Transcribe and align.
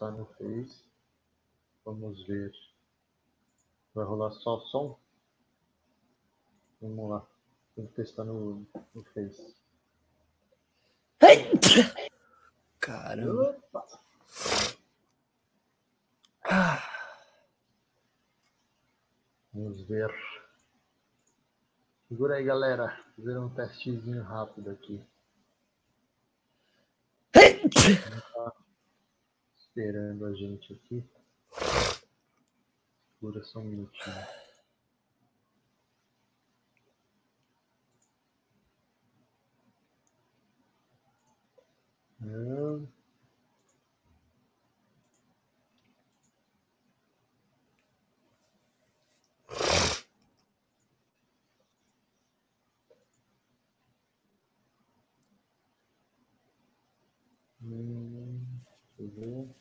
postar 0.00 0.12
no 0.12 0.24
Face. 0.24 0.82
Vamos 1.84 2.26
ver. 2.26 2.50
Vai 3.94 4.06
rolar 4.06 4.30
só 4.30 4.56
o 4.56 4.66
som? 4.68 4.98
Vamos 6.80 7.10
lá. 7.10 7.26
Tem 7.76 7.86
que 7.86 7.92
testar 7.94 8.24
no, 8.24 8.66
no 8.94 9.04
Face. 9.12 9.54
Caramba. 12.80 13.56
Opa! 13.60 13.86
Vamos 19.52 19.82
ver. 19.82 20.10
Segura 22.08 22.36
aí, 22.36 22.44
galera. 22.44 23.04
Fazer 23.16 23.38
um 23.38 23.50
testezinho 23.50 24.22
rápido 24.22 24.70
aqui. 24.70 25.06
Esperando 29.70 30.26
a 30.26 30.34
gente 30.34 30.72
aqui. 30.72 31.04
Segura 33.20 33.44
só 33.44 33.60
um 33.60 33.64
minutinho. 33.64 34.16
Hum. 42.20 42.88
Hum, 57.62 58.60
deixa 58.98 59.02
eu 59.02 59.08
ver. 59.46 59.59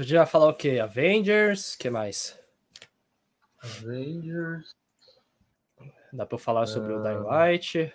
Já 0.00 0.18
vai 0.18 0.26
falar 0.26 0.48
o 0.48 0.54
quê? 0.54 0.78
Avengers? 0.78 1.74
O 1.74 1.78
que 1.78 1.90
mais? 1.90 2.38
Avengers. 3.62 4.76
Dá 6.12 6.24
pra 6.24 6.34
eu 6.34 6.38
falar 6.38 6.66
sobre 6.66 6.92
o. 6.92 7.02
Dying 7.02 7.22
Light? 7.22 7.94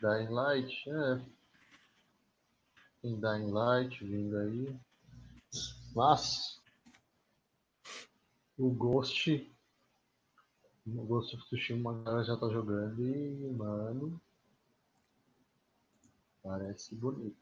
Dying 0.00 0.28
Light, 0.28 0.90
é. 0.90 1.20
Tem 3.02 3.18
Dying 3.18 3.50
Light 3.50 4.04
vindo 4.04 4.36
aí. 4.36 4.76
Mas 5.94 6.60
o 8.58 8.70
Ghost. 8.70 9.50
O 10.86 11.04
Ghost 11.04 11.36
of 11.36 11.44
Tsushima 11.46 11.92
a 11.92 12.02
galera 12.02 12.24
já 12.24 12.36
tá 12.36 12.48
jogando 12.48 13.02
e, 13.02 13.54
mano. 13.56 14.20
Parece 16.42 16.94
bonito. 16.94 17.39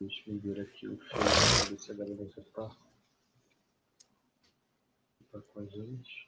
Deixa 0.00 0.30
eu 0.30 0.38
ver 0.38 0.60
aqui 0.60 0.86
o 0.86 0.98
filme 0.98 0.98
pra 0.98 1.70
ver 1.70 1.78
se 1.78 1.92
a 1.92 1.94
galera 1.94 2.28
tá. 2.54 2.76
Tá 5.32 5.40
com 5.40 5.60
a 5.60 5.66
gente. 5.66 6.26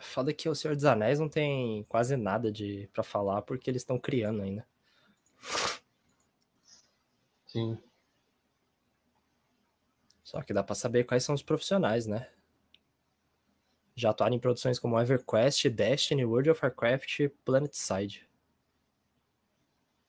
Foda 0.00 0.32
que 0.32 0.48
o 0.48 0.54
Senhor 0.54 0.74
dos 0.74 0.84
Anéis 0.84 1.20
não 1.20 1.28
tem 1.28 1.84
quase 1.84 2.16
nada 2.16 2.50
de 2.50 2.88
para 2.92 3.02
falar 3.02 3.42
porque 3.42 3.70
eles 3.70 3.82
estão 3.82 3.98
criando 3.98 4.42
ainda. 4.42 4.66
Sim. 7.46 7.78
Só 10.24 10.42
que 10.42 10.52
dá 10.52 10.64
pra 10.64 10.74
saber 10.74 11.04
quais 11.04 11.22
são 11.22 11.34
os 11.34 11.42
profissionais, 11.42 12.06
né? 12.06 12.28
Já 13.94 14.10
atuaram 14.10 14.34
em 14.34 14.40
produções 14.40 14.80
como 14.80 14.98
EverQuest, 15.00 15.68
Destiny, 15.68 16.24
World 16.24 16.50
of 16.50 16.60
Warcraft 16.60 17.20
e 17.20 17.28
PlanetSide. 17.28 18.28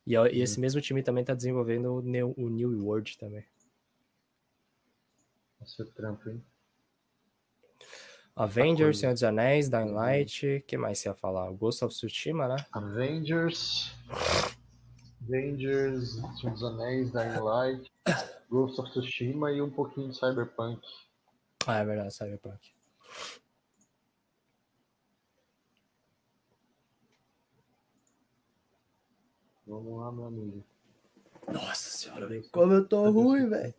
E, 0.06 0.16
ó, 0.16 0.28
e 0.28 0.42
esse 0.42 0.60
mesmo 0.60 0.80
time 0.80 1.02
também 1.02 1.24
tá 1.24 1.34
desenvolvendo 1.34 1.96
o 1.96 2.02
New, 2.02 2.34
o 2.38 2.50
New 2.50 2.86
World 2.86 3.18
também. 3.18 3.46
É 5.62 5.84
trampo, 5.96 6.30
hein? 6.30 6.44
Avengers, 8.36 8.88
coisa. 8.88 9.00
Senhor 9.00 9.14
dos 9.14 9.24
Anéis, 9.24 9.70
Dying 9.70 9.92
Light, 9.92 10.58
o 10.58 10.62
que 10.64 10.78
mais 10.78 11.00
você 11.00 11.10
ia 11.10 11.16
falar? 11.16 11.50
Ghost 11.54 11.84
of 11.84 11.96
Tsushima, 11.96 12.48
né? 12.48 12.58
Avengers, 12.74 13.96
Avengers, 15.22 16.16
Senhor 16.40 16.54
dos 16.54 16.64
Anéis, 16.64 17.12
Dying 17.12 17.40
Light, 17.40 17.92
Ghost 18.50 18.80
of 18.80 18.92
Tsushima 18.92 19.52
e 19.52 19.62
um 19.62 19.72
pouquinho 19.72 20.10
de 20.10 20.18
Cyberpunk. 20.18 20.82
Ah, 21.66 21.78
é 21.80 21.86
verdade, 21.86 22.14
Cyberpunk. 22.14 22.60
Vamos 29.66 30.00
lá, 30.00 30.12
meu 30.12 30.26
amigo. 30.26 30.64
Nossa 31.52 31.90
senhora, 31.90 32.28
velho. 32.28 32.48
Como 32.52 32.74
eu 32.74 32.88
tô 32.88 33.10
ruim, 33.10 33.50
velho. 33.50 33.74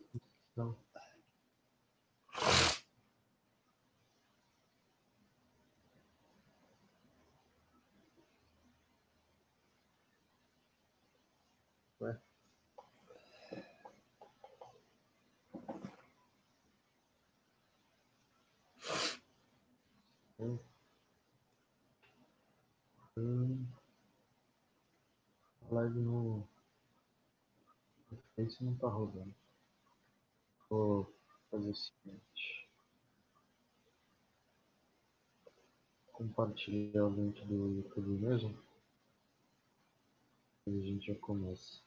Hum. 20.39 20.59
Hum. 23.17 23.76
A 25.69 25.73
live 25.75 25.99
no 25.99 26.47
no 28.09 28.17
Face 28.35 28.63
não 28.63 28.73
tá 28.75 28.87
rodando. 28.87 29.35
Vou 30.69 31.13
fazer 31.51 31.69
o 31.71 31.75
seguinte. 31.75 32.69
Compartilhar 36.13 37.05
o 37.05 37.13
link 37.13 37.45
do 37.45 37.75
YouTube 37.75 38.07
mesmo. 38.25 38.57
E 40.67 40.79
a 40.79 40.83
gente 40.83 41.07
já 41.07 41.19
começa. 41.19 41.86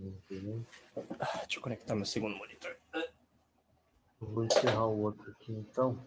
Deixa 0.00 1.58
eu 1.58 1.62
conectar 1.62 1.94
meu 1.94 2.06
segundo 2.06 2.36
monitor. 2.36 2.76
Eu 2.94 4.26
vou 4.28 4.44
encerrar 4.44 4.86
o 4.86 5.02
outro 5.02 5.30
aqui 5.30 5.52
então. 5.52 6.04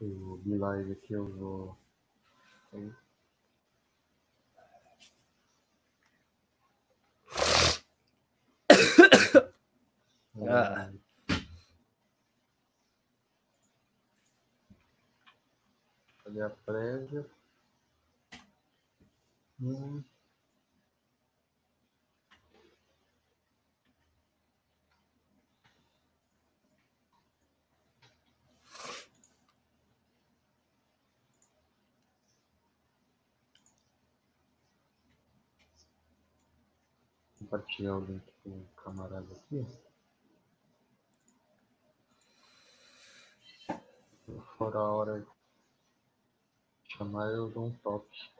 O 0.00 0.40
Live 0.46 0.92
aqui 0.92 1.12
eu 1.12 1.26
vou. 1.26 1.76
Ah. 10.48 10.90
Cadê 16.24 16.42
a 16.42 16.50
prévia? 16.50 17.39
Compartilhar 37.38 37.96
o 37.96 38.00
link 38.00 38.22
com 38.42 38.48
o 38.48 38.66
camarada 38.82 39.26
aqui. 39.34 39.66
Se 44.24 44.40
for 44.56 44.74
a 44.74 44.90
hora 44.90 45.20
de 45.20 45.26
chamar, 46.96 47.26
eu 47.26 47.50
dou 47.50 47.66
um 47.66 47.74
toque. 47.76 48.39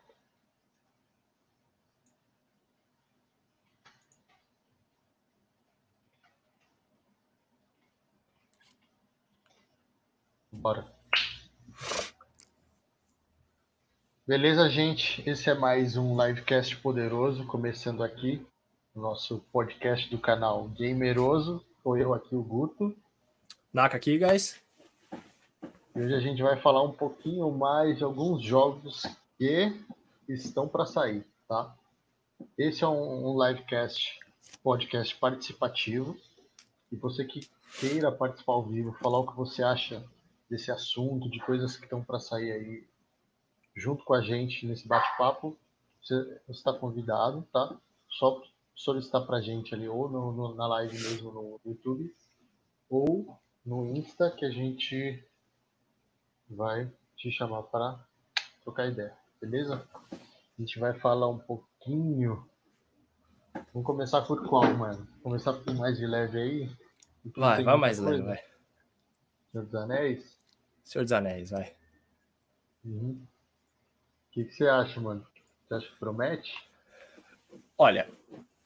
Bora. 10.61 10.87
Beleza, 14.27 14.69
gente? 14.69 15.27
Esse 15.27 15.49
é 15.49 15.55
mais 15.55 15.97
um 15.97 16.23
livecast 16.23 16.77
poderoso, 16.77 17.47
começando 17.47 18.05
aqui, 18.05 18.47
o 18.95 19.01
nosso 19.01 19.39
podcast 19.51 20.11
do 20.11 20.19
canal 20.19 20.69
Gameroso. 20.79 21.65
Sou 21.83 21.97
eu 21.97 22.13
aqui, 22.13 22.35
o 22.35 22.43
Guto. 22.43 22.95
Naka 23.73 23.97
aqui, 23.97 24.19
guys. 24.19 24.61
E 25.97 25.99
hoje 25.99 26.15
a 26.15 26.21
gente 26.21 26.43
vai 26.43 26.61
falar 26.61 26.83
um 26.83 26.93
pouquinho 26.93 27.51
mais 27.51 27.97
de 27.97 28.05
alguns 28.05 28.43
jogos 28.43 29.07
que 29.39 29.75
estão 30.29 30.69
para 30.69 30.85
sair, 30.85 31.25
tá? 31.49 31.75
Esse 32.59 32.85
é 32.85 32.87
um, 32.87 33.31
um 33.31 33.43
livecast, 33.43 34.21
podcast 34.63 35.17
participativo. 35.17 36.19
E 36.93 36.97
você 36.97 37.25
que 37.25 37.49
queira 37.81 38.13
participar 38.13 38.53
ao 38.53 38.63
vivo, 38.63 38.93
falar 39.01 39.21
o 39.21 39.27
que 39.27 39.35
você 39.35 39.63
acha 39.63 40.05
desse 40.51 40.73
assunto, 40.73 41.31
de 41.31 41.39
coisas 41.39 41.77
que 41.77 41.85
estão 41.85 42.03
para 42.03 42.19
sair 42.19 42.51
aí 42.51 42.89
junto 43.77 44.05
com 44.05 44.15
a 44.15 44.21
gente 44.21 44.67
nesse 44.67 44.87
bate-papo, 44.89 45.57
você 46.03 46.41
está 46.49 46.73
convidado, 46.73 47.47
tá? 47.53 47.79
Só 48.09 48.43
solicitar 48.75 49.25
para 49.25 49.37
a 49.37 49.41
gente 49.41 49.75
ali, 49.75 49.89
ou 49.89 50.09
no, 50.09 50.33
no, 50.33 50.55
na 50.55 50.67
live 50.67 50.99
mesmo 50.99 51.31
no 51.31 51.61
YouTube, 51.65 52.13
ou 52.89 53.39
no 53.65 53.87
Insta, 53.87 54.31
que 54.31 54.45
a 54.45 54.51
gente 54.51 55.25
vai 56.49 56.91
te 57.17 57.31
chamar 57.31 57.63
para 57.65 58.05
trocar 58.65 58.89
ideia, 58.89 59.17
beleza? 59.41 59.87
A 60.13 60.61
gente 60.61 60.79
vai 60.81 60.99
falar 60.99 61.29
um 61.29 61.39
pouquinho. 61.39 62.45
Vamos 63.73 63.87
começar 63.87 64.23
por 64.23 64.47
qual, 64.49 64.65
mano? 64.75 65.07
Começar 65.23 65.53
por 65.53 65.75
mais 65.75 65.97
de 65.97 66.07
leve 66.07 66.39
aí? 66.41 66.77
Vai, 67.37 67.63
vai 67.63 67.77
mais 67.77 67.99
leve, 67.99 68.23
vai. 68.23 68.43
Senhor 69.53 69.65
dos 69.65 69.75
Anéis? 69.75 70.40
Senhor 70.85 71.05
dos 71.05 71.13
Anéis, 71.13 71.51
vai. 71.51 71.73
Uhum. 72.85 73.13
O 73.13 74.33
que, 74.33 74.45
que 74.45 74.53
você 74.55 74.67
acha, 74.67 75.01
mano? 75.01 75.27
Você 75.67 75.75
acha 75.75 75.87
que 75.87 75.99
promete? 75.99 76.53
Olha, 77.77 78.09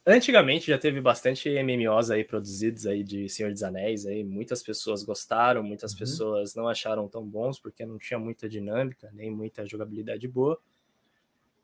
antigamente 0.06 0.66
já 0.66 0.78
teve 0.78 1.00
bastante 1.00 1.48
MMOs 1.48 2.10
aí 2.10 2.24
produzidos 2.24 2.86
aí 2.86 3.02
de 3.02 3.28
Senhor 3.28 3.52
dos 3.52 3.62
Anéis 3.62 4.06
aí, 4.06 4.22
muitas 4.24 4.62
pessoas 4.62 5.02
gostaram, 5.02 5.62
muitas 5.62 5.92
uhum. 5.92 5.98
pessoas 5.98 6.54
não 6.54 6.68
acharam 6.68 7.08
tão 7.08 7.24
bons 7.24 7.58
porque 7.58 7.86
não 7.86 7.98
tinha 7.98 8.18
muita 8.18 8.48
dinâmica, 8.48 9.10
nem 9.12 9.30
muita 9.30 9.66
jogabilidade 9.66 10.26
boa. 10.28 10.58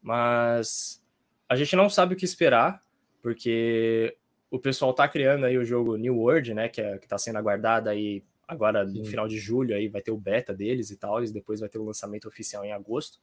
Mas 0.02 1.02
a 1.49 1.56
gente 1.56 1.76
não 1.76 1.91
sabe 1.91 2.14
o 2.14 2.17
que 2.17 2.25
esperar, 2.25 2.82
porque 3.20 4.17
o 4.50 4.58
pessoal 4.58 4.94
tá 4.94 5.06
criando 5.08 5.44
aí 5.44 5.58
o 5.58 5.64
jogo 5.64 5.97
New 5.97 6.17
World, 6.19 6.55
né, 6.55 6.69
que, 6.69 6.81
é, 6.81 6.99
que 6.99 7.06
tá 7.06 7.19
sendo 7.19 7.37
aguardado 7.37 7.88
aí 7.88 8.23
agora 8.50 8.85
no 8.85 9.05
final 9.05 9.29
de 9.29 9.38
julho 9.38 9.75
aí 9.75 9.88
vai 9.88 10.02
ter 10.02 10.11
o 10.11 10.17
beta 10.17 10.52
deles 10.52 10.91
e 10.91 10.97
tal, 10.97 11.23
e 11.23 11.32
depois 11.32 11.61
vai 11.61 11.69
ter 11.69 11.79
o 11.79 11.85
lançamento 11.85 12.26
oficial 12.26 12.64
em 12.64 12.73
agosto. 12.73 13.20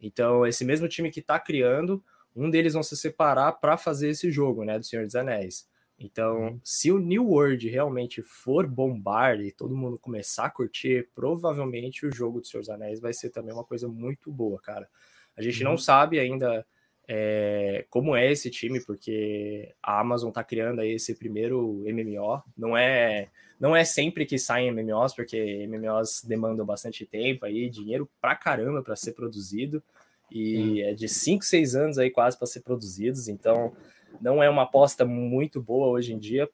Então, 0.00 0.46
esse 0.46 0.64
mesmo 0.64 0.88
time 0.88 1.10
que 1.10 1.20
está 1.20 1.38
criando, 1.38 2.02
um 2.34 2.48
deles 2.48 2.72
vão 2.72 2.82
se 2.82 2.96
separar 2.96 3.52
para 3.52 3.76
fazer 3.76 4.10
esse 4.10 4.30
jogo, 4.30 4.64
né, 4.64 4.78
do 4.78 4.84
Senhor 4.86 5.04
dos 5.04 5.16
Anéis. 5.16 5.68
Então, 5.98 6.40
uhum. 6.40 6.60
se 6.64 6.90
o 6.90 6.98
New 6.98 7.26
World 7.26 7.68
realmente 7.68 8.22
for 8.22 8.66
bombar 8.66 9.40
e 9.40 9.52
todo 9.52 9.76
mundo 9.76 9.98
começar 9.98 10.46
a 10.46 10.50
curtir, 10.50 11.10
provavelmente 11.14 12.06
o 12.06 12.14
jogo 12.14 12.40
do 12.40 12.46
Senhor 12.46 12.62
dos 12.62 12.70
Anéis 12.70 13.00
vai 13.00 13.12
ser 13.12 13.30
também 13.30 13.52
uma 13.52 13.64
coisa 13.64 13.86
muito 13.86 14.32
boa, 14.32 14.58
cara. 14.60 14.88
A 15.36 15.42
gente 15.42 15.62
uhum. 15.62 15.70
não 15.70 15.76
sabe 15.76 16.18
ainda 16.18 16.64
é, 17.12 17.84
como 17.90 18.14
é 18.14 18.30
esse 18.30 18.48
time, 18.50 18.80
porque 18.80 19.74
a 19.82 19.98
Amazon 19.98 20.30
tá 20.30 20.44
criando 20.44 20.80
aí 20.80 20.92
esse 20.92 21.12
primeiro 21.12 21.82
MMO. 21.84 22.40
Não 22.56 22.76
é, 22.76 23.26
não 23.58 23.74
é 23.74 23.82
sempre 23.82 24.24
que 24.24 24.38
saem 24.38 24.70
MMOs, 24.70 25.12
porque 25.12 25.66
MMOs 25.66 26.22
demandam 26.22 26.64
bastante 26.64 27.04
tempo 27.04 27.44
aí, 27.44 27.68
dinheiro 27.68 28.08
pra 28.20 28.36
caramba 28.36 28.80
para 28.80 28.94
ser 28.94 29.14
produzido. 29.14 29.82
E 30.30 30.84
hum. 30.84 30.88
é 30.88 30.94
de 30.94 31.08
5, 31.08 31.44
6 31.44 31.74
anos 31.74 31.98
aí 31.98 32.10
quase 32.10 32.38
para 32.38 32.46
ser 32.46 32.60
produzidos. 32.60 33.26
Então, 33.26 33.74
não 34.20 34.40
é 34.40 34.48
uma 34.48 34.62
aposta 34.62 35.04
muito 35.04 35.60
boa 35.60 35.88
hoje 35.88 36.12
em 36.12 36.18
dia, 36.18 36.48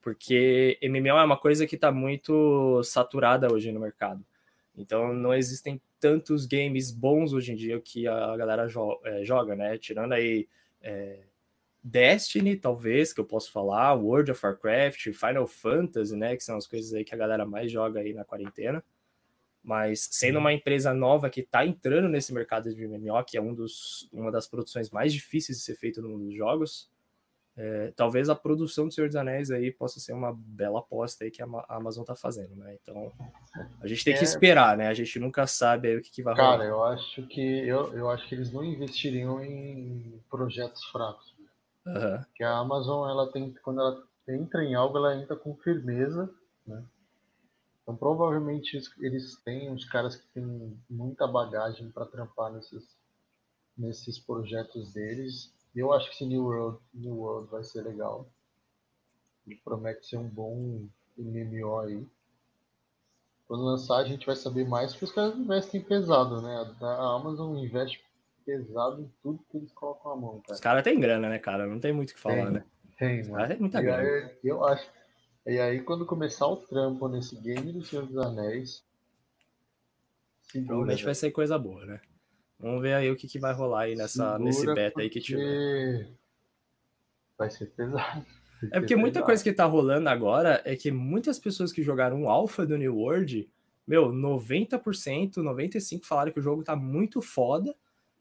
porque 0.00 0.78
MMO 0.80 1.08
é 1.08 1.24
uma 1.24 1.36
coisa 1.36 1.66
que 1.66 1.74
está 1.74 1.90
muito 1.90 2.80
saturada 2.84 3.52
hoje 3.52 3.72
no 3.72 3.80
mercado. 3.80 4.24
Então, 4.76 5.12
não 5.12 5.34
existem 5.34 5.80
tantos 6.02 6.46
games 6.46 6.90
bons 6.90 7.32
hoje 7.32 7.52
em 7.52 7.54
dia 7.54 7.80
que 7.80 8.08
a 8.08 8.36
galera 8.36 8.66
jo 8.66 9.00
é, 9.04 9.24
joga, 9.24 9.54
né? 9.54 9.78
Tirando 9.78 10.14
aí 10.14 10.48
é, 10.82 11.20
Destiny, 11.80 12.56
talvez, 12.56 13.12
que 13.12 13.20
eu 13.20 13.24
posso 13.24 13.52
falar, 13.52 13.94
World 13.94 14.32
of 14.32 14.44
Warcraft, 14.44 15.12
Final 15.12 15.46
Fantasy, 15.46 16.16
né? 16.16 16.36
Que 16.36 16.42
são 16.42 16.56
as 16.56 16.66
coisas 16.66 16.92
aí 16.92 17.04
que 17.04 17.14
a 17.14 17.18
galera 17.18 17.46
mais 17.46 17.70
joga 17.70 18.00
aí 18.00 18.12
na 18.12 18.24
quarentena. 18.24 18.84
Mas 19.62 20.08
sendo 20.10 20.40
uma 20.40 20.52
empresa 20.52 20.92
nova 20.92 21.30
que 21.30 21.40
está 21.40 21.64
entrando 21.64 22.08
nesse 22.08 22.34
mercado 22.34 22.74
de 22.74 22.84
MMO, 22.84 23.22
que 23.24 23.36
é 23.36 23.40
um 23.40 23.54
dos, 23.54 24.08
uma 24.12 24.32
das 24.32 24.48
produções 24.48 24.90
mais 24.90 25.12
difíceis 25.12 25.58
de 25.58 25.64
ser 25.64 25.76
feito 25.76 26.02
no 26.02 26.08
mundo 26.08 26.24
dos 26.24 26.34
jogos, 26.34 26.90
é, 27.54 27.92
talvez 27.94 28.30
a 28.30 28.34
produção 28.34 28.86
do 28.86 28.92
Senhor 28.92 29.08
dos 29.08 29.16
Anéis 29.16 29.50
aí 29.50 29.70
possa 29.70 30.00
ser 30.00 30.14
uma 30.14 30.32
bela 30.34 30.78
aposta 30.78 31.24
aí 31.24 31.30
que 31.30 31.42
a 31.42 31.46
Amazon 31.68 32.02
tá 32.02 32.14
fazendo, 32.14 32.56
né? 32.56 32.78
Então 32.80 33.12
a 33.80 33.86
gente 33.86 34.04
tem 34.04 34.14
é... 34.14 34.16
que 34.16 34.24
esperar, 34.24 34.76
né? 34.76 34.88
A 34.88 34.94
gente 34.94 35.18
nunca 35.18 35.46
sabe 35.46 35.96
o 35.96 36.00
que, 36.00 36.10
que 36.10 36.22
vai 36.22 36.34
rolar. 36.34 36.58
Cara, 36.58 36.64
eu 36.64 36.82
acho 36.82 37.26
que 37.26 37.68
eu, 37.68 37.92
eu 37.92 38.08
acho 38.08 38.26
que 38.26 38.34
eles 38.34 38.50
não 38.50 38.64
investiriam 38.64 39.44
em 39.44 40.18
projetos 40.30 40.82
fracos. 40.86 41.34
Uhum. 41.84 42.24
Que 42.34 42.42
a 42.42 42.56
Amazon 42.56 43.10
ela 43.10 43.30
tem 43.30 43.52
quando 43.62 43.80
ela 43.80 44.02
entra 44.28 44.64
em 44.64 44.74
algo 44.74 44.96
ela 44.96 45.14
entra 45.14 45.36
com 45.36 45.54
firmeza, 45.56 46.32
né? 46.66 46.82
Então 47.82 47.94
provavelmente 47.94 48.80
eles 49.00 49.36
têm 49.44 49.70
uns 49.70 49.84
caras 49.84 50.16
que 50.16 50.26
têm 50.28 50.78
muita 50.88 51.26
bagagem 51.26 51.90
para 51.90 52.06
trampar 52.06 52.50
nesses 52.50 52.96
nesses 53.76 54.18
projetos 54.18 54.94
deles 54.94 55.52
eu 55.80 55.92
acho 55.92 56.08
que 56.08 56.14
esse 56.14 56.26
New 56.26 56.44
World, 56.44 56.78
New 56.92 57.16
World 57.16 57.50
vai 57.50 57.64
ser 57.64 57.82
legal. 57.82 58.28
Ele 59.46 59.56
promete 59.64 60.06
ser 60.06 60.18
um 60.18 60.28
bom 60.28 60.86
MMO 61.16 61.78
aí. 61.80 62.06
Quando 63.48 63.64
lançar, 63.64 63.96
a 63.96 64.04
gente 64.04 64.24
vai 64.24 64.36
saber 64.36 64.66
mais, 64.66 64.92
porque 64.92 65.04
os 65.04 65.12
caras 65.12 65.36
investem 65.36 65.80
pesado, 65.80 66.40
né? 66.40 66.74
A 66.80 67.14
Amazon 67.14 67.56
investe 67.58 68.02
pesado 68.44 69.02
em 69.02 69.12
tudo 69.22 69.44
que 69.50 69.56
eles 69.56 69.72
colocam 69.72 70.12
a 70.12 70.16
mão, 70.16 70.40
cara. 70.40 70.54
Os 70.54 70.60
caras 70.60 70.82
têm 70.82 70.98
grana, 70.98 71.28
né, 71.28 71.38
cara? 71.38 71.66
Não 71.66 71.80
tem 71.80 71.92
muito 71.92 72.10
o 72.10 72.14
que 72.14 72.20
falar, 72.20 72.44
tem, 72.44 72.50
né? 72.52 72.64
Tem, 72.98 73.28
mano. 73.28 73.48
Tem 73.48 73.58
muita 73.58 73.80
e 73.80 73.82
grana. 73.82 74.02
Aí, 74.02 74.38
eu 74.44 74.64
acho. 74.64 74.88
E 75.46 75.58
aí, 75.58 75.82
quando 75.82 76.06
começar 76.06 76.46
o 76.46 76.56
trampo 76.56 77.08
nesse 77.08 77.36
game 77.36 77.72
do 77.72 77.84
Senhor 77.84 78.06
dos 78.06 78.16
Anéis. 78.16 78.84
Segura, 80.42 80.68
Provavelmente 80.68 81.04
vai 81.04 81.14
ser 81.14 81.30
coisa 81.30 81.58
boa, 81.58 81.84
né? 81.84 82.00
Vamos 82.62 82.80
ver 82.80 82.94
aí 82.94 83.10
o 83.10 83.16
que, 83.16 83.26
que 83.26 83.40
vai 83.40 83.52
rolar 83.52 83.82
aí 83.82 83.96
nessa, 83.96 84.38
nesse 84.38 84.64
beta 84.72 85.00
aí 85.00 85.10
que 85.10 85.20
tiver. 85.20 86.08
Vai 87.36 87.50
ser 87.50 87.66
pesado. 87.66 88.24
É 88.70 88.78
porque 88.78 88.94
muita 88.94 89.20
coisa 89.20 89.42
que 89.42 89.52
tá 89.52 89.64
rolando 89.64 90.08
agora 90.08 90.62
é 90.64 90.76
que 90.76 90.92
muitas 90.92 91.40
pessoas 91.40 91.72
que 91.72 91.82
jogaram 91.82 92.22
o 92.22 92.28
Alpha 92.28 92.64
do 92.64 92.78
New 92.78 92.96
World, 92.96 93.50
meu, 93.84 94.12
90%, 94.12 95.38
95% 95.38 96.04
falaram 96.04 96.30
que 96.30 96.38
o 96.38 96.42
jogo 96.42 96.62
tá 96.62 96.76
muito 96.76 97.20
foda, 97.20 97.74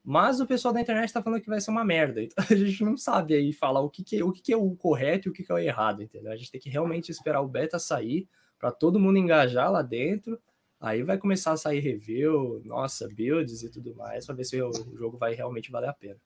mas 0.04 0.40
o 0.40 0.48
pessoal 0.48 0.74
da 0.74 0.82
internet 0.82 1.14
tá 1.14 1.22
falando 1.22 1.42
que 1.42 1.48
vai 1.48 1.62
ser 1.62 1.70
uma 1.70 1.86
merda. 1.86 2.24
Então 2.24 2.44
a 2.50 2.56
gente 2.56 2.84
não 2.84 2.98
sabe 2.98 3.36
aí 3.36 3.54
falar 3.54 3.82
o 3.82 3.92
que, 3.92 4.04
que, 4.04 4.24
o 4.24 4.32
que, 4.32 4.42
que 4.42 4.54
é 4.54 4.58
o 4.58 4.76
correto 4.76 5.28
e 5.28 5.30
o 5.30 5.34
que, 5.34 5.44
que 5.44 5.52
é 5.52 5.56
o 5.56 5.60
errado, 5.60 6.02
entendeu? 6.02 6.32
A 6.32 6.36
gente 6.36 6.52
tem 6.52 6.60
que 6.60 6.70
realmente 6.70 7.12
esperar 7.12 7.42
o 7.42 7.48
beta 7.48 7.78
sair 7.78 8.28
para 8.58 8.72
todo 8.72 9.00
mundo 9.00 9.20
engajar 9.20 9.72
lá 9.72 9.84
dentro 9.84 10.42
Aí 10.82 11.04
vai 11.04 11.16
começar 11.16 11.52
a 11.52 11.58
sair 11.58 11.80
review, 11.80 12.60
nossa, 12.66 13.08
builds 13.08 13.62
e 13.62 13.70
tudo 13.70 13.94
mais, 13.96 14.26
para 14.26 14.34
ver 14.34 14.46
se 14.46 14.60
o 14.60 14.98
jogo 14.98 15.16
vai 15.16 15.36
realmente 15.36 15.72
valer 15.72 15.90
a 15.90 15.94
pena. 15.94 16.20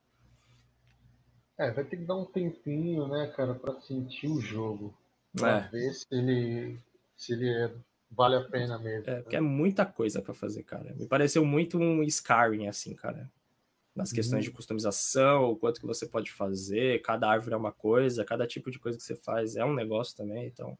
É, 1.57 1.71
vai 1.71 1.83
ter 1.83 1.97
que 1.97 2.05
dar 2.05 2.15
um 2.15 2.25
tempinho, 2.25 3.05
né, 3.09 3.27
cara, 3.35 3.53
para 3.53 3.79
sentir 3.81 4.27
o 4.27 4.39
jogo. 4.39 4.97
Pra 5.35 5.57
é. 5.57 5.69
ver 5.69 5.93
se 5.93 6.05
ele, 6.09 6.79
se 7.17 7.33
ele 7.33 7.49
é, 7.49 7.69
vale 8.09 8.35
a 8.37 8.41
pena 8.45 8.79
mesmo. 8.79 9.09
É, 9.09 9.15
né? 9.15 9.21
porque 9.21 9.35
é 9.35 9.41
muita 9.41 9.85
coisa 9.85 10.21
para 10.21 10.33
fazer, 10.33 10.63
cara. 10.63 10.95
Me 10.95 11.05
pareceu 11.05 11.43
muito 11.43 11.77
um 11.77 12.01
Skyrim, 12.03 12.67
assim, 12.67 12.95
cara. 12.95 13.29
Nas 13.93 14.11
questões 14.11 14.43
de 14.43 14.49
uhum. 14.49 14.55
customização, 14.55 15.51
o 15.51 15.55
quanto 15.57 15.81
que 15.81 15.85
você 15.85 16.05
pode 16.05 16.31
fazer, 16.31 17.01
cada 17.01 17.29
árvore 17.29 17.55
é 17.55 17.57
uma 17.57 17.71
coisa, 17.73 18.23
cada 18.23 18.47
tipo 18.47 18.71
de 18.71 18.79
coisa 18.79 18.97
que 18.97 19.03
você 19.03 19.15
faz 19.15 19.55
é 19.57 19.65
um 19.65 19.73
negócio 19.73 20.15
também, 20.15 20.47
então 20.47 20.77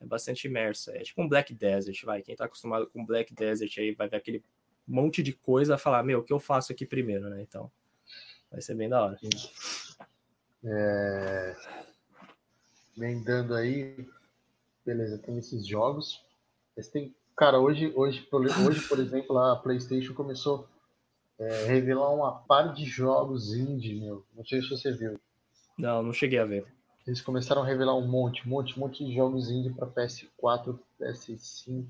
é 0.00 0.06
bastante 0.06 0.46
imerso. 0.46 0.90
É 0.90 1.00
tipo 1.00 1.22
um 1.22 1.28
Black 1.28 1.54
Desert, 1.54 2.04
vai. 2.04 2.22
Quem 2.22 2.36
tá 2.36 2.44
acostumado 2.44 2.86
com 2.88 3.04
Black 3.04 3.34
Desert 3.34 3.78
aí 3.78 3.92
vai 3.92 4.08
ver 4.08 4.16
aquele 4.16 4.42
monte 4.86 5.22
de 5.22 5.32
coisa 5.32 5.78
falar, 5.78 6.02
meu, 6.02 6.20
o 6.20 6.22
que 6.22 6.32
eu 6.32 6.38
faço 6.38 6.72
aqui 6.72 6.84
primeiro, 6.84 7.28
né? 7.30 7.42
Então, 7.42 7.70
vai 8.50 8.60
ser 8.60 8.74
bem 8.74 8.88
da 8.88 9.02
hora. 9.02 9.18
É... 10.64 11.56
Emendando 12.96 13.54
aí, 13.54 14.08
beleza, 14.84 15.18
tem 15.18 15.38
esses 15.38 15.66
jogos. 15.66 16.22
Mas 16.76 16.88
tem, 16.88 17.14
cara, 17.36 17.58
hoje, 17.58 17.92
hoje, 17.94 18.26
hoje, 18.32 18.88
por 18.88 18.98
exemplo, 18.98 19.38
a 19.38 19.56
PlayStation 19.56 20.14
começou 20.14 20.68
a 21.38 21.44
é, 21.44 21.66
revelar 21.66 22.10
uma 22.10 22.32
par 22.32 22.72
de 22.72 22.84
jogos 22.84 23.52
indie, 23.54 24.00
meu. 24.00 24.24
Não 24.34 24.44
sei 24.44 24.62
se 24.62 24.70
você 24.70 24.92
viu. 24.92 25.18
Não, 25.78 26.02
não 26.02 26.12
cheguei 26.12 26.38
a 26.38 26.44
ver. 26.44 26.66
Eles 27.06 27.20
começaram 27.20 27.62
a 27.62 27.66
revelar 27.66 27.94
um 27.96 28.06
monte, 28.06 28.46
um 28.46 28.50
monte, 28.50 28.76
um 28.76 28.80
monte 28.80 29.04
de 29.04 29.14
jogos 29.14 29.50
indie 29.50 29.70
para 29.70 29.86
PS4, 29.86 30.78
PS5. 30.98 31.86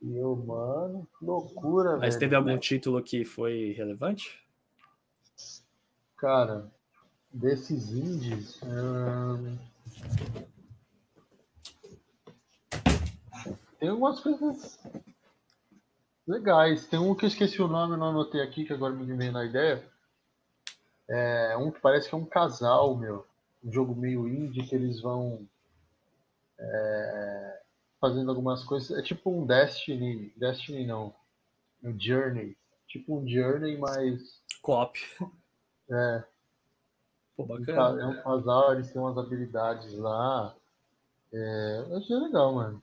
E 0.00 0.16
eu, 0.16 0.36
mano, 0.36 1.06
que 1.18 1.24
loucura, 1.24 1.96
Mas 1.98 2.14
velho. 2.14 2.20
teve 2.20 2.36
algum 2.36 2.58
título 2.58 3.02
que 3.02 3.24
foi 3.24 3.74
relevante? 3.76 4.42
Cara, 6.16 6.70
desses 7.30 7.92
indies. 7.92 8.60
Hum... 8.62 9.58
tem 13.78 13.90
algumas 13.90 14.20
coisas 14.20 14.78
legais. 16.26 16.86
Tem 16.86 16.98
um 16.98 17.14
que 17.14 17.26
eu 17.26 17.28
esqueci 17.28 17.60
o 17.60 17.68
nome, 17.68 17.96
não 17.96 18.08
anotei 18.08 18.40
aqui, 18.40 18.64
que 18.64 18.72
agora 18.72 18.94
me 18.94 19.04
vem 19.14 19.30
na 19.30 19.44
ideia. 19.44 19.86
É 21.08 21.56
um 21.58 21.70
que 21.70 21.80
parece 21.80 22.08
que 22.08 22.14
é 22.14 22.18
um 22.18 22.24
casal, 22.24 22.96
meu. 22.96 23.26
Um 23.66 23.72
jogo 23.72 23.96
meio 23.96 24.28
indie 24.28 24.64
que 24.64 24.76
eles 24.76 25.00
vão 25.00 25.44
é, 26.56 27.60
fazendo 28.00 28.30
algumas 28.30 28.62
coisas. 28.62 28.96
É 28.96 29.02
tipo 29.02 29.28
um 29.28 29.44
Destiny. 29.44 30.32
Destiny 30.36 30.86
não. 30.86 31.12
Um 31.82 31.98
Journey. 31.98 32.56
Tipo 32.86 33.18
um 33.18 33.28
Journey, 33.28 33.76
mas. 33.76 34.40
Coop. 34.62 34.98
É. 35.90 36.24
Pô, 37.36 37.44
bacana. 37.44 38.02
É 38.02 38.06
um 38.06 38.22
casal, 38.22 38.74
eles 38.74 38.92
têm 38.92 39.02
umas 39.02 39.18
habilidades 39.18 39.92
lá. 39.94 40.54
É, 41.32 41.84
eu 41.88 41.96
achei 41.98 42.16
legal, 42.16 42.54
mano. 42.54 42.82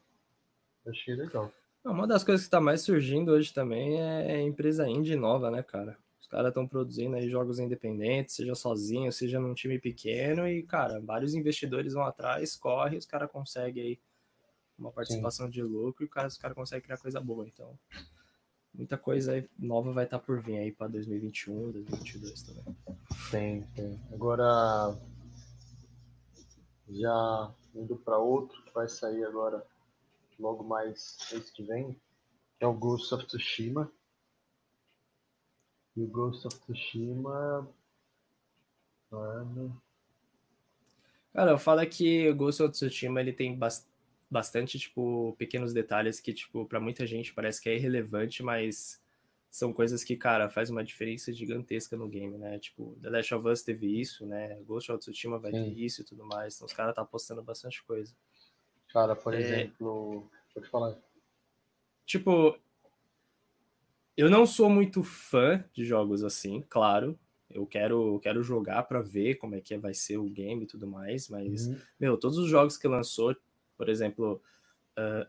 Eu 0.85 0.91
achei 0.91 1.15
legal. 1.15 1.51
Uma 1.83 2.07
das 2.07 2.23
coisas 2.23 2.43
que 2.43 2.47
está 2.47 2.61
mais 2.61 2.81
surgindo 2.81 3.31
hoje 3.31 3.53
também 3.53 4.01
é 4.01 4.41
empresa 4.41 4.87
indie 4.87 5.15
nova, 5.15 5.49
né, 5.49 5.63
cara? 5.63 5.97
Os 6.33 6.35
caras 6.35 6.49
estão 6.49 6.67
produzindo 6.67 7.15
aí 7.15 7.29
jogos 7.29 7.59
independentes, 7.59 8.33
seja 8.33 8.55
sozinho, 8.55 9.11
seja 9.11 9.39
num 9.39 9.53
time 9.53 9.77
pequeno, 9.77 10.47
e, 10.47 10.63
cara, 10.63 10.99
vários 10.99 11.35
investidores 11.35 11.93
vão 11.93 12.01
atrás, 12.01 12.55
corre, 12.55 12.97
os 12.97 13.05
caras 13.05 13.29
conseguem 13.29 13.83
aí 13.83 13.99
uma 14.75 14.91
participação 14.91 15.45
Sim. 15.45 15.51
de 15.51 15.61
lucro 15.61 16.03
e 16.03 16.07
os 16.07 16.35
caras 16.39 16.55
conseguem 16.55 16.81
criar 16.81 16.97
coisa 16.97 17.21
boa. 17.21 17.47
Então, 17.47 17.77
muita 18.73 18.97
coisa 18.97 19.47
nova 19.59 19.91
vai 19.91 20.05
estar 20.05 20.17
tá 20.17 20.25
por 20.25 20.41
vir 20.41 20.57
aí 20.57 20.71
para 20.71 20.87
2021, 20.87 21.71
2022 21.71 22.41
também. 22.41 22.77
Tem, 23.29 23.61
tem. 23.75 24.01
Agora, 24.11 24.97
já 26.89 27.53
indo 27.75 27.95
para 27.97 28.17
outro 28.17 28.59
que 28.63 28.73
vai 28.73 28.89
sair 28.89 29.23
agora 29.23 29.63
logo 30.39 30.63
mais 30.63 31.15
mês 31.31 31.51
que 31.51 31.61
vem, 31.61 31.93
que 32.57 32.65
é 32.65 32.67
o 32.67 32.73
Ghost 32.73 33.13
of 33.13 33.23
Tsushima. 33.27 33.91
E 35.95 36.01
o 36.01 36.07
Ghost 36.07 36.47
of 36.47 36.59
Tsushima. 36.59 37.67
Mano. 39.11 39.81
Cara, 41.33 41.51
eu 41.51 41.57
falo 41.57 41.85
que 41.87 42.29
o 42.29 42.35
Ghost 42.35 42.61
of 42.61 42.71
Tsushima 42.71 43.19
ele 43.19 43.33
tem 43.33 43.57
bastante, 44.29 44.79
tipo, 44.79 45.35
pequenos 45.37 45.73
detalhes 45.73 46.19
que, 46.19 46.33
tipo, 46.33 46.65
para 46.65 46.79
muita 46.79 47.05
gente 47.05 47.33
parece 47.33 47.61
que 47.61 47.69
é 47.69 47.75
irrelevante, 47.75 48.43
mas 48.43 49.01
são 49.49 49.71
coisas 49.71 50.03
que, 50.03 50.17
cara, 50.17 50.49
faz 50.49 50.71
uma 50.71 50.83
diferença 50.83 51.31
gigantesca 51.31 51.95
no 51.95 52.07
game, 52.07 52.37
né? 52.39 52.57
Tipo, 52.57 52.97
The 53.01 53.09
Last 53.09 53.35
of 53.35 53.47
Us 53.47 53.61
teve 53.61 53.99
isso, 53.99 54.25
né? 54.25 54.59
Ghost 54.63 54.91
of 54.91 54.99
Tsushima 54.99 55.37
vai 55.37 55.51
Sim. 55.51 55.63
ter 55.63 55.79
isso 55.79 56.01
e 56.01 56.03
tudo 56.03 56.25
mais. 56.25 56.55
Então 56.55 56.65
os 56.65 56.73
caras 56.73 56.95
tá 56.95 57.03
apostando 57.03 57.43
bastante 57.43 57.83
coisa. 57.83 58.15
Cara, 58.91 59.15
por 59.15 59.33
é... 59.33 59.39
exemplo, 59.39 60.27
pode 60.53 60.67
falar. 60.69 60.97
Tipo, 62.05 62.57
eu 64.15 64.29
não 64.29 64.45
sou 64.45 64.69
muito 64.69 65.03
fã 65.03 65.63
de 65.73 65.83
jogos 65.85 66.23
assim, 66.23 66.63
claro. 66.69 67.17
Eu 67.49 67.67
quero, 67.67 68.19
quero 68.19 68.41
jogar 68.41 68.83
para 68.83 69.01
ver 69.01 69.35
como 69.35 69.55
é 69.55 69.61
que 69.61 69.77
vai 69.77 69.93
ser 69.93 70.17
o 70.17 70.29
game 70.29 70.63
e 70.63 70.67
tudo 70.67 70.87
mais, 70.87 71.29
mas, 71.29 71.67
uhum. 71.67 71.77
meu, 71.99 72.17
todos 72.17 72.37
os 72.37 72.49
jogos 72.49 72.77
que 72.77 72.87
lançou, 72.87 73.35
por 73.77 73.89
exemplo, 73.89 74.41
uh, 74.97 75.27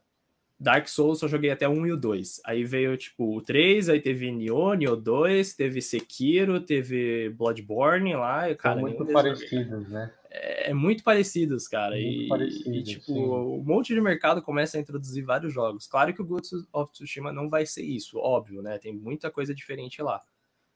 Dark 0.58 0.88
Souls 0.88 1.18
só 1.18 1.28
joguei 1.28 1.50
até 1.50 1.68
o 1.68 1.72
1 1.72 1.86
e 1.86 1.92
o 1.92 1.96
2. 1.96 2.40
Aí 2.46 2.64
veio, 2.64 2.96
tipo, 2.96 3.36
o 3.36 3.42
3, 3.42 3.90
aí 3.90 4.00
teve 4.00 4.30
Nioh, 4.30 4.74
Nioh 4.74 4.96
2, 4.96 5.54
teve 5.54 5.82
Sekiro, 5.82 6.60
teve 6.60 7.28
Bloodborne 7.30 8.14
lá. 8.14 8.50
E, 8.50 8.54
cara, 8.54 8.80
São 8.80 8.82
muito 8.88 9.04
parecidos, 9.06 9.88
né? 9.88 10.10
É, 10.36 10.70
é, 10.70 10.74
muito 10.74 11.04
parecidos, 11.04 11.68
cara. 11.68 11.94
Muito 11.94 12.22
e, 12.22 12.28
parecido, 12.28 12.74
e, 12.74 12.82
tipo, 12.82 13.04
sim. 13.06 13.24
um 13.24 13.62
monte 13.62 13.94
de 13.94 14.00
mercado 14.00 14.42
começa 14.42 14.76
a 14.76 14.80
introduzir 14.80 15.24
vários 15.24 15.52
jogos. 15.52 15.86
Claro 15.86 16.12
que 16.12 16.20
o 16.20 16.26
Ghost 16.26 16.54
of 16.72 16.92
Tsushima 16.92 17.32
não 17.32 17.48
vai 17.48 17.64
ser 17.64 17.82
isso, 17.84 18.18
óbvio, 18.18 18.60
né? 18.60 18.76
Tem 18.78 18.92
muita 18.92 19.30
coisa 19.30 19.54
diferente 19.54 20.02
lá. 20.02 20.20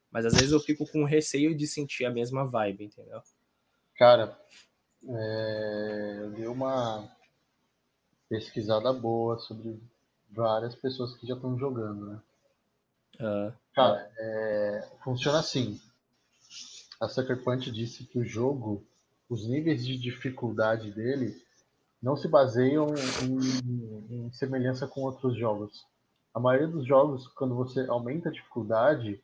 Mas 0.09 0.25
às 0.25 0.33
vezes 0.33 0.53
eu 0.53 0.59
fico 0.61 0.89
com 0.89 1.03
receio 1.03 1.53
de 1.53 1.67
sentir 1.67 2.05
a 2.05 2.11
mesma 2.11 2.45
vibe, 2.45 2.85
entendeu? 2.85 3.21
Cara, 3.95 4.39
é... 5.07 6.19
eu 6.21 6.31
dei 6.31 6.47
uma 6.47 7.11
pesquisada 8.29 8.93
boa 8.93 9.37
sobre 9.39 9.77
várias 10.29 10.73
pessoas 10.75 11.15
que 11.17 11.27
já 11.27 11.35
estão 11.35 11.57
jogando, 11.59 12.05
né? 12.05 12.21
Cara, 13.73 14.09
é, 14.17 14.89
funciona 15.03 15.39
assim. 15.39 15.79
A 17.01 17.07
Sucker 17.07 17.43
Punch 17.43 17.69
disse 17.71 18.05
que 18.05 18.19
o 18.19 18.25
jogo, 18.25 18.85
os 19.29 19.47
níveis 19.47 19.85
de 19.85 19.95
dificuldade 19.97 20.91
dele 20.91 21.39
não 22.01 22.17
se 22.17 22.27
baseiam 22.27 22.87
em, 23.23 24.25
em 24.25 24.31
semelhança 24.31 24.87
com 24.87 25.01
outros 25.01 25.37
jogos. 25.37 25.85
A 26.33 26.39
maioria 26.39 26.67
dos 26.67 26.85
jogos, 26.85 27.27
quando 27.27 27.55
você 27.55 27.81
aumenta 27.87 28.29
a 28.29 28.31
dificuldade, 28.31 29.21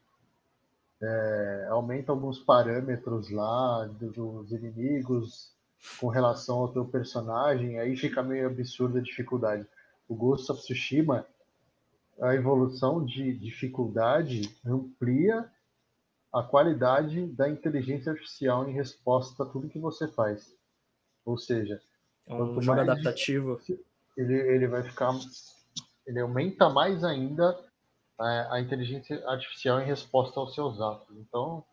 é, 1.01 1.67
aumenta 1.69 2.11
alguns 2.11 2.39
parâmetros 2.39 3.29
lá 3.29 3.85
dos 3.85 4.51
inimigos, 4.51 5.53
com 5.99 6.07
relação 6.07 6.57
ao 6.57 6.69
teu 6.69 6.85
personagem, 6.85 7.79
aí 7.79 7.95
fica 7.95 8.23
meio 8.23 8.47
absurda 8.47 8.99
a 8.99 9.03
dificuldade. 9.03 9.65
O 10.07 10.15
Ghost 10.15 10.51
of 10.51 10.61
Tsushima, 10.61 11.25
a 12.21 12.33
evolução 12.33 13.05
de 13.05 13.33
dificuldade 13.33 14.55
amplia 14.65 15.49
a 16.35 16.43
qualidade 16.43 17.25
da 17.27 17.47
inteligência 17.47 18.11
artificial 18.11 18.67
em 18.67 18.73
resposta 18.73 19.43
a 19.43 19.45
tudo 19.45 19.69
que 19.69 19.79
você 19.79 20.05
faz. 20.05 20.53
Ou 21.23 21.37
seja, 21.37 21.81
é 22.27 22.33
um 22.33 22.61
jogo 22.61 22.81
adaptativo. 22.81 23.57
Ele, 24.17 24.33
ele 24.33 24.67
vai 24.67 24.83
ficar. 24.83 25.11
Ele 26.05 26.19
aumenta 26.19 26.69
mais 26.69 27.05
ainda 27.05 27.57
a, 28.19 28.55
a 28.55 28.59
inteligência 28.59 29.25
artificial 29.29 29.79
em 29.79 29.85
resposta 29.85 30.37
aos 30.37 30.53
seus 30.53 30.81
atos. 30.81 31.15
Então. 31.17 31.63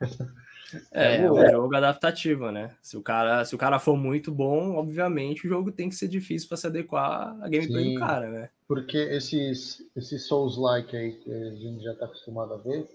É, 0.90 1.18
é 1.18 1.30
um 1.30 1.50
jogo 1.50 1.76
adaptativo, 1.76 2.50
né? 2.50 2.74
Se 2.82 2.96
o, 2.96 3.02
cara, 3.02 3.44
se 3.44 3.54
o 3.54 3.58
cara 3.58 3.78
for 3.78 3.96
muito 3.96 4.32
bom, 4.32 4.74
obviamente 4.74 5.46
o 5.46 5.48
jogo 5.48 5.70
tem 5.70 5.88
que 5.88 5.94
ser 5.94 6.08
difícil 6.08 6.48
para 6.48 6.56
se 6.56 6.66
adequar 6.66 7.36
à 7.40 7.48
gameplay 7.48 7.84
Sim, 7.84 7.94
do 7.94 8.00
cara, 8.00 8.28
né? 8.28 8.50
Porque 8.66 8.96
esses, 8.96 9.86
esses 9.94 10.26
Souls-like 10.26 10.96
aí 10.96 11.12
que 11.12 11.32
a 11.32 11.54
gente 11.54 11.84
já 11.84 11.94
tá 11.94 12.06
acostumado 12.06 12.54
a 12.54 12.56
ver, 12.56 12.88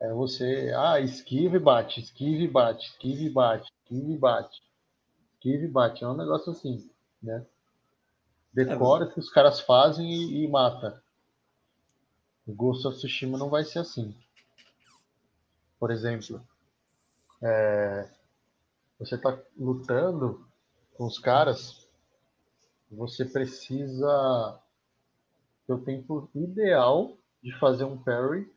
é 0.00 0.12
você, 0.12 0.72
ah, 0.74 0.98
esquiva 0.98 1.56
e 1.56 1.60
bate, 1.60 2.00
esquiva 2.00 2.42
e 2.42 2.48
bate, 2.48 2.86
esquiva 2.86 3.22
e 3.22 3.28
bate, 3.28 3.70
esquiva 3.70 4.12
e 4.12 4.16
bate, 4.16 4.62
esquiva 5.34 5.64
e 5.64 5.68
bate. 5.68 6.04
É 6.04 6.08
um 6.08 6.16
negócio 6.16 6.52
assim, 6.52 6.90
né? 7.22 7.46
Decora 8.52 9.04
é, 9.04 9.08
que 9.08 9.20
os 9.20 9.30
caras 9.30 9.60
fazem 9.60 10.10
e, 10.10 10.44
e 10.44 10.48
mata. 10.48 11.02
O 12.46 12.52
Ghost 12.54 12.86
of 12.86 12.96
Tsushima 12.96 13.36
não 13.36 13.50
vai 13.50 13.62
ser 13.62 13.80
assim. 13.80 14.16
Por 15.78 15.90
exemplo, 15.90 16.42
é, 17.42 18.10
você 18.98 19.14
está 19.14 19.38
lutando 19.56 20.46
com 20.94 21.04
os 21.04 21.18
caras, 21.18 21.86
você 22.90 23.24
precisa 23.24 24.58
ter 25.66 25.74
o 25.74 25.84
tempo 25.84 26.28
ideal 26.34 27.16
de 27.42 27.56
fazer 27.58 27.84
um 27.84 27.96
parry 27.96 28.50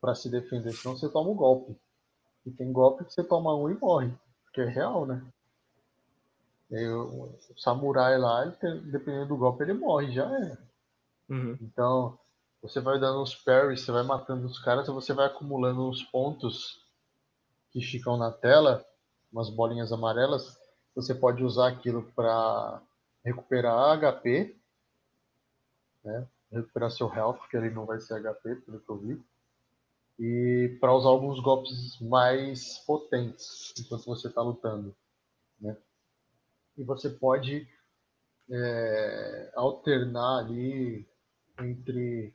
para 0.00 0.14
se 0.14 0.30
defender, 0.30 0.72
senão 0.72 0.96
você 0.96 1.08
toma 1.08 1.30
um 1.30 1.34
golpe. 1.34 1.76
E 2.46 2.50
tem 2.50 2.72
golpe 2.72 3.04
que 3.04 3.12
você 3.12 3.22
toma 3.22 3.54
um 3.54 3.70
e 3.70 3.74
morre, 3.74 4.12
porque 4.44 4.60
é 4.60 4.68
real, 4.68 5.06
né? 5.06 5.24
o 6.70 7.34
samurai 7.56 8.18
lá, 8.18 8.44
ele, 8.44 8.80
dependendo 8.90 9.28
do 9.28 9.36
golpe, 9.36 9.62
ele 9.62 9.72
morre, 9.72 10.12
já 10.12 10.24
é. 10.24 10.58
Uhum. 11.28 11.56
Então, 11.62 12.18
você 12.60 12.80
vai 12.80 12.98
dando 12.98 13.22
uns 13.22 13.34
parries, 13.34 13.82
você 13.82 13.92
vai 13.92 14.02
matando 14.02 14.46
os 14.46 14.58
caras 14.58 14.86
e 14.86 14.90
você 14.90 15.12
vai 15.12 15.26
acumulando 15.26 15.88
uns 15.88 16.02
pontos 16.02 16.86
que 17.70 17.80
ficam 17.80 18.16
na 18.16 18.30
tela, 18.30 18.84
umas 19.32 19.48
bolinhas 19.50 19.92
amarelas, 19.92 20.58
você 20.94 21.14
pode 21.14 21.44
usar 21.44 21.68
aquilo 21.68 22.02
para 22.14 22.82
recuperar 23.24 23.98
HP, 23.98 24.56
né? 26.04 26.26
recuperar 26.50 26.90
seu 26.90 27.12
health, 27.12 27.38
que 27.50 27.56
ele 27.56 27.70
não 27.70 27.84
vai 27.86 28.00
ser 28.00 28.22
HP, 28.22 28.56
pelo 28.56 28.80
que 28.80 28.90
eu 28.90 28.98
vi, 28.98 29.22
e 30.18 30.76
para 30.80 30.94
usar 30.94 31.10
alguns 31.10 31.40
golpes 31.40 31.98
mais 32.00 32.78
potentes 32.78 33.72
enquanto 33.78 34.04
você 34.04 34.28
está 34.28 34.42
lutando. 34.42 34.94
Né? 35.60 35.76
E 36.76 36.82
você 36.82 37.08
pode 37.08 37.68
é, 38.50 39.52
alternar 39.54 40.38
ali 40.38 41.06
entre 41.60 42.34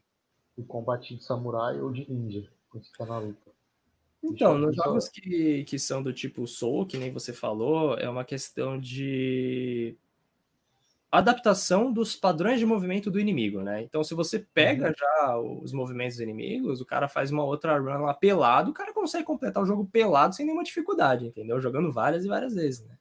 o 0.55 0.63
combate 0.63 1.15
de 1.15 1.23
samurai 1.23 1.79
ou 1.81 1.91
de 1.91 2.09
ninja, 2.09 2.49
quando 2.69 2.83
você 2.85 2.91
está 2.91 3.05
na 3.05 3.19
luta. 3.19 3.51
Então, 4.23 4.57
nos 4.57 4.75
jogos 4.75 5.09
que, 5.09 5.65
que 5.65 5.77
são 5.77 6.01
do 6.01 6.13
tipo 6.13 6.47
Soul, 6.47 6.85
que 6.85 6.97
nem 6.97 7.11
você 7.11 7.33
falou, 7.33 7.95
é 7.97 8.09
uma 8.09 8.23
questão 8.23 8.79
de 8.79 9.97
adaptação 11.19 11.93
dos 11.93 12.15
padrões 12.15 12.59
de 12.59 12.65
movimento 12.65 13.11
do 13.11 13.19
inimigo, 13.19 13.61
né? 13.61 13.83
Então, 13.83 14.03
se 14.03 14.15
você 14.15 14.39
pega 14.39 14.87
uhum. 14.87 14.93
já 14.97 15.37
os 15.37 15.71
movimentos 15.71 16.17
dos 16.17 16.23
inimigos, 16.23 16.81
o 16.81 16.85
cara 16.85 17.07
faz 17.07 17.29
uma 17.29 17.43
outra 17.43 17.77
run 17.77 18.03
lá 18.03 18.15
pelado, 18.15 18.71
o 18.71 18.73
cara 18.73 18.91
consegue 18.91 19.23
completar 19.23 19.61
o 19.61 19.65
jogo 19.65 19.85
pelado 19.85 20.33
sem 20.33 20.43
nenhuma 20.43 20.63
dificuldade, 20.63 21.27
entendeu? 21.27 21.61
Jogando 21.61 21.91
várias 21.91 22.25
e 22.25 22.27
várias 22.27 22.55
vezes, 22.55 22.83
né? 22.87 22.97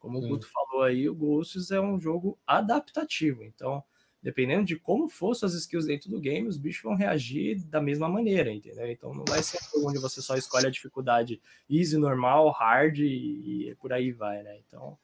Como 0.00 0.20
Sim. 0.20 0.26
o 0.26 0.28
Guto 0.30 0.48
falou 0.50 0.82
aí, 0.82 1.08
o 1.08 1.14
Ghosts 1.14 1.70
é 1.70 1.80
um 1.80 2.00
jogo 2.00 2.36
adaptativo. 2.44 3.44
Então, 3.44 3.84
dependendo 4.20 4.64
de 4.64 4.74
como 4.74 5.08
for 5.08 5.32
suas 5.34 5.54
skills 5.54 5.86
dentro 5.86 6.10
do 6.10 6.18
game, 6.18 6.48
os 6.48 6.58
bichos 6.58 6.82
vão 6.82 6.96
reagir 6.96 7.62
da 7.66 7.80
mesma 7.80 8.08
maneira, 8.08 8.52
entendeu? 8.52 8.90
Então 8.90 9.14
não 9.14 9.24
vai 9.28 9.42
ser 9.44 9.58
um 9.58 9.76
jogo 9.76 9.90
onde 9.90 10.00
você 10.00 10.20
só 10.20 10.36
escolhe 10.36 10.66
a 10.66 10.70
dificuldade 10.70 11.40
easy, 11.70 11.96
normal, 11.98 12.50
hard 12.50 12.98
e, 12.98 13.68
e 13.68 13.74
por 13.76 13.92
aí 13.92 14.10
vai, 14.10 14.42
né? 14.42 14.58
Então 14.66 14.98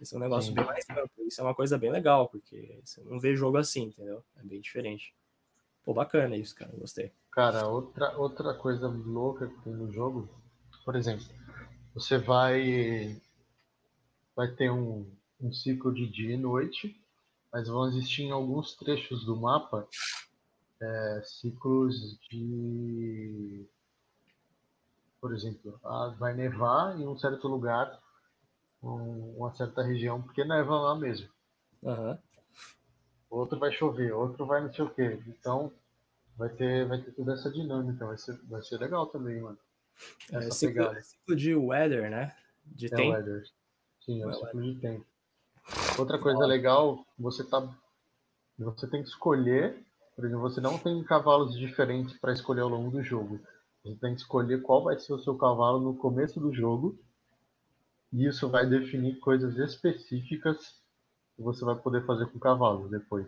vai 0.00 0.06
ser 0.06 0.16
um 0.16 0.20
negócio 0.20 0.48
Sim. 0.48 0.54
bem 0.54 0.64
mais 0.64 0.88
amplo. 0.90 1.26
Isso 1.26 1.40
é 1.40 1.44
uma 1.44 1.54
coisa 1.54 1.76
bem 1.76 1.92
legal, 1.92 2.28
porque 2.28 2.80
você 2.82 3.02
não 3.02 3.20
vê 3.20 3.36
jogo 3.36 3.58
assim, 3.58 3.84
entendeu? 3.84 4.24
É 4.38 4.42
bem 4.42 4.60
diferente. 4.60 5.14
Pô, 5.84 5.92
bacana 5.92 6.36
isso, 6.36 6.54
cara. 6.54 6.72
Gostei. 6.74 7.12
Cara, 7.30 7.66
outra, 7.68 8.16
outra 8.16 8.54
coisa 8.54 8.88
louca 8.88 9.46
que 9.46 9.60
tem 9.60 9.74
no 9.74 9.92
jogo, 9.92 10.28
por 10.84 10.96
exemplo, 10.96 11.26
você 11.94 12.16
vai 12.16 13.20
vai 14.34 14.48
ter 14.48 14.70
um, 14.70 15.06
um 15.38 15.52
ciclo 15.52 15.92
de 15.92 16.08
dia 16.08 16.34
e 16.34 16.38
noite, 16.38 16.98
mas 17.52 17.68
vão 17.68 17.86
existir 17.88 18.22
em 18.22 18.30
alguns 18.30 18.74
trechos 18.74 19.24
do 19.24 19.36
mapa 19.36 19.86
é, 20.80 21.22
ciclos 21.24 22.18
de. 22.30 23.68
Por 25.20 25.34
exemplo, 25.34 25.78
ah, 25.84 26.14
vai 26.18 26.32
nevar 26.34 26.98
em 26.98 27.06
um 27.06 27.18
certo 27.18 27.46
lugar, 27.46 28.00
uma 28.82 29.52
certa 29.54 29.82
região, 29.82 30.22
porque 30.22 30.44
neva 30.44 30.74
lá 30.74 30.94
mesmo. 30.94 31.28
Uhum. 31.82 32.18
Outro 33.28 33.58
vai 33.58 33.72
chover, 33.72 34.12
outro 34.12 34.46
vai 34.46 34.62
não 34.62 34.72
sei 34.72 34.84
o 34.84 34.90
quê. 34.90 35.20
Então, 35.26 35.72
vai 36.36 36.48
ter, 36.48 36.86
vai 36.86 37.00
ter 37.00 37.12
toda 37.12 37.34
essa 37.34 37.50
dinâmica. 37.50 38.06
Vai 38.06 38.18
ser, 38.18 38.38
vai 38.48 38.62
ser 38.62 38.78
legal 38.78 39.06
também, 39.06 39.40
mano. 39.40 39.58
É, 40.32 40.50
ciclo, 40.50 40.82
é 40.82 41.02
ciclo 41.02 41.36
de 41.36 41.54
weather, 41.54 42.10
né? 42.10 42.34
De 42.64 42.86
é 42.86 42.88
tempo. 42.88 43.12
Weather. 43.12 43.44
Sim, 44.00 44.22
é 44.22 44.26
o 44.26 44.32
ciclo 44.32 44.62
de 44.62 44.80
tempo. 44.80 45.06
Outra 45.98 46.18
coisa 46.18 46.44
legal, 46.46 47.04
você 47.18 47.44
tá. 47.44 47.68
Você 48.58 48.86
tem 48.86 49.02
que 49.02 49.08
escolher. 49.08 49.84
Por 50.16 50.24
exemplo, 50.24 50.42
você 50.42 50.60
não 50.60 50.76
tem 50.76 51.02
cavalos 51.04 51.56
diferentes 51.56 52.18
para 52.18 52.32
escolher 52.32 52.62
ao 52.62 52.68
longo 52.68 52.90
do 52.90 53.02
jogo. 53.02 53.40
Você 53.82 53.94
tem 53.96 54.14
que 54.14 54.20
escolher 54.20 54.60
qual 54.60 54.84
vai 54.84 54.98
ser 54.98 55.12
o 55.12 55.18
seu 55.18 55.36
cavalo 55.36 55.78
no 55.78 55.94
começo 55.94 56.40
do 56.40 56.52
jogo. 56.52 56.98
E 58.12 58.26
isso 58.26 58.48
vai 58.48 58.66
definir 58.66 59.18
coisas 59.20 59.56
específicas 59.56 60.80
que 61.36 61.42
você 61.42 61.64
vai 61.64 61.76
poder 61.76 62.04
fazer 62.04 62.26
com 62.26 62.38
o 62.38 62.40
cavalo 62.40 62.88
depois. 62.88 63.26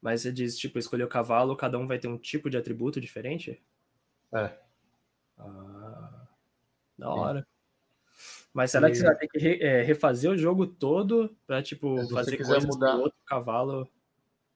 Mas 0.00 0.22
você 0.22 0.32
diz, 0.32 0.56
tipo, 0.56 0.78
escolher 0.78 1.04
o 1.04 1.08
cavalo, 1.08 1.56
cada 1.56 1.78
um 1.78 1.86
vai 1.86 1.98
ter 1.98 2.08
um 2.08 2.18
tipo 2.18 2.48
de 2.48 2.56
atributo 2.56 3.00
diferente? 3.00 3.60
É. 4.32 4.56
Ah, 5.38 6.26
da 6.96 7.10
hora. 7.10 7.46
Mas 8.52 8.70
será 8.70 8.88
e... 8.88 8.92
que 8.92 8.98
você 8.98 9.04
vai 9.04 9.16
ter 9.16 9.28
que 9.28 9.38
re, 9.38 9.62
é, 9.62 9.82
refazer 9.82 10.30
o 10.30 10.38
jogo 10.38 10.66
todo 10.66 11.36
para 11.46 11.62
tipo, 11.62 12.04
Se 12.04 12.12
fazer 12.12 12.36
coisas 12.36 12.64
mudar... 12.64 12.96
com 12.96 13.02
outro 13.02 13.18
cavalo? 13.26 13.88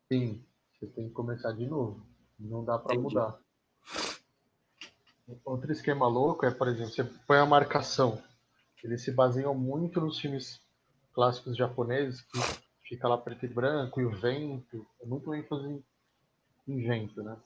Sim, 0.09 0.43
você 0.73 0.87
tem 0.87 1.09
que 1.09 1.15
começar 1.15 1.53
de 1.53 1.67
novo. 1.67 2.05
Não 2.39 2.65
dá 2.65 2.79
para 2.79 2.99
mudar. 2.99 3.39
Outro 5.45 5.71
esquema 5.71 6.07
louco 6.09 6.45
é, 6.45 6.51
por 6.51 6.69
exemplo, 6.69 6.93
você 6.93 7.05
põe 7.05 7.39
a 7.39 7.47
marcação. 7.47 8.21
Eles 8.83 9.03
se 9.03 9.13
baseiam 9.13 9.55
muito 9.55 10.01
nos 10.01 10.19
filmes 10.19 10.61
clássicos 11.13 11.57
japoneses, 11.57 12.21
que 12.23 12.39
fica 12.89 13.07
lá 13.09 13.17
preto 13.17 13.45
e 13.45 13.49
branco, 13.49 14.01
e 14.01 14.05
o 14.05 14.11
vento. 14.11 14.87
É 15.01 15.07
muito 15.07 15.35
ênfase 15.35 15.83
em 16.67 16.83
vento, 16.83 17.23
né? 17.23 17.37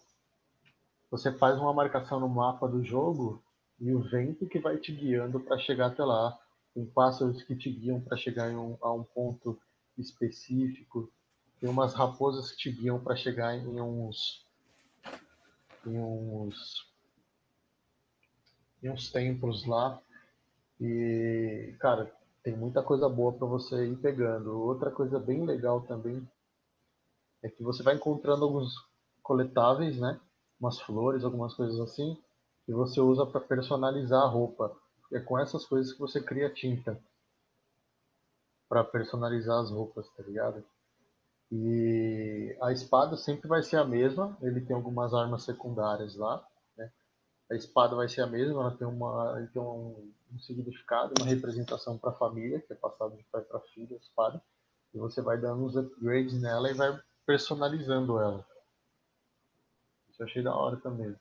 Você 1.10 1.32
faz 1.32 1.58
uma 1.58 1.72
marcação 1.72 2.18
no 2.18 2.28
mapa 2.28 2.66
do 2.66 2.84
jogo 2.84 3.42
e 3.78 3.92
o 3.92 4.00
vento 4.00 4.46
que 4.46 4.58
vai 4.58 4.76
te 4.78 4.92
guiando 4.92 5.38
para 5.40 5.58
chegar 5.58 5.86
até 5.86 6.04
lá 6.04 6.38
tem 6.76 6.84
pássaros 6.84 7.42
que 7.42 7.56
te 7.56 7.70
guiam 7.70 7.98
para 8.02 8.18
chegar 8.18 8.50
um, 8.50 8.76
a 8.82 8.92
um 8.92 9.02
ponto 9.02 9.58
específico, 9.96 11.10
tem 11.58 11.70
umas 11.70 11.94
raposas 11.94 12.50
que 12.50 12.58
te 12.58 12.70
guiam 12.70 13.02
para 13.02 13.16
chegar 13.16 13.56
em 13.56 13.80
uns 13.80 14.44
em 15.86 15.98
uns 15.98 16.86
em 18.82 18.90
uns 18.90 19.10
templos 19.10 19.64
lá 19.64 19.98
e 20.80 21.74
cara 21.78 22.12
tem 22.42 22.56
muita 22.56 22.82
coisa 22.82 23.08
boa 23.08 23.32
para 23.32 23.46
você 23.46 23.86
ir 23.86 23.96
pegando. 23.96 24.60
Outra 24.60 24.90
coisa 24.90 25.18
bem 25.18 25.44
legal 25.44 25.80
também 25.80 26.26
é 27.42 27.48
que 27.48 27.62
você 27.62 27.82
vai 27.82 27.96
encontrando 27.96 28.44
alguns 28.44 28.74
coletáveis, 29.22 29.98
né? 29.98 30.20
Umas 30.60 30.80
flores, 30.80 31.24
algumas 31.24 31.54
coisas 31.54 31.78
assim, 31.80 32.16
que 32.64 32.72
você 32.72 33.00
usa 33.00 33.26
para 33.26 33.40
personalizar 33.40 34.22
a 34.22 34.28
roupa. 34.28 34.76
É 35.12 35.20
com 35.20 35.38
essas 35.38 35.66
coisas 35.66 35.92
que 35.92 35.98
você 35.98 36.20
cria 36.20 36.48
tinta 36.48 36.98
para 38.68 38.84
personalizar 38.84 39.58
as 39.60 39.70
roupas, 39.70 40.08
tá 40.16 40.22
ligado? 40.22 40.62
E 41.50 42.56
a 42.60 42.72
espada 42.72 43.16
sempre 43.16 43.48
vai 43.48 43.62
ser 43.62 43.76
a 43.76 43.84
mesma, 43.84 44.36
ele 44.42 44.60
tem 44.60 44.74
algumas 44.74 45.14
armas 45.14 45.44
secundárias 45.44 46.16
lá? 46.16 46.44
A 47.50 47.54
espada 47.54 47.94
vai 47.94 48.08
ser 48.08 48.22
a 48.22 48.26
mesma, 48.26 48.60
ela 48.60 48.76
tem, 48.76 48.86
uma, 48.86 49.48
tem 49.52 49.62
um, 49.62 50.12
um 50.32 50.38
significado, 50.40 51.14
uma 51.18 51.26
representação 51.28 51.96
para 51.96 52.10
a 52.10 52.14
família, 52.14 52.60
que 52.60 52.72
é 52.72 52.76
passado 52.76 53.16
de 53.16 53.22
pai 53.24 53.42
para 53.42 53.60
filho, 53.60 53.94
a 53.94 53.98
espada. 53.98 54.42
E 54.92 54.98
você 54.98 55.22
vai 55.22 55.38
dando 55.38 55.64
uns 55.64 55.76
upgrades 55.76 56.40
nela 56.40 56.70
e 56.70 56.74
vai 56.74 56.98
personalizando 57.24 58.18
ela. 58.18 58.44
Isso 60.10 60.22
eu 60.22 60.26
achei 60.26 60.42
da 60.42 60.54
hora 60.54 60.76
também. 60.78 61.14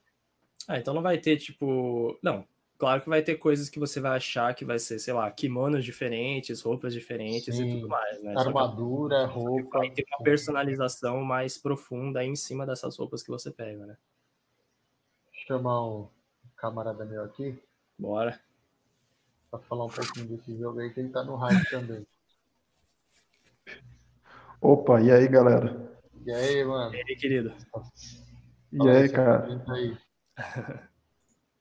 Ah, 0.67 0.79
então 0.79 0.93
não 0.93 1.01
vai 1.01 1.17
ter, 1.19 1.37
tipo. 1.37 2.17
Não, 2.23 2.47
claro 2.77 3.01
que 3.01 3.09
vai 3.09 3.21
ter 3.21 3.35
coisas 3.35 3.69
que 3.69 3.77
você 3.77 3.99
vai 3.99 4.17
achar 4.17 4.55
que 4.55 4.65
vai 4.65 4.79
ser, 4.79 4.97
sei 4.97 5.13
lá, 5.13 5.29
kimonos 5.29 5.85
diferentes, 5.85 6.61
roupas 6.61 6.93
diferentes 6.93 7.55
Sim, 7.55 7.67
e 7.67 7.75
tudo 7.75 7.89
mais, 7.89 8.23
né? 8.23 8.33
Armadura, 8.35 9.25
roupa. 9.25 9.79
Vai 9.79 9.91
ter 9.91 10.05
uma 10.09 10.23
personalização 10.23 11.23
mais 11.23 11.57
profunda 11.57 12.23
em 12.23 12.35
cima 12.35 12.65
dessas 12.65 12.97
roupas 12.97 13.21
que 13.21 13.29
você 13.29 13.51
pega, 13.51 13.85
né? 13.85 13.97
Chamar 15.31 15.85
o 15.85 16.14
camarada 16.65 17.05
meu 17.05 17.23
aqui. 17.23 17.61
Bora. 17.97 18.39
Pra 19.51 19.59
falar 19.59 19.85
um 19.85 19.89
pouquinho 19.89 20.25
desse 20.27 20.57
jogo 20.57 20.79
aí, 20.79 20.89
que 20.91 20.99
ele 20.99 21.09
tá 21.09 21.23
no 21.23 21.35
hype 21.35 21.63
também. 21.69 22.07
Opa, 24.59 24.99
e 24.99 25.11
aí, 25.11 25.27
galera? 25.27 25.95
E 26.25 26.31
aí, 26.31 26.63
mano? 26.65 26.95
E 26.95 26.97
aí, 26.97 27.15
querido? 27.15 27.53
E 28.71 28.89
aí, 28.89 29.09
cara? 29.09 29.63
Aí. 29.69 29.95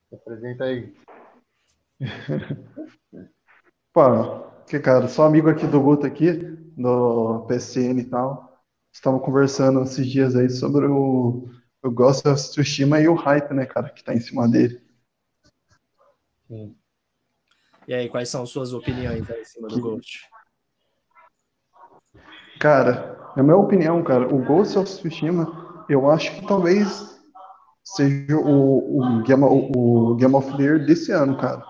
Se 0.09 0.15
apresenta 0.15 0.63
aí. 0.63 0.95
Pô, 3.93 4.39
que 4.67 4.79
cara, 4.79 5.07
sou 5.07 5.23
amigo 5.23 5.49
aqui 5.49 5.65
do 5.67 5.79
Guto 5.79 6.05
aqui, 6.05 6.33
do 6.33 7.45
PSN 7.47 8.01
e 8.01 8.05
tal. 8.05 8.61
Estamos 8.91 9.23
conversando 9.23 9.83
esses 9.83 10.07
dias 10.07 10.35
aí 10.35 10.49
sobre 10.49 10.87
o, 10.87 11.47
o 11.81 11.91
Ghost 11.91 12.27
of 12.27 12.41
Tsushima 12.41 12.99
e 12.99 13.07
o 13.07 13.13
hype, 13.13 13.53
né, 13.53 13.65
cara, 13.65 13.89
que 13.89 14.03
tá 14.03 14.13
em 14.13 14.19
cima 14.19 14.49
dele. 14.49 14.84
Sim. 16.47 16.75
E 17.87 17.93
aí, 17.93 18.09
quais 18.09 18.29
são 18.29 18.45
suas 18.45 18.73
opiniões 18.73 19.29
aí 19.29 19.41
em 19.41 19.45
cima 19.45 19.67
do 19.67 19.79
Ghost? 19.79 20.27
Cara, 22.59 23.33
na 23.35 23.43
minha 23.43 23.57
opinião, 23.57 24.03
cara, 24.03 24.33
o 24.33 24.43
Ghost 24.43 24.77
of 24.77 24.89
Tsushima, 24.89 25.85
eu 25.89 26.09
acho 26.09 26.33
que 26.35 26.47
talvez 26.47 27.15
seja 27.83 28.37
o, 28.37 29.19
o, 29.19 29.23
Game, 29.23 29.43
o, 29.43 30.11
o 30.11 30.15
Game 30.15 30.33
of 30.33 30.55
the 30.57 30.63
Year 30.63 30.85
desse 30.85 31.11
ano, 31.11 31.37
cara. 31.37 31.63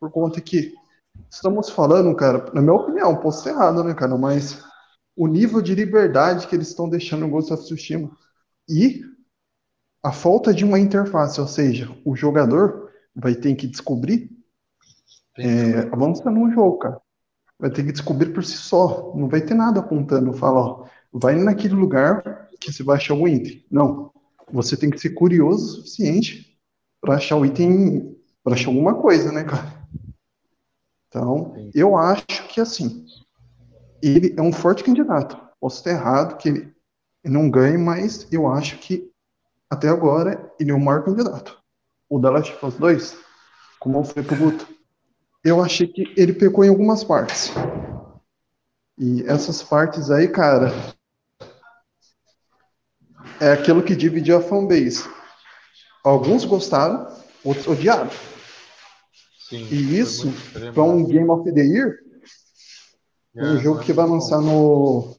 Por 0.00 0.10
conta 0.10 0.40
que 0.40 0.72
estamos 1.30 1.68
falando, 1.68 2.14
cara, 2.16 2.50
na 2.54 2.62
minha 2.62 2.74
opinião, 2.74 3.16
posso 3.16 3.42
ser 3.42 3.50
errado, 3.50 3.84
né, 3.84 3.92
cara, 3.94 4.16
mas 4.16 4.64
o 5.16 5.26
nível 5.26 5.60
de 5.60 5.74
liberdade 5.74 6.46
que 6.46 6.54
eles 6.54 6.68
estão 6.68 6.88
deixando 6.88 7.22
no 7.22 7.30
Ghost 7.30 7.52
of 7.52 7.62
Tsushima 7.64 8.10
e 8.68 9.02
a 10.02 10.10
falta 10.10 10.54
de 10.54 10.64
uma 10.64 10.78
interface, 10.78 11.40
ou 11.40 11.46
seja, 11.46 11.88
o 12.04 12.16
jogador 12.16 12.81
vai 13.14 13.34
ter 13.34 13.54
que 13.54 13.66
descobrir 13.66 14.30
é, 15.38 15.88
avançando 15.92 16.38
no 16.38 16.50
jogo, 16.52 16.78
cara. 16.78 17.00
Vai 17.58 17.70
ter 17.70 17.84
que 17.84 17.92
descobrir 17.92 18.32
por 18.32 18.44
si 18.44 18.56
só. 18.56 19.12
Não 19.14 19.28
vai 19.28 19.40
ter 19.40 19.54
nada 19.54 19.80
apontando, 19.80 20.32
fala, 20.32 20.60
ó, 20.60 20.86
vai 21.12 21.36
naquele 21.36 21.74
lugar 21.74 22.48
que 22.60 22.72
você 22.72 22.82
vai 22.82 22.96
achar 22.96 23.14
o 23.14 23.28
item. 23.28 23.64
Não 23.70 24.12
você 24.52 24.76
tem 24.76 24.90
que 24.90 24.98
ser 24.98 25.10
curioso 25.10 25.64
o 25.64 25.76
suficiente 25.76 26.58
para 27.00 27.16
achar 27.16 27.36
o 27.36 27.46
item, 27.46 28.16
para 28.44 28.54
achar 28.54 28.68
alguma 28.68 28.94
coisa, 28.94 29.32
né, 29.32 29.44
cara? 29.44 29.82
Então, 31.08 31.52
Sim. 31.54 31.70
eu 31.74 31.96
acho 31.96 32.48
que 32.48 32.60
assim, 32.60 33.06
ele 34.02 34.34
é 34.36 34.42
um 34.42 34.52
forte 34.52 34.84
candidato. 34.84 35.40
Posso 35.58 35.78
estar 35.78 35.90
errado, 35.90 36.36
que 36.36 36.48
ele 36.48 36.74
não 37.24 37.50
ganhe, 37.50 37.78
mas 37.78 38.26
eu 38.30 38.46
acho 38.46 38.78
que 38.78 39.10
até 39.70 39.88
agora 39.88 40.52
ele 40.60 40.70
é 40.70 40.74
o 40.74 40.80
maior 40.80 41.04
candidato. 41.04 41.61
O 42.12 42.20
The 42.20 42.28
Last 42.28 42.52
of 42.52 42.66
Us 42.66 42.74
2, 42.74 43.16
como 43.80 43.98
eu 43.98 44.04
falei 44.04 44.22
pro 44.22 44.36
Guto, 44.36 44.68
eu 45.42 45.62
achei 45.62 45.86
que 45.86 46.12
ele 46.14 46.34
pecou 46.34 46.62
em 46.62 46.68
algumas 46.68 47.02
partes. 47.02 47.50
E 48.98 49.22
essas 49.22 49.62
partes 49.62 50.10
aí, 50.10 50.28
cara, 50.28 50.70
é 53.40 53.52
aquilo 53.52 53.82
que 53.82 53.96
dividiu 53.96 54.36
a 54.36 54.42
fanbase. 54.42 55.08
Alguns 56.04 56.44
gostaram, 56.44 57.08
outros 57.42 57.66
odiaram. 57.66 58.10
Sim, 59.48 59.66
E 59.70 59.98
isso, 59.98 60.30
foi 60.30 60.70
para 60.70 60.82
um 60.82 61.04
né? 61.06 61.14
Game 61.14 61.30
of 61.30 61.50
the 61.50 61.62
Year, 61.62 61.96
É, 63.34 63.42
um 63.42 63.58
jogo 63.58 63.76
não 63.76 63.82
é 63.84 63.86
que 63.86 63.92
vai 63.94 64.06
lançar 64.06 64.38
no. 64.42 65.16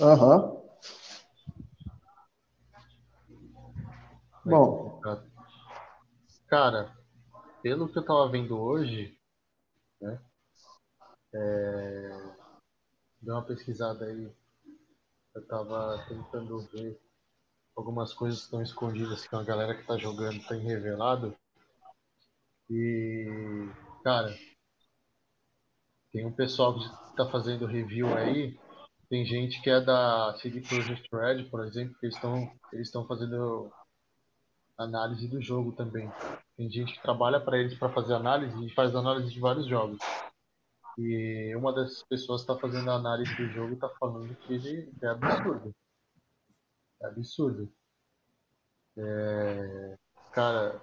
Aham. 0.00 0.50
É 4.46 4.50
Bom. 4.50 4.87
Cara, 6.48 6.96
pelo 7.62 7.92
que 7.92 7.98
eu 7.98 8.04
tava 8.04 8.26
vendo 8.30 8.58
hoje, 8.58 9.14
né? 10.00 10.18
É... 11.34 12.08
Dei 13.20 13.34
uma 13.34 13.44
pesquisada 13.44 14.06
aí. 14.06 14.32
Eu 15.34 15.46
tava 15.46 16.06
tentando 16.08 16.58
ver 16.72 16.98
algumas 17.76 18.14
coisas 18.14 18.40
que 18.40 18.44
estão 18.46 18.62
escondidas 18.62 19.26
que 19.26 19.36
a 19.36 19.42
galera 19.42 19.76
que 19.76 19.86
tá 19.86 19.98
jogando 19.98 20.42
tem 20.48 20.60
revelado. 20.60 21.36
E, 22.70 23.26
cara, 24.02 24.34
tem 26.10 26.24
um 26.24 26.32
pessoal 26.32 26.78
que 26.78 27.16
tá 27.16 27.30
fazendo 27.30 27.66
review 27.66 28.08
aí. 28.16 28.58
Tem 29.10 29.26
gente 29.26 29.60
que 29.60 29.68
é 29.68 29.82
da 29.82 30.34
CD 30.40 30.62
Projekt 30.62 31.08
Red, 31.12 31.44
por 31.50 31.66
exemplo, 31.66 31.94
que 31.98 32.06
eles 32.06 32.16
estão 32.16 32.50
eles 32.72 32.88
estão 32.88 33.06
fazendo 33.06 33.70
análise 34.78 35.26
do 35.28 35.40
jogo 35.42 35.72
também. 35.72 36.10
Tem 36.56 36.70
gente 36.70 36.94
que 36.94 37.02
trabalha 37.02 37.40
para 37.40 37.58
eles 37.58 37.76
para 37.78 37.92
fazer 37.92 38.14
análise 38.14 38.64
e 38.64 38.74
faz 38.74 38.94
análise 38.94 39.32
de 39.32 39.40
vários 39.40 39.66
jogos. 39.66 39.98
E 40.96 41.54
uma 41.56 41.72
dessas 41.72 42.02
pessoas 42.04 42.40
está 42.40 42.56
fazendo 42.56 42.90
a 42.90 42.94
análise 42.94 43.34
do 43.36 43.46
jogo 43.48 43.70
e 43.70 43.74
está 43.74 43.88
falando 44.00 44.34
que 44.36 44.54
ele 44.54 44.92
é 45.02 45.08
absurdo. 45.08 45.74
É 47.02 47.06
absurdo. 47.06 47.72
É, 48.96 49.96
Cara, 50.32 50.80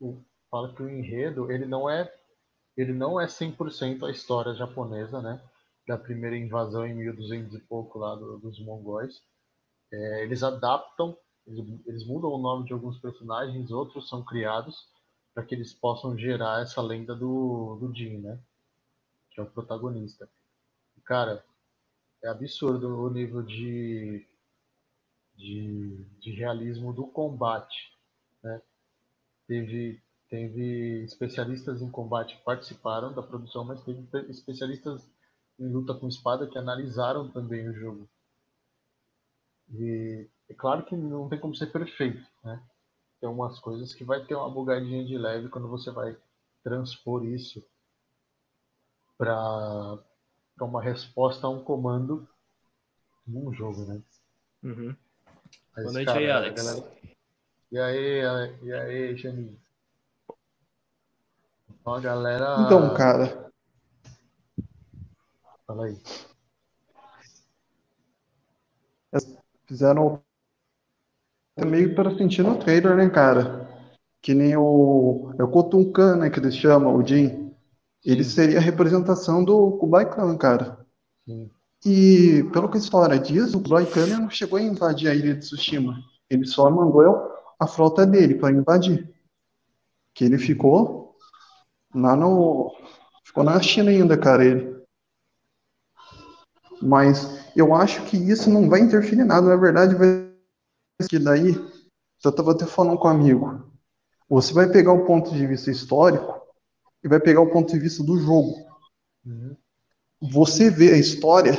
o- 0.00 0.20
fala 0.50 0.74
que 0.74 0.82
o 0.82 0.88
enredo, 0.88 1.50
ele 1.50 1.64
não 1.66 1.88
é 1.88 2.12
ele 2.76 2.92
não 2.92 3.20
é 3.20 3.26
100% 3.28 4.06
a 4.06 4.10
história 4.10 4.54
japonesa, 4.54 5.20
né? 5.20 5.40
Da 5.86 5.98
primeira 5.98 6.36
invasão 6.36 6.86
em 6.86 6.94
1200 6.94 7.54
e 7.54 7.60
pouco 7.60 7.98
lá 7.98 8.14
do- 8.14 8.38
dos 8.38 8.58
mongóis. 8.60 9.22
É, 9.92 10.24
eles 10.24 10.42
adaptam, 10.42 11.16
eles, 11.86 12.06
mudam 12.06 12.30
o 12.30 12.38
nome 12.38 12.66
de 12.66 12.72
alguns 12.72 12.98
personagens, 12.98 13.70
outros 13.70 14.08
são 14.08 14.24
criados 14.24 14.88
para 15.34 15.44
que 15.44 15.54
eles 15.54 15.72
possam 15.74 16.16
gerar 16.18 16.62
essa 16.62 16.82
lenda 16.82 17.14
do, 17.14 17.76
do 17.80 17.94
Jin, 17.94 18.18
né? 18.18 18.38
Que 19.30 19.40
é 19.40 19.44
o 19.44 19.50
protagonista. 19.50 20.28
Cara, 21.04 21.44
é 22.22 22.28
absurdo 22.28 22.88
o 22.88 23.10
nível 23.10 23.42
de, 23.42 24.26
de, 25.36 26.04
de 26.20 26.32
realismo 26.32 26.92
do 26.92 27.06
combate, 27.06 27.92
né? 28.42 28.60
Teve, 29.46 30.02
teve 30.28 31.04
especialistas 31.04 31.82
em 31.82 31.90
combate 31.90 32.36
que 32.36 32.44
participaram 32.44 33.14
da 33.14 33.22
produção, 33.22 33.64
mas 33.64 33.82
teve 33.84 34.02
pe- 34.04 34.30
especialistas 34.30 35.10
em 35.58 35.68
luta 35.72 35.94
com 35.94 36.08
espada 36.08 36.46
que 36.48 36.58
analisaram 36.58 37.30
também 37.30 37.68
o 37.68 37.74
jogo. 37.74 38.08
E 39.70 40.28
é 40.48 40.54
claro 40.54 40.84
que 40.84 40.96
não 40.96 41.28
tem 41.28 41.38
como 41.38 41.54
ser 41.54 41.66
perfeito, 41.72 42.24
né? 42.44 42.62
Tem 43.20 43.28
umas 43.28 43.58
coisas 43.60 43.94
que 43.94 44.04
vai 44.04 44.24
ter 44.24 44.34
uma 44.34 44.50
bugadinha 44.50 45.04
de 45.04 45.18
leve 45.18 45.48
quando 45.48 45.68
você 45.68 45.90
vai 45.90 46.16
transpor 46.62 47.24
isso 47.24 47.64
para 49.16 49.98
uma 50.60 50.82
resposta 50.82 51.46
a 51.46 51.50
um 51.50 51.62
comando 51.64 52.28
num 53.26 53.52
jogo, 53.52 53.84
né? 53.84 54.00
Uhum. 54.62 54.96
Mas, 55.74 55.84
Boa 55.84 55.92
noite 55.92 56.06
cara, 56.06 56.18
aí, 56.18 56.30
a 56.30 56.36
Alex. 56.36 56.54
galera- 56.64 56.98
E 57.70 57.78
aí, 57.78 58.22
e 58.62 58.72
aí, 58.72 59.16
Janinho? 59.16 59.60
Então 61.70 61.94
a 61.94 62.00
galera. 62.00 62.62
Então, 62.66 62.94
cara, 62.94 63.48
Fala 65.66 65.84
aí. 65.86 66.00
fizeram 69.66 70.22
é 71.58 71.64
meio 71.64 71.94
para 71.94 72.16
sentir 72.16 72.42
no 72.42 72.56
trailer, 72.56 72.96
né, 72.96 73.10
cara? 73.10 73.68
Que 74.22 74.32
nem 74.32 74.56
o. 74.56 75.34
É 75.38 75.42
o 75.42 75.48
Kotunkan, 75.48 76.16
né, 76.16 76.30
que 76.30 76.38
eles 76.38 76.56
chamam, 76.56 76.94
o 76.94 77.06
Jin. 77.06 77.52
Ele 78.04 78.22
seria 78.22 78.58
a 78.58 78.62
representação 78.62 79.44
do 79.44 79.72
Kublai 79.72 80.08
Khan, 80.08 80.36
cara. 80.36 80.78
Sim. 81.26 81.50
E 81.84 82.44
pelo 82.52 82.68
que 82.68 82.76
a 82.76 82.80
história 82.80 83.18
diz, 83.18 83.54
o 83.54 83.60
Kublai 83.60 83.86
Khan 83.86 84.06
não 84.06 84.30
chegou 84.30 84.58
a 84.58 84.62
invadir 84.62 85.08
a 85.08 85.14
ilha 85.14 85.34
de 85.34 85.40
Tsushima. 85.40 85.98
Ele 86.30 86.46
só 86.46 86.70
mandou 86.70 87.28
a 87.58 87.66
frota 87.66 88.06
dele 88.06 88.36
para 88.36 88.54
invadir. 88.54 89.12
Que 90.14 90.24
ele 90.24 90.38
ficou 90.38 91.16
lá 91.92 92.14
no. 92.14 92.72
Ficou 93.24 93.42
na 93.42 93.60
China 93.60 93.90
ainda, 93.90 94.16
cara, 94.16 94.44
ele. 94.44 94.78
Mas 96.80 97.52
eu 97.56 97.74
acho 97.74 98.04
que 98.04 98.16
isso 98.16 98.48
não 98.48 98.68
vai 98.68 98.80
interferir 98.80 99.22
em 99.22 99.26
nada. 99.26 99.48
Na 99.48 99.56
verdade, 99.56 99.96
vai 99.96 100.27
que 101.06 101.18
daí. 101.18 101.54
Eu 102.24 102.30
estava 102.30 102.50
até 102.52 102.66
falando 102.66 102.98
com 102.98 103.06
um 103.06 103.10
amigo. 103.12 103.70
Você 104.28 104.52
vai 104.52 104.68
pegar 104.70 104.92
o 104.92 105.04
ponto 105.04 105.30
de 105.30 105.46
vista 105.46 105.70
histórico 105.70 106.42
e 107.04 107.08
vai 107.08 107.20
pegar 107.20 107.40
o 107.40 107.50
ponto 107.50 107.72
de 107.72 107.78
vista 107.78 108.02
do 108.02 108.18
jogo 108.18 108.66
Uhum. 109.26 109.54
você 110.32 110.70
vê 110.70 110.92
a 110.92 110.96
história, 110.96 111.52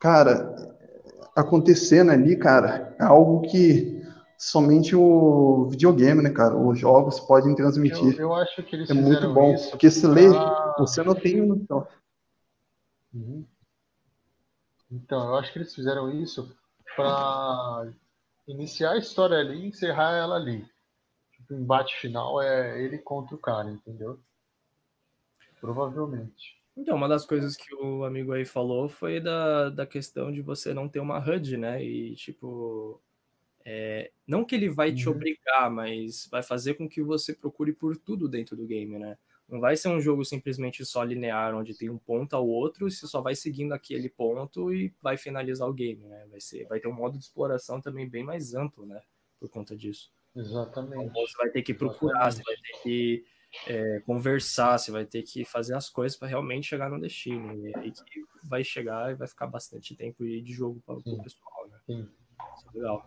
cara, 0.00 0.54
acontecendo 1.36 2.10
ali, 2.10 2.36
cara, 2.36 2.96
é 2.98 3.04
algo 3.04 3.42
que 3.42 4.02
somente 4.38 4.96
o 4.96 5.68
videogame, 5.68 6.22
né, 6.22 6.30
cara, 6.30 6.56
os 6.56 6.78
jogos 6.78 7.20
podem 7.20 7.50
Eu, 7.50 7.56
transmitir. 7.56 8.18
eu 8.18 8.32
acho 8.34 8.62
que 8.62 8.74
eles 8.74 8.88
É 8.88 8.94
muito 8.94 9.32
bom, 9.34 9.54
porque 9.70 9.90
se 9.90 10.06
lê, 10.06 10.28
pra- 10.30 10.74
você 10.78 11.02
não 11.02 11.14
tem 11.14 11.44
noção. 11.44 11.86
Uhum. 13.12 13.44
Então, 14.90 15.28
eu 15.28 15.36
acho 15.36 15.52
que 15.52 15.58
eles 15.58 15.74
fizeram 15.74 16.10
isso 16.10 16.56
para 16.98 17.92
iniciar 18.48 18.92
a 18.92 18.98
história 18.98 19.38
ali 19.38 19.60
e 19.62 19.66
encerrar 19.68 20.16
ela 20.16 20.36
ali. 20.36 20.66
Tipo, 21.32 21.54
o 21.54 21.58
embate 21.58 21.96
final 21.96 22.42
é 22.42 22.82
ele 22.82 22.98
contra 22.98 23.34
o 23.34 23.38
cara, 23.38 23.70
entendeu? 23.70 24.18
Provavelmente. 25.60 26.58
Então, 26.76 26.96
uma 26.96 27.08
das 27.08 27.26
coisas 27.26 27.56
que 27.56 27.74
o 27.74 28.04
amigo 28.04 28.32
aí 28.32 28.44
falou 28.44 28.88
foi 28.88 29.20
da, 29.20 29.68
da 29.70 29.86
questão 29.86 30.30
de 30.30 30.40
você 30.40 30.72
não 30.72 30.88
ter 30.88 31.00
uma 31.00 31.18
HUD, 31.18 31.56
né? 31.56 31.82
E, 31.84 32.14
tipo, 32.14 33.02
é, 33.64 34.12
não 34.26 34.44
que 34.44 34.54
ele 34.54 34.68
vai 34.68 34.92
te 34.92 35.08
Uhum. 35.08 35.16
obrigar, 35.16 35.70
mas 35.70 36.28
vai 36.30 36.42
fazer 36.42 36.74
com 36.74 36.88
que 36.88 37.02
você 37.02 37.34
procure 37.34 37.72
por 37.72 37.96
tudo 37.96 38.28
dentro 38.28 38.56
do 38.56 38.66
game, 38.66 38.98
né? 38.98 39.18
Não 39.48 39.60
vai 39.60 39.76
ser 39.76 39.88
um 39.88 40.00
jogo 40.00 40.24
simplesmente 40.24 40.84
só 40.84 41.02
linear, 41.02 41.54
onde 41.54 41.76
tem 41.76 41.88
um 41.88 41.96
ponto 41.96 42.36
ao 42.36 42.46
outro, 42.46 42.86
e 42.86 42.90
você 42.90 43.06
só 43.06 43.22
vai 43.22 43.34
seguindo 43.34 43.72
aquele 43.72 44.08
ponto 44.08 44.72
e 44.72 44.92
vai 45.00 45.16
finalizar 45.16 45.66
o 45.66 45.72
game, 45.72 46.04
né? 46.04 46.26
Vai, 46.30 46.40
ser, 46.40 46.66
vai 46.66 46.78
ter 46.78 46.88
um 46.88 46.92
modo 46.92 47.16
de 47.16 47.24
exploração 47.24 47.80
também 47.80 48.08
bem 48.08 48.22
mais 48.22 48.54
amplo, 48.54 48.84
né? 48.84 49.00
Por 49.40 49.48
conta 49.48 49.74
disso. 49.74 50.10
Exatamente. 50.36 51.04
Então, 51.04 51.26
você 51.26 51.36
vai 51.38 51.48
ter 51.50 51.62
que 51.62 51.72
procurar, 51.72 52.30
você 52.30 52.42
vai 52.42 52.56
ter 52.56 52.82
que 52.82 53.24
é, 53.66 54.00
conversar, 54.00 54.78
você 54.78 54.90
vai 54.90 55.06
ter 55.06 55.22
que 55.22 55.44
fazer 55.44 55.74
as 55.74 55.88
coisas 55.88 56.16
para 56.18 56.28
realmente 56.28 56.66
chegar 56.66 56.90
no 56.90 57.00
destino. 57.00 57.66
E 57.66 57.74
aí 57.76 57.90
que 57.90 58.24
vai 58.44 58.62
chegar 58.62 59.10
e 59.10 59.14
vai 59.14 59.26
ficar 59.26 59.46
bastante 59.46 59.94
tempo 59.96 60.24
de 60.24 60.52
jogo 60.52 60.82
para 60.84 60.96
o 60.96 61.22
pessoal, 61.22 61.68
né? 61.68 61.78
Sim. 61.86 62.08
Isso 62.56 62.68
é 62.68 62.76
legal. 62.76 63.04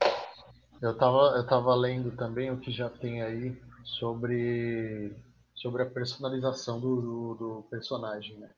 Eu 0.81 0.97
tava, 0.97 1.37
eu 1.37 1.45
tava 1.45 1.75
lendo 1.75 2.11
também 2.17 2.49
o 2.49 2.57
que 2.57 2.71
já 2.71 2.89
tem 2.89 3.21
aí 3.21 3.55
sobre, 3.83 5.13
sobre 5.61 5.83
a 5.83 5.89
personalização 5.89 6.79
do, 6.79 7.01
do, 7.01 7.35
do 7.35 7.63
personagem, 7.69 8.37
né? 8.37 8.49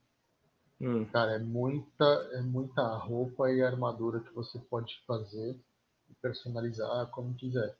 Hum, 0.81 1.05
Cara, 1.11 1.33
é 1.33 1.39
muita, 1.39 2.05
é 2.33 2.41
muita 2.41 2.81
roupa 2.97 3.51
e 3.51 3.61
armadura 3.61 4.19
que 4.19 4.33
você 4.33 4.59
pode 4.59 5.01
fazer 5.05 5.59
e 6.09 6.13
personalizar 6.21 7.07
como 7.11 7.33
quiser. 7.35 7.77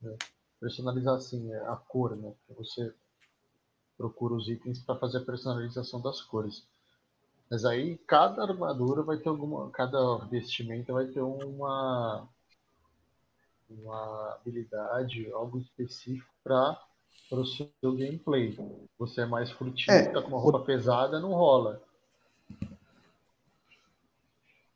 né? 0.00 0.16
Personalizar 0.60 1.16
assim, 1.16 1.52
é 1.52 1.58
a 1.68 1.76
cor, 1.76 2.16
né? 2.16 2.34
Você 2.56 2.94
procura 3.96 4.34
os 4.34 4.48
itens 4.48 4.80
para 4.80 4.98
fazer 4.98 5.18
a 5.18 5.24
personalização 5.24 6.00
das 6.00 6.22
cores. 6.22 6.66
Mas 7.50 7.64
aí 7.64 7.98
cada 7.98 8.42
armadura 8.42 9.02
vai 9.02 9.18
ter 9.18 9.28
alguma, 9.28 9.70
cada 9.70 10.18
vestimenta 10.26 10.92
vai 10.92 11.06
ter 11.06 11.20
uma 11.20 12.28
uma 13.68 14.34
habilidade, 14.34 15.30
algo 15.32 15.58
específico 15.58 16.34
para 16.42 16.80
o 17.30 17.44
seu 17.44 17.70
gameplay. 17.82 18.56
Você 18.98 19.22
é 19.22 19.26
mais 19.26 19.50
furtivo, 19.50 19.90
É, 19.90 20.04
tá 20.04 20.22
com 20.22 20.28
uma 20.28 20.40
roupa 20.40 20.60
pesada, 20.60 21.20
não 21.20 21.30
rola. 21.30 21.80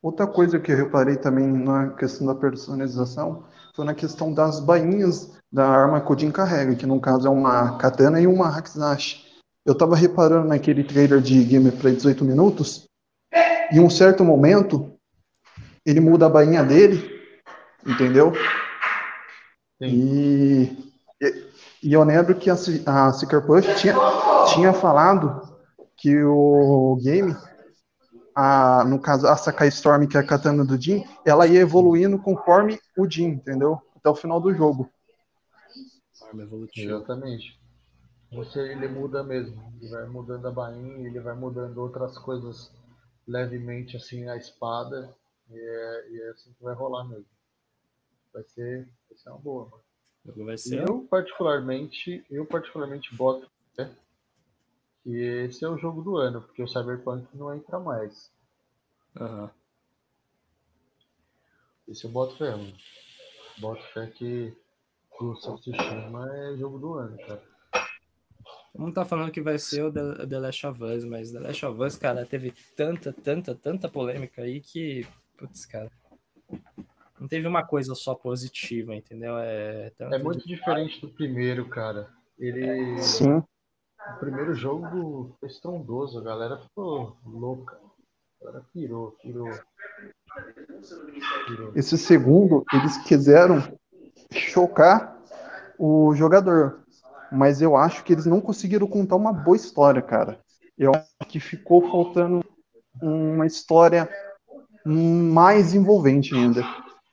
Outra 0.02 0.26
coisa 0.26 0.61
que 0.61 0.70
eu 0.70 0.76
reparei 0.76 1.16
também 1.16 1.46
na 1.46 1.90
questão 1.90 2.26
da 2.26 2.35
personalização 2.35 3.46
foi 3.74 3.85
na 3.85 3.94
questão 3.94 4.33
das 4.33 4.61
bainhas 4.61 5.40
da 5.50 5.66
arma 5.66 6.00
que 6.00 6.12
o 6.12 6.18
Jin 6.18 6.30
carrega, 6.30 6.76
que 6.76 6.85
no 6.85 7.00
caso 7.00 7.26
é 7.26 7.30
uma 7.30 7.78
katana 7.78 8.20
e 8.20 8.26
uma 8.26 8.48
hakizashi. 8.48 9.24
Eu 9.64 9.74
tava 9.74 9.96
reparando 9.96 10.48
naquele 10.48 10.85
trailer 10.85 11.22
de 11.22 11.42
gameplay 11.44 11.96
18 11.96 12.22
minutos, 12.22 12.87
e 13.72 13.76
em 13.76 13.80
um 13.80 13.88
certo 13.88 14.22
momento 14.22 14.92
ele 15.87 16.00
muda 16.00 16.26
a 16.26 16.30
bainha 16.30 16.62
dele, 16.62 17.11
entendeu? 17.87 18.33
Sim. 19.83 19.88
E 19.88 20.85
E, 21.85 21.92
eu 21.92 22.03
lembro 22.03 22.35
que 22.35 22.49
a, 22.49 22.55
a 22.55 23.12
Seeker 23.12 23.44
Push 23.44 23.66
tinha, 23.79 23.94
tinha 24.55 24.73
falado 24.73 25.55
que 25.94 26.25
o 26.25 26.99
game, 27.03 27.37
a, 28.35 28.83
no 28.85 28.99
caso, 28.99 29.27
a 29.27 29.37
Sakai 29.37 29.68
Storm, 29.68 30.07
que 30.09 30.16
é 30.16 30.20
a 30.20 30.27
katana 30.27 30.64
do 30.64 30.81
Jin, 30.81 31.05
ela 31.27 31.47
ia 31.47 31.61
evoluindo 31.61 32.18
conforme 32.18 32.81
o 32.97 33.09
Jin, 33.09 33.29
entendeu? 33.29 33.79
Até 33.94 34.09
o 34.09 34.14
final 34.14 34.40
do 34.40 34.55
jogo. 34.55 34.90
Arma 36.27 36.42
evolutiva. 36.42 36.94
Exatamente. 36.94 37.61
Você, 38.33 38.61
ele 38.61 38.88
muda 38.88 39.23
mesmo. 39.23 39.62
Ele 39.79 39.90
vai 39.90 40.07
mudando 40.07 40.49
a 40.49 40.51
bainha, 40.51 41.07
ele 41.07 41.20
vai 41.20 41.35
mudando 41.35 41.77
outras 41.79 42.16
coisas 42.18 42.73
levemente 43.29 43.97
assim 43.97 44.27
a 44.27 44.37
espada. 44.37 45.14
E 45.51 45.59
é, 45.59 46.11
e 46.11 46.23
é 46.23 46.31
assim 46.31 46.51
que 46.55 46.64
vai 46.64 46.75
rolar 46.75 47.05
mesmo. 47.05 47.27
Vai 48.33 48.42
ser, 48.44 48.88
vai 49.09 49.18
ser 49.18 49.29
uma 49.29 49.38
boa, 49.38 49.68
mano. 49.68 49.84
Ser. 50.56 50.88
Eu 50.88 51.06
particularmente, 51.10 52.24
eu 52.30 52.46
particularmente 52.46 53.14
boto 53.14 53.50
né, 53.76 53.94
que 55.02 55.14
esse 55.14 55.64
é 55.64 55.68
o 55.68 55.76
jogo 55.76 56.02
do 56.02 56.16
ano, 56.16 56.40
porque 56.40 56.62
o 56.62 56.68
Cyberpunk 56.68 57.26
não 57.34 57.54
entra 57.54 57.78
mais. 57.78 58.32
Aham. 59.20 59.50
Esse 61.87 62.04
eu 62.04 62.10
boto 62.10 62.37
fé, 62.37 62.50
mano. 62.50 62.72
Boto 63.58 63.82
fé 63.92 64.06
que 64.06 64.56
o 65.20 65.34
Ghost 65.34 65.70
é 65.70 66.56
jogo 66.56 66.78
do 66.78 66.94
ano, 66.94 67.16
cara. 67.18 67.42
Vamos 68.74 68.94
tá 68.94 69.04
falando 69.04 69.30
que 69.30 69.40
vai 69.40 69.56
ser 69.58 69.84
o 69.84 69.92
The, 69.92 70.26
The 70.26 70.38
Last 70.40 70.66
of 70.66 70.82
Us, 70.82 71.04
mas 71.04 71.30
The 71.30 71.38
Last 71.38 71.66
of 71.66 71.80
Us, 71.80 71.96
cara, 71.96 72.26
teve 72.26 72.52
tanta, 72.74 73.12
tanta, 73.12 73.54
tanta 73.54 73.88
polêmica 73.88 74.42
aí 74.42 74.60
que. 74.60 75.06
Putz, 75.37 75.66
cara. 75.66 75.90
Não 77.24 77.28
teve 77.28 77.48
uma 77.48 77.64
coisa 77.64 77.94
só 77.94 78.14
positiva, 78.14 78.94
entendeu? 78.94 79.38
É, 79.38 79.90
tanto 79.96 80.14
É 80.14 80.18
muito 80.18 80.46
diferente 80.46 81.00
do 81.00 81.08
primeiro, 81.08 81.66
cara. 81.70 82.06
Ele. 82.38 83.00
Sim. 83.00 83.38
O 83.38 84.18
primeiro 84.20 84.54
jogo 84.54 85.34
foi 85.40 85.48
estrondoso, 85.48 86.18
a 86.18 86.22
galera 86.22 86.58
ficou 86.58 87.16
louca. 87.24 87.80
A 88.42 88.44
galera 88.44 88.66
pirou, 88.74 89.12
pirou. 89.22 89.48
pirou. 91.46 91.72
Esse 91.74 91.96
segundo, 91.96 92.62
eles 92.74 92.98
quiseram 93.04 93.74
chocar 94.30 95.18
o 95.78 96.14
jogador. 96.14 96.84
Mas 97.32 97.62
eu 97.62 97.74
acho 97.74 98.04
que 98.04 98.12
eles 98.12 98.26
não 98.26 98.38
conseguiram 98.38 98.87
contar 98.87 99.16
uma 99.16 99.32
boa 99.32 99.56
história, 99.56 100.02
cara. 100.02 100.38
Eu 100.76 100.92
acho 100.94 101.30
que 101.30 101.40
ficou 101.40 101.90
faltando 101.90 102.44
uma 103.00 103.46
história 103.46 104.10
mais 104.84 105.72
envolvente 105.72 106.34
ainda. 106.34 106.62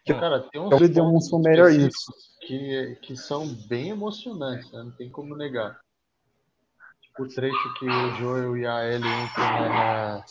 Cara, 0.05 0.41
tem 0.49 0.59
uns 0.59 0.89
demonstrou 0.89 1.39
pontos 1.41 1.51
melhor 1.51 1.69
específicos 1.69 2.37
Que, 2.41 2.95
que 3.03 3.15
são 3.15 3.47
bem 3.67 3.89
emocionantes, 3.89 4.71
né? 4.71 4.83
não 4.83 4.91
tem 4.91 5.09
como 5.09 5.35
negar. 5.35 5.79
Tipo, 7.01 7.23
o 7.23 7.27
trecho 7.27 7.73
que 7.77 7.85
o 7.85 8.15
Joel 8.15 8.57
e 8.57 8.65
a 8.65 8.83
Ellie 8.85 9.07
entram 9.07 9.45
na, 9.45 9.69
na- 9.69 10.25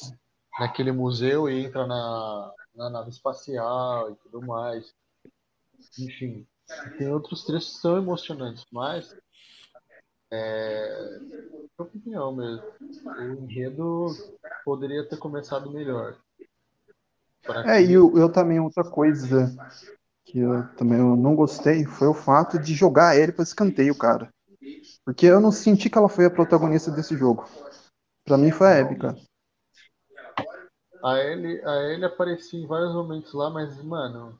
naquele 0.58 0.92
museu 0.92 1.48
e 1.48 1.64
entram 1.64 1.86
na, 1.86 2.52
na 2.74 2.90
nave 2.90 3.10
espacial 3.10 4.10
e 4.10 4.14
tudo 4.16 4.40
mais. 4.44 4.92
Enfim, 5.98 6.46
tem 6.98 7.08
outros 7.12 7.44
trechos 7.44 7.74
que 7.74 7.80
são 7.80 7.96
emocionantes, 7.96 8.64
mas 8.72 9.14
é 10.32 11.18
minha 11.20 11.70
opinião 11.78 12.34
mesmo. 12.34 12.64
O 13.06 13.44
enredo 13.44 14.06
poderia 14.64 15.08
ter 15.08 15.16
começado 15.16 15.70
melhor. 15.70 16.16
É, 17.64 17.82
e 17.82 17.92
eu, 17.92 18.16
eu 18.16 18.30
também, 18.30 18.60
outra 18.60 18.84
coisa 18.84 19.52
que 20.24 20.38
eu 20.38 20.66
também 20.76 20.98
eu 20.98 21.16
não 21.16 21.34
gostei 21.34 21.84
foi 21.84 22.08
o 22.08 22.14
fato 22.14 22.58
de 22.58 22.74
jogar 22.74 23.16
ele 23.16 23.32
para 23.32 23.42
escanteio, 23.42 23.96
cara. 23.96 24.28
Porque 25.04 25.26
eu 25.26 25.40
não 25.40 25.50
senti 25.50 25.90
que 25.90 25.98
ela 25.98 26.08
foi 26.08 26.26
a 26.26 26.30
protagonista 26.30 26.90
desse 26.90 27.16
jogo. 27.16 27.48
Pra 28.24 28.38
mim 28.38 28.50
foi 28.50 28.80
a 28.80 28.94
cara. 28.96 29.16
A 31.02 31.18
Ellie, 31.18 31.60
a 31.64 32.06
aparecia 32.06 32.60
em 32.60 32.66
vários 32.66 32.92
momentos 32.94 33.32
lá, 33.32 33.48
mas, 33.48 33.82
mano, 33.82 34.38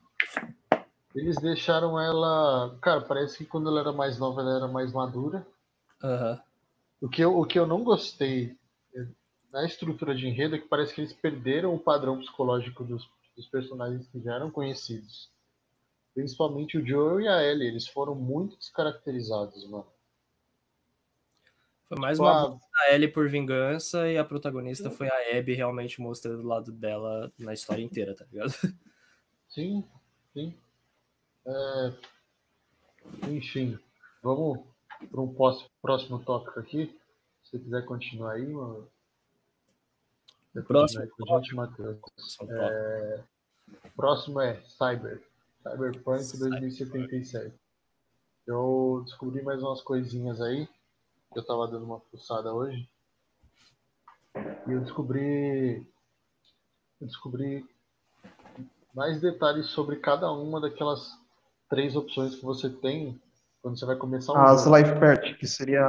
eles 1.14 1.37
deixaram 1.37 1.99
ela. 1.99 2.77
Cara, 2.81 3.01
parece 3.01 3.38
que 3.38 3.46
quando 3.46 3.68
ela 3.68 3.81
era 3.81 3.92
mais 3.92 4.18
nova, 4.18 4.42
ela 4.42 4.57
era 4.57 4.68
mais 4.68 4.92
madura. 4.92 5.46
Aham. 6.03 6.40
O 7.01 7.09
que 7.09 7.23
eu, 7.23 7.37
o 7.37 7.46
que 7.46 7.59
eu 7.59 7.66
não 7.66 7.83
gostei 7.83 8.57
na 9.53 9.65
estrutura 9.65 10.15
de 10.15 10.27
enredo 10.27 10.57
é 10.57 10.59
que 10.59 10.69
parece 10.69 10.95
que 10.95 11.01
eles 11.01 11.13
perderam 11.13 11.75
o 11.75 11.79
padrão 11.79 12.19
psicológico 12.19 12.85
dos, 12.85 13.09
dos 13.37 13.47
personagens 13.49 14.07
que 14.09 14.21
já 14.21 14.35
eram 14.35 14.51
conhecidos. 14.51 15.31
Principalmente 16.15 16.79
o 16.79 16.87
Joel 16.87 17.21
e 17.21 17.29
a 17.29 17.43
Ellie, 17.43 17.69
eles 17.69 17.87
foram 17.87 18.15
muito 18.15 18.57
descaracterizados, 18.57 19.69
mano. 19.69 19.87
Foi 21.89 21.99
mais 21.99 22.19
Tipo, 22.19 22.29
uma 22.29 22.51
da 22.51 22.95
Ellie 22.95 23.09
por 23.09 23.29
vingança 23.29 24.09
e 24.09 24.17
a 24.17 24.25
protagonista 24.25 24.91
foi 24.91 25.09
a 25.09 25.39
Abby 25.39 25.55
realmente 25.55 26.01
mostrando 26.01 26.41
o 26.41 26.47
lado 26.47 26.71
dela 26.71 27.33
na 27.37 27.53
história 27.53 27.83
inteira, 27.83 28.15
tá 28.15 28.25
ligado? 28.31 28.53
Sim, 29.49 29.85
sim. 30.33 30.55
É, 31.45 31.93
Enfim, 33.29 33.77
vamos 34.23 34.61
para 35.11 35.21
um 35.21 35.35
próximo 35.83 36.23
tópico 36.23 36.61
aqui. 36.61 36.97
Se 37.43 37.51
você 37.51 37.59
quiser 37.59 37.85
continuar 37.85 38.35
aí, 38.35 38.47
mano. 38.47 38.89
Próximo 40.67 41.09
Matheus. 41.55 41.99
São 42.17 42.47
top. 42.47 43.25
Próximo 43.97 44.41
é 44.41 44.61
Cyber. 44.63 45.23
Cyberpunk 45.63 46.25
Cyber. 46.25 46.51
2077. 46.51 47.55
Eu 48.47 49.03
descobri 49.05 49.43
mais 49.43 49.63
umas 49.63 49.81
coisinhas 49.83 50.41
aí. 50.41 50.67
que 51.33 51.39
Eu 51.39 51.47
tava 51.47 51.69
dando 51.69 51.85
uma 51.85 52.01
fuçada 52.01 52.53
hoje. 52.53 52.89
E 54.67 54.73
eu 54.73 54.81
descobri. 54.81 55.87
Eu 57.01 57.07
descobri 57.07 57.65
mais 58.95 59.21
detalhes 59.21 59.67
sobre 59.67 59.97
cada 59.97 60.31
uma 60.33 60.61
daquelas 60.61 61.17
três 61.69 61.95
opções 61.95 62.35
que 62.35 62.45
você 62.45 62.69
tem 62.69 63.21
quando 63.63 63.79
você 63.79 63.87
vai 63.87 63.97
começar 63.97 64.33
um 64.33 64.37
As 64.37 64.65
jogo. 64.65 64.77
Life 64.77 64.99
Part, 64.99 65.35
que 65.37 65.47
seria. 65.47 65.87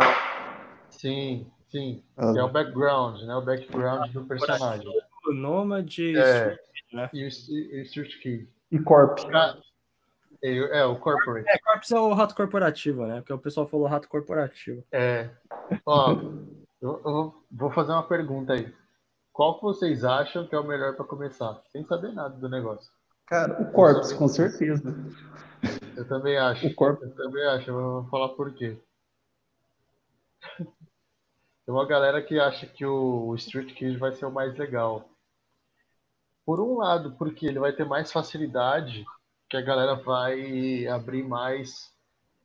Sim, 0.90 1.50
sim. 1.72 2.04
Que 2.16 2.40
é 2.40 2.44
o 2.44 2.50
background, 2.50 3.22
né? 3.24 3.36
O 3.36 3.42
background 3.42 4.12
do 4.12 4.26
personagem. 4.26 4.88
O 5.28 5.34
Nômade 5.34 6.18
É, 6.18 6.58
né? 6.92 7.10
e 7.14 7.24
o, 7.24 7.28
o 7.28 7.82
Street 7.84 8.20
Key. 8.22 8.48
E 8.72 8.80
Corp. 8.80 9.20
Pra- 9.26 9.58
É, 10.44 10.80
é, 10.80 10.86
o 10.86 10.96
Corporate. 10.98 11.48
É, 11.48 11.58
Corpus 11.60 11.92
é 11.92 12.00
o 12.00 12.14
rato 12.14 12.34
corporativo, 12.36 13.06
né? 13.06 13.18
Porque 13.22 13.34
o 13.34 13.38
pessoal 13.38 13.68
falou 13.68 13.86
rato 13.88 14.08
corporativo. 14.10 14.84
É. 14.92 15.30
Ó, 15.86 16.14
eu, 16.82 17.02
eu 17.06 17.44
vou 17.52 17.70
fazer 17.72 17.92
uma 17.92 18.02
pergunta 18.08 18.54
aí. 18.54 18.74
Qual 19.32 19.56
que 19.56 19.62
vocês 19.64 20.04
acham 20.04 20.48
que 20.48 20.56
é 20.56 20.60
o 20.60 20.64
melhor 20.68 20.96
pra 20.96 21.06
começar? 21.06 21.62
Sem 21.72 21.86
saber 21.86 22.12
nada 22.12 22.36
do 22.36 22.50
negócio. 22.50 22.92
Cara, 23.28 23.62
o 23.62 23.72
Corpus, 23.72 24.12
com 24.12 24.28
certeza. 24.28 24.94
Eu 25.96 26.08
também 26.08 26.38
acho. 26.38 26.68
O 26.68 26.74
Corpus. 26.76 27.08
Eu 27.10 27.16
também 27.16 27.46
acho. 27.48 27.70
Eu 27.70 27.76
vou 27.76 28.04
falar 28.10 28.30
por 28.30 28.52
quê. 28.54 28.78
Tem 31.66 31.74
uma 31.74 31.86
galera 31.86 32.22
que 32.22 32.40
acha 32.40 32.66
que 32.66 32.86
o, 32.86 33.36
Street 33.36 33.74
Kid 33.74 33.98
vai 33.98 34.12
ser 34.14 34.26
o 34.26 34.32
mais 34.32 34.56
legal. 34.58 35.08
Por 36.46 36.60
um 36.60 36.78
lado, 36.78 37.12
porque 37.18 37.46
ele 37.46 37.60
vai 37.60 37.72
ter 37.72 37.86
mais 37.86 38.12
facilidade, 38.12 39.06
que 39.50 39.58
a 39.58 39.62
galera 39.62 39.96
vai 39.96 40.88
abrir 40.88 41.24
mais 41.24 41.94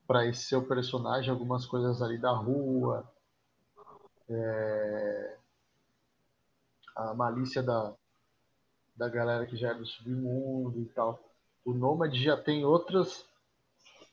para 0.07 0.27
esse 0.27 0.45
seu 0.45 0.67
personagem 0.67 1.31
algumas 1.31 1.65
coisas 1.67 2.03
ali 2.03 2.19
da 2.19 2.31
rua, 2.31 3.11
é, 4.29 5.37
a 6.95 7.15
malícia 7.15 7.63
da, 7.63 7.95
da 8.97 9.09
galera 9.09 9.47
que 9.47 9.57
já 9.57 9.71
é 9.71 9.75
do 9.75 9.87
submundo 9.87 10.81
e 10.81 10.87
tal. 10.87 11.19
O 11.65 11.73
Nomad 11.73 12.15
já 12.15 12.37
tem 12.37 12.65
outras 12.65 13.27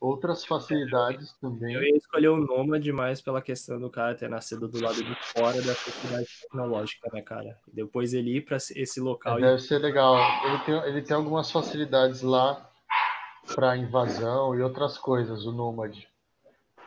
outras 0.04 0.44
facilidades 0.44 1.32
também. 1.40 1.74
Eu 1.74 1.82
ia 1.82 1.96
escolher 1.96 2.28
o 2.28 2.36
Nômade 2.36 2.92
mais 2.92 3.22
pela 3.22 3.42
questão 3.42 3.80
do 3.80 3.90
cara 3.90 4.14
ter 4.14 4.30
nascido 4.30 4.68
do 4.68 4.84
lado 4.84 5.02
de 5.02 5.16
fora 5.32 5.62
da 5.62 5.74
sociedade 5.74 6.28
tecnológica, 6.42 7.10
né, 7.14 7.22
cara? 7.22 7.58
E 7.70 7.72
depois 7.74 8.14
ele 8.14 8.36
ir 8.36 8.42
pra 8.42 8.58
esse 8.58 9.00
local 9.00 9.40
e 9.40 9.42
Deve 9.42 9.62
ser 9.62 9.78
legal. 9.78 10.18
Ele 10.46 10.60
tem, 10.66 10.76
ele 10.90 11.02
tem 11.02 11.16
algumas 11.16 11.50
facilidades 11.50 12.22
lá 12.22 12.70
para 13.56 13.78
invasão 13.78 14.54
e 14.54 14.62
outras 14.62 14.98
coisas, 14.98 15.46
o 15.46 15.54
Nomad. 15.54 15.98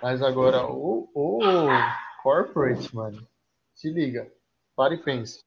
Mas 0.03 0.23
agora, 0.23 0.67
o, 0.67 1.09
o 1.15 1.39
Corporate, 2.23 2.95
mano, 2.95 3.27
se 3.75 3.89
liga, 3.89 4.31
para 4.77 4.93
e 4.93 4.99
pensa. 4.99 5.41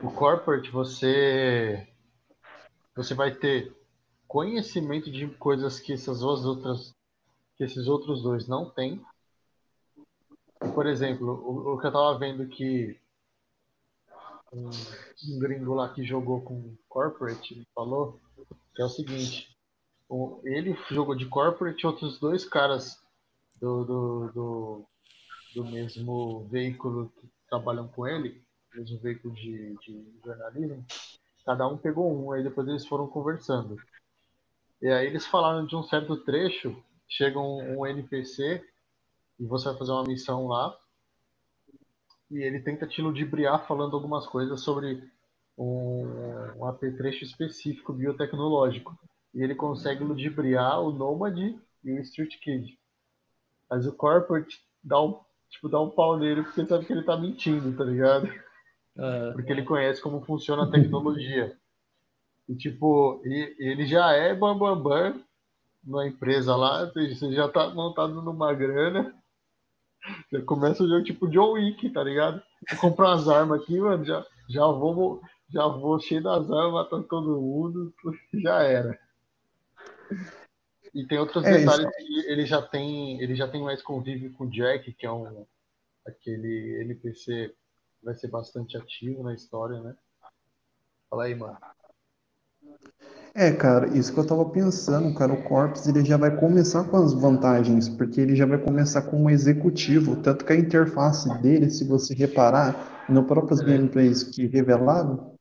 O 0.00 0.12
Corporate, 0.12 0.70
você, 0.70 1.88
você 2.94 3.14
vai 3.14 3.34
ter 3.34 3.81
conhecimento 4.32 5.10
de 5.12 5.28
coisas 5.28 5.78
que 5.78 5.92
essas 5.92 6.20
duas 6.20 6.42
outras, 6.46 6.94
que 7.58 7.64
esses 7.64 7.86
outros 7.86 8.22
dois 8.22 8.48
não 8.48 8.70
têm. 8.70 9.04
Por 10.74 10.86
exemplo, 10.86 11.28
o, 11.28 11.74
o 11.74 11.78
que 11.78 11.86
eu 11.86 11.92
tava 11.92 12.18
vendo 12.18 12.46
que 12.46 12.98
um, 14.50 14.70
um 14.70 15.38
gringo 15.38 15.74
lá 15.74 15.92
que 15.92 16.02
jogou 16.02 16.40
com 16.40 16.74
corporate 16.88 17.68
falou 17.74 18.18
que 18.74 18.80
é 18.80 18.86
o 18.86 18.88
seguinte 18.88 19.54
o- 20.08 20.40
ele 20.44 20.74
jogou 20.90 21.14
de 21.14 21.26
corporate, 21.26 21.86
outros 21.86 22.18
dois 22.18 22.42
caras 22.46 22.98
do, 23.60 23.84
do, 23.84 24.32
do, 24.32 24.84
do 25.56 25.64
mesmo 25.66 26.48
veículo 26.48 27.12
que 27.20 27.28
trabalham 27.50 27.86
com 27.86 28.06
ele, 28.06 28.42
mesmo 28.74 28.98
veículo 28.98 29.34
de, 29.34 29.76
de 29.76 30.06
jornalismo, 30.24 30.82
cada 31.44 31.68
um 31.68 31.76
pegou 31.76 32.10
um, 32.10 32.32
aí 32.32 32.42
depois 32.42 32.66
eles 32.66 32.86
foram 32.86 33.06
conversando. 33.06 33.78
E 34.82 34.88
aí 34.88 35.06
eles 35.06 35.24
falaram 35.26 35.64
de 35.64 35.76
um 35.76 35.82
certo 35.84 36.16
trecho, 36.16 36.76
chega 37.08 37.38
um, 37.38 37.78
um 37.78 37.86
NPC 37.86 38.62
e 39.38 39.46
você 39.46 39.68
vai 39.68 39.78
fazer 39.78 39.92
uma 39.92 40.04
missão 40.04 40.48
lá, 40.48 40.76
e 42.32 42.38
ele 42.38 42.60
tenta 42.60 42.86
te 42.86 43.00
ludibriar 43.00 43.66
falando 43.66 43.94
algumas 43.94 44.26
coisas 44.26 44.60
sobre 44.62 45.08
um, 45.56 46.02
um 46.56 46.66
apetrecho 46.66 47.24
específico 47.24 47.92
biotecnológico. 47.92 48.98
E 49.34 49.42
ele 49.42 49.54
consegue 49.54 50.02
ludibriar 50.02 50.80
o 50.80 50.92
Nômade 50.92 51.58
e 51.84 51.92
o 51.92 52.00
Street 52.00 52.38
Kid. 52.40 52.78
Mas 53.68 53.86
o 53.86 53.92
Corporate 53.92 54.60
dá 54.82 55.00
um, 55.02 55.20
tipo, 55.50 55.68
dá 55.68 55.80
um 55.80 55.90
pau 55.90 56.18
nele 56.18 56.42
porque 56.42 56.66
sabe 56.66 56.86
que 56.86 56.92
ele 56.92 57.02
tá 57.02 57.16
mentindo, 57.16 57.76
tá 57.76 57.84
ligado? 57.84 58.28
Aham. 58.98 59.32
Porque 59.32 59.52
ele 59.52 59.64
conhece 59.64 60.00
como 60.02 60.24
funciona 60.24 60.64
a 60.64 60.70
tecnologia. 60.70 61.56
E 62.48 62.56
tipo, 62.56 63.20
e- 63.24 63.56
ele 63.58 63.86
já 63.86 64.12
é 64.12 64.34
bambambam 64.34 64.82
bam, 64.82 65.12
bam 65.12 65.24
na 65.84 66.06
empresa 66.06 66.54
lá, 66.56 66.86
você 66.86 67.32
já 67.32 67.48
tá 67.48 67.70
montado 67.70 68.14
numa 68.22 68.52
grana. 68.54 69.14
Você 70.30 70.42
começa 70.42 70.82
o 70.82 70.88
jogo 70.88 71.04
tipo 71.04 71.28
John 71.28 71.52
Wick, 71.52 71.90
tá 71.90 72.02
ligado? 72.02 72.42
Vou 72.70 72.80
comprar 72.80 73.10
umas 73.10 73.28
armas 73.28 73.60
aqui, 73.62 73.78
mano, 73.78 74.04
já, 74.04 74.24
já 74.48 74.66
vou 74.66 75.20
já 75.50 75.66
vou 75.66 76.00
cheio 76.00 76.22
das 76.22 76.50
armas, 76.50 76.72
matando 76.72 77.06
todo 77.06 77.40
mundo, 77.40 77.92
já 78.42 78.62
era. 78.62 78.98
E 80.94 81.06
tem 81.06 81.18
outros 81.18 81.44
É, 81.46 81.58
detalhes 81.58 81.86
que 81.96 82.20
ele 82.30 82.46
já 82.46 82.60
tem, 82.62 83.20
ele 83.20 83.34
já 83.34 83.48
tem 83.48 83.62
mais 83.62 83.82
convívio 83.82 84.32
com 84.32 84.44
o 84.44 84.50
Jack, 84.50 84.92
que 84.92 85.06
é 85.06 85.12
um 85.12 85.46
aquele 86.06 86.82
NPC 86.82 87.54
que 87.98 88.04
vai 88.04 88.14
ser 88.14 88.28
bastante 88.28 88.76
ativo 88.76 89.22
na 89.22 89.34
história, 89.34 89.80
né? 89.80 89.96
Fala 91.08 91.24
aí, 91.24 91.34
mano. 91.34 91.58
É, 93.34 93.50
cara, 93.50 93.96
isso 93.96 94.12
que 94.12 94.20
eu 94.20 94.26
tava 94.26 94.44
pensando, 94.50 95.14
cara, 95.14 95.32
o 95.32 95.42
Corpus 95.44 95.86
ele 95.86 96.04
já 96.04 96.18
vai 96.18 96.36
começar 96.36 96.84
com 96.84 96.98
as 96.98 97.14
vantagens, 97.14 97.88
porque 97.88 98.20
ele 98.20 98.36
já 98.36 98.44
vai 98.44 98.58
começar 98.58 99.02
como 99.02 99.30
executivo, 99.30 100.16
tanto 100.16 100.44
que 100.44 100.52
a 100.52 100.56
interface 100.56 101.28
dele, 101.40 101.70
se 101.70 101.84
você 101.84 102.14
reparar, 102.14 103.06
no 103.08 103.24
próprios 103.24 103.60
É. 103.60 103.64
gameplays 103.64 104.22
que 104.22 104.46
revelaram, 104.46 105.32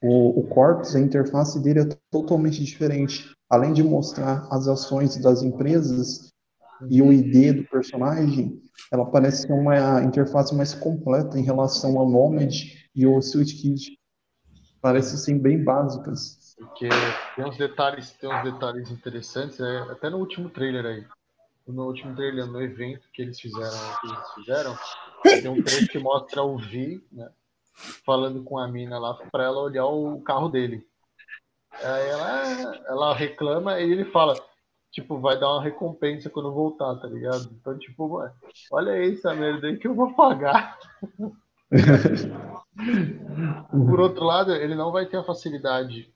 o, 0.00 0.40
o 0.40 0.42
Corpus, 0.44 0.94
a 0.94 1.00
interface 1.00 1.58
dele 1.60 1.80
é 1.80 1.88
totalmente 2.10 2.62
diferente. 2.64 3.34
Além 3.50 3.72
de 3.72 3.82
mostrar 3.82 4.46
as 4.50 4.68
ações 4.68 5.16
das 5.16 5.42
empresas 5.42 6.32
e 6.88 7.02
o 7.02 7.12
ID 7.12 7.56
do 7.56 7.64
personagem, 7.64 8.62
ela 8.92 9.04
parece 9.04 9.46
ser 9.46 9.52
uma 9.52 10.02
interface 10.02 10.54
mais 10.54 10.74
completa 10.74 11.38
em 11.38 11.42
relação 11.42 11.98
ao 11.98 12.08
Nomad 12.08 12.54
e 12.94 13.06
o 13.06 13.20
Switch 13.20 13.60
Kid. 14.78 14.82
Parece 14.82 15.18
ser 15.18 15.34
bem 15.38 15.62
básicas. 15.62 16.38
Porque 16.58 16.88
tem 17.36 17.44
uns 17.44 17.56
detalhes, 17.56 18.10
tem 18.12 18.28
uns 18.28 18.42
detalhes 18.42 18.90
interessantes, 18.90 19.60
é, 19.60 19.78
até 19.90 20.10
no 20.10 20.18
último 20.18 20.50
trailer 20.50 20.84
aí. 20.84 21.06
No 21.66 21.86
último 21.86 22.16
trailer, 22.16 22.46
no 22.46 22.60
evento 22.62 23.06
que 23.12 23.22
eles 23.22 23.38
fizeram, 23.38 23.78
que 24.00 24.06
eles 24.06 24.34
fizeram, 24.34 24.78
tem 25.22 25.48
um 25.48 25.62
trecho 25.62 25.88
que 25.88 25.98
mostra 25.98 26.42
o 26.42 26.56
Vi, 26.56 27.04
né? 27.12 27.30
Falando 28.04 28.42
com 28.42 28.58
a 28.58 28.66
mina 28.66 28.98
lá 28.98 29.14
para 29.30 29.44
ela 29.44 29.60
olhar 29.60 29.86
o 29.86 30.20
carro 30.22 30.48
dele. 30.48 30.84
Aí 31.72 32.08
ela, 32.08 32.76
ela 32.86 33.14
reclama 33.14 33.78
e 33.78 33.92
ele 33.92 34.06
fala, 34.06 34.34
tipo, 34.90 35.20
vai 35.20 35.38
dar 35.38 35.50
uma 35.50 35.62
recompensa 35.62 36.30
quando 36.30 36.52
voltar, 36.52 36.96
tá 36.96 37.06
ligado? 37.06 37.50
Então, 37.52 37.78
tipo, 37.78 38.20
olha 38.72 38.92
aí 38.92 39.12
essa 39.12 39.34
merda 39.34 39.68
aí 39.68 39.76
que 39.76 39.86
eu 39.86 39.94
vou 39.94 40.12
pagar. 40.14 40.76
Por 43.70 44.00
outro 44.00 44.24
lado, 44.24 44.54
ele 44.54 44.74
não 44.74 44.92
vai 44.92 45.06
ter 45.06 45.16
a 45.16 45.24
facilidade 45.24 46.12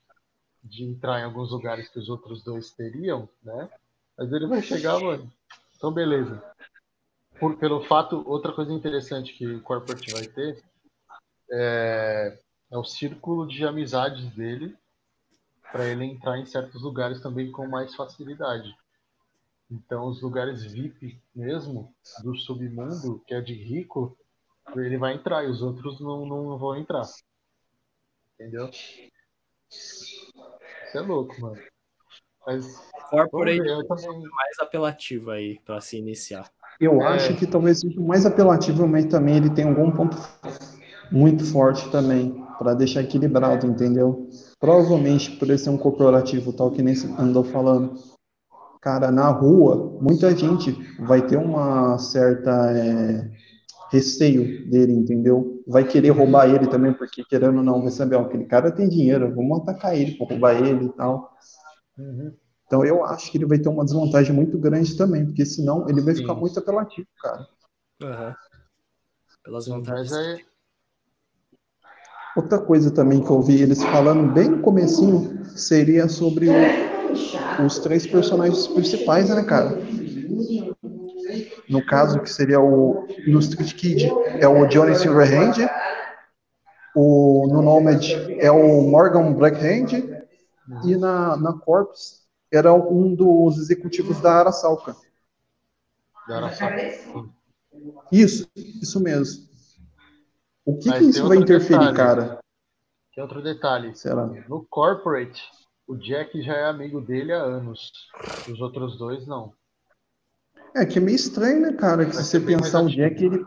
de 0.62 0.84
entrar 0.84 1.20
em 1.20 1.24
alguns 1.24 1.50
lugares 1.50 1.88
que 1.88 1.98
os 1.98 2.08
outros 2.08 2.42
dois 2.42 2.70
teriam, 2.70 3.28
né? 3.42 3.68
Mas 4.16 4.32
ele 4.32 4.46
vai 4.46 4.62
chegar, 4.62 5.00
mano. 5.00 5.30
Então, 5.76 5.92
beleza. 5.92 6.42
Por, 7.38 7.56
pelo 7.56 7.82
fato, 7.84 8.22
outra 8.26 8.52
coisa 8.52 8.72
interessante 8.72 9.32
que 9.32 9.46
o 9.46 9.60
Corporate 9.60 10.12
vai 10.12 10.26
ter 10.26 10.62
é, 11.50 12.38
é 12.70 12.78
o 12.78 12.84
círculo 12.84 13.46
de 13.46 13.66
amizades 13.66 14.30
dele 14.30 14.76
para 15.72 15.86
ele 15.86 16.04
entrar 16.04 16.38
em 16.38 16.46
certos 16.46 16.82
lugares 16.82 17.20
também 17.20 17.50
com 17.50 17.66
mais 17.66 17.94
facilidade. 17.94 18.76
Então, 19.70 20.06
os 20.06 20.20
lugares 20.20 20.62
VIP 20.62 21.18
mesmo, 21.34 21.92
do 22.22 22.36
submundo, 22.36 23.22
que 23.26 23.34
é 23.34 23.40
de 23.40 23.54
rico, 23.54 24.16
ele 24.76 24.96
vai 24.98 25.14
entrar 25.14 25.44
e 25.44 25.48
os 25.50 25.62
outros 25.62 26.00
não, 26.00 26.26
não 26.26 26.58
vão 26.58 26.76
entrar. 26.76 27.02
Entendeu? 28.34 28.68
Isso 29.70 30.32
é 30.94 31.00
louco, 31.00 31.40
mano. 31.40 31.56
Mas 32.46 32.76
Corporate 33.10 33.60
ver, 33.60 33.86
também. 33.86 34.22
mais 34.30 34.58
apelativo 34.60 35.30
aí 35.30 35.60
pra 35.64 35.80
se 35.80 35.96
iniciar. 35.98 36.50
Eu 36.80 37.00
É. 37.02 37.06
acho 37.14 37.36
que 37.36 37.46
talvez 37.46 37.80
seja 37.80 38.00
o 38.00 38.06
mais 38.06 38.26
apelativo, 38.26 38.86
mas 38.88 39.04
também 39.06 39.36
ele 39.36 39.50
tem 39.50 39.64
algum 39.68 39.90
ponto 39.92 40.16
muito 41.10 41.44
forte 41.44 41.88
também, 41.90 42.44
para 42.58 42.74
deixar 42.74 43.02
equilibrado, 43.02 43.66
entendeu? 43.66 44.28
Provavelmente 44.58 45.30
por 45.36 45.48
ele 45.48 45.58
ser 45.58 45.70
um 45.70 45.78
corporativo, 45.78 46.52
tal 46.52 46.70
que 46.70 46.82
nem 46.82 46.94
você 46.94 47.06
andou 47.20 47.44
falando. 47.44 47.94
Cara, 48.80 49.12
na 49.12 49.28
rua, 49.28 49.98
muita 50.00 50.34
gente 50.34 50.72
vai 50.98 51.24
ter 51.24 51.36
uma 51.36 51.98
certa 51.98 52.50
é, 52.72 53.30
receio 53.92 54.68
dele, 54.70 54.92
entendeu? 54.92 55.62
Vai 55.68 55.84
querer 55.86 56.08
roubar 56.10 56.48
ele 56.48 56.66
também, 56.66 56.92
porque 56.94 57.22
querendo 57.24 57.58
ou 57.58 57.62
não, 57.62 57.82
vai 57.82 57.90
saber, 57.90 58.16
ó, 58.16 58.22
aquele 58.22 58.46
cara 58.46 58.72
tem 58.72 58.88
dinheiro, 58.88 59.32
vamos 59.34 59.60
atacar 59.60 59.94
ele 59.94 60.16
para 60.16 60.26
roubar 60.26 60.56
ele 60.56 60.86
e 60.86 60.92
tal. 60.94 61.36
Uhum. 61.98 62.32
Então 62.66 62.84
eu 62.86 63.04
acho 63.04 63.30
que 63.30 63.36
ele 63.36 63.44
vai 63.44 63.58
ter 63.58 63.68
uma 63.68 63.84
desvantagem 63.84 64.34
muito 64.34 64.58
grande 64.58 64.96
também, 64.96 65.26
porque 65.26 65.44
senão 65.44 65.86
ele 65.90 66.00
vai 66.00 66.14
ficar 66.14 66.32
Sim. 66.34 66.40
muito 66.40 66.58
apelativo, 66.58 67.06
cara. 67.20 67.46
Aham. 68.02 68.34
Pelas 69.44 69.66
vantagens. 69.66 70.12
é, 70.12 70.38
Outra 72.34 72.58
coisa 72.58 72.90
também 72.90 73.22
que 73.22 73.30
eu 73.30 73.42
vi 73.42 73.60
eles 73.60 73.82
falando 73.82 74.32
bem 74.32 74.48
no 74.48 74.62
comecinho 74.62 75.44
seria 75.54 76.08
sobre 76.08 76.48
o- 76.48 77.62
os 77.66 77.78
três 77.78 78.06
personagens 78.06 78.66
principais, 78.68 79.28
né, 79.28 79.42
cara? 79.44 79.76
No 81.72 81.84
caso, 81.84 82.20
que 82.20 82.30
seria 82.30 82.60
o 82.60 83.06
no 83.26 83.38
Street 83.40 83.74
Kid 83.74 84.12
é 84.38 84.46
o 84.46 84.66
Johnny 84.66 84.94
Silverhand, 84.94 85.68
o 86.94 87.48
no 87.50 87.62
Nomad 87.62 88.04
é 88.38 88.50
o 88.50 88.82
Morgan 88.82 89.32
Blackhand 89.32 90.22
e 90.84 90.96
na, 90.96 91.36
na 91.36 91.52
Corpse 91.58 92.22
era 92.52 92.72
um 92.72 93.14
dos 93.14 93.58
executivos 93.58 94.20
da 94.20 94.40
Arasaka. 94.40 94.94
da 96.28 96.36
Araçá. 96.36 96.70
Isso, 98.12 98.46
isso 98.54 99.00
mesmo. 99.00 99.50
O 100.64 100.78
que, 100.78 100.92
que 100.92 101.04
isso 101.04 101.26
vai 101.26 101.38
interferir, 101.38 101.78
detalhe. 101.78 101.96
cara? 101.96 102.38
Tem 103.14 103.22
outro 103.22 103.42
detalhe. 103.42 103.96
Será? 103.96 104.26
No 104.48 104.64
Corporate, 104.68 105.42
o 105.86 105.96
Jack 105.96 106.40
já 106.42 106.54
é 106.54 106.64
amigo 106.66 107.00
dele 107.00 107.32
há 107.32 107.42
anos. 107.42 107.90
Os 108.48 108.60
outros 108.60 108.98
dois 108.98 109.26
não. 109.26 109.52
É 110.74 110.86
que 110.86 110.98
é 110.98 111.00
meio 111.00 111.16
estranho, 111.16 111.60
né, 111.60 111.72
cara? 111.72 112.06
Que 112.06 112.16
se 112.16 112.24
você 112.24 112.40
pensar 112.40 112.82
o 112.82 112.88
Jack, 112.88 113.24
ele. 113.24 113.44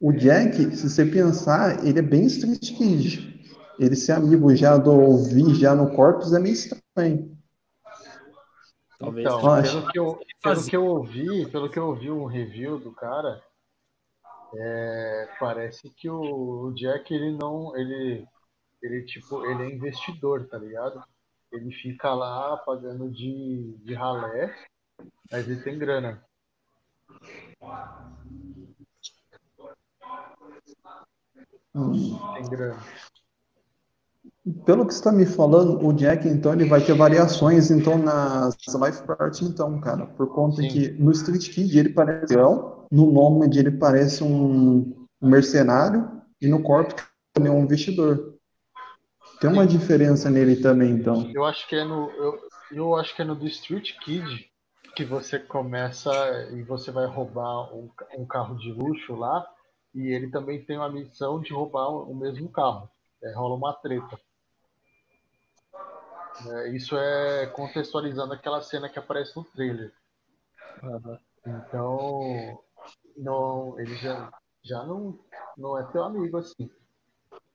O 0.00 0.12
Jack, 0.12 0.76
se 0.76 0.88
você 0.88 1.04
pensar, 1.04 1.84
ele 1.84 1.98
é 1.98 2.02
bem 2.02 2.26
Street 2.26 2.76
Kid. 2.76 3.34
Ele 3.78 3.96
ser 3.96 4.12
amigo 4.12 4.54
já 4.54 4.76
do 4.76 5.18
Vi, 5.24 5.54
já 5.54 5.74
no 5.74 5.94
Corpus, 5.94 6.32
é 6.32 6.38
meio 6.38 6.54
estranho. 6.54 7.36
Talvez. 8.98 9.26
Então, 9.26 9.62
pelo 9.62 9.90
que 9.90 9.98
eu, 9.98 10.20
pelo 10.42 10.64
que 10.64 10.76
eu 10.76 10.84
ouvi, 10.86 11.50
pelo 11.50 11.70
que 11.70 11.78
eu 11.78 11.86
ouvi 11.88 12.10
um 12.10 12.26
review 12.26 12.78
do 12.78 12.92
cara, 12.92 13.42
é, 14.56 15.28
parece 15.40 15.90
que 15.90 16.08
o, 16.08 16.66
o 16.66 16.74
Jack 16.74 17.12
ele 17.12 17.36
não, 17.36 17.76
ele, 17.76 18.26
ele 18.82 19.02
tipo, 19.04 19.44
ele 19.46 19.64
é 19.64 19.74
investidor, 19.74 20.46
tá 20.46 20.56
ligado? 20.58 21.02
Ele 21.52 21.72
fica 21.72 22.14
lá 22.14 22.56
pagando 22.58 23.10
de, 23.10 23.76
de 23.82 23.94
ralé, 23.94 24.54
mas 25.30 25.48
ele 25.48 25.60
tem 25.62 25.78
grana. 25.78 26.24
Hum. 31.74 32.18
Pelo 34.64 34.86
que 34.86 34.92
você 34.92 34.98
está 34.98 35.10
me 35.10 35.26
falando, 35.26 35.84
o 35.84 35.92
Jack, 35.92 36.28
então, 36.28 36.52
ele 36.52 36.66
vai 36.66 36.80
ter 36.80 36.94
variações, 36.94 37.70
então, 37.70 37.98
nas 37.98 38.54
Life 38.74 39.02
Party, 39.06 39.44
então, 39.44 39.80
cara. 39.80 40.06
Por 40.06 40.28
conta 40.28 40.56
Sim. 40.56 40.68
que 40.68 40.90
no 40.90 41.10
Street 41.12 41.50
Kid 41.50 41.78
ele 41.78 41.88
parece 41.88 42.34
leão, 42.34 42.86
no 42.90 43.10
Nomad 43.10 43.56
ele 43.56 43.72
parece 43.72 44.22
um 44.22 45.06
mercenário, 45.20 46.22
e 46.40 46.46
no 46.46 46.62
Corpus 46.62 47.02
ele 47.36 47.48
é 47.48 47.50
um 47.50 47.62
investidor. 47.62 48.34
Tem 49.40 49.50
uma 49.50 49.66
diferença 49.66 50.30
nele 50.30 50.56
também, 50.56 50.90
então. 50.90 51.30
Eu 51.34 51.44
acho 51.44 51.66
que 51.68 51.74
é 51.74 51.84
no. 51.84 52.10
Eu, 52.10 52.38
eu 52.70 52.96
acho 52.96 53.16
que 53.16 53.22
é 53.22 53.24
no 53.24 53.34
do 53.34 53.46
Street 53.46 53.92
Kid 54.04 54.46
que 54.94 55.04
você 55.04 55.38
começa 55.38 56.10
e 56.52 56.62
você 56.62 56.90
vai 56.90 57.06
roubar 57.06 57.74
um, 57.74 57.90
um 58.16 58.26
carro 58.26 58.56
de 58.56 58.72
luxo 58.72 59.14
lá 59.14 59.46
e 59.94 60.12
ele 60.12 60.30
também 60.30 60.64
tem 60.64 60.76
uma 60.76 60.90
missão 60.90 61.40
de 61.40 61.52
roubar 61.52 61.88
o 61.88 62.14
mesmo 62.14 62.48
carro. 62.50 62.88
É, 63.22 63.34
rola 63.34 63.54
uma 63.56 63.72
treta. 63.74 64.18
É, 66.46 66.68
isso 66.70 66.96
é 66.96 67.46
contextualizando 67.46 68.32
aquela 68.34 68.60
cena 68.60 68.88
que 68.88 68.98
aparece 68.98 69.36
no 69.36 69.44
trailer. 69.44 69.92
Aham. 70.82 71.18
Então, 71.46 72.62
não, 73.16 73.78
ele 73.78 73.94
já, 73.96 74.32
já 74.62 74.82
não, 74.84 75.18
não 75.56 75.78
é 75.78 75.84
teu 75.92 76.02
amigo 76.04 76.38
assim. 76.38 76.70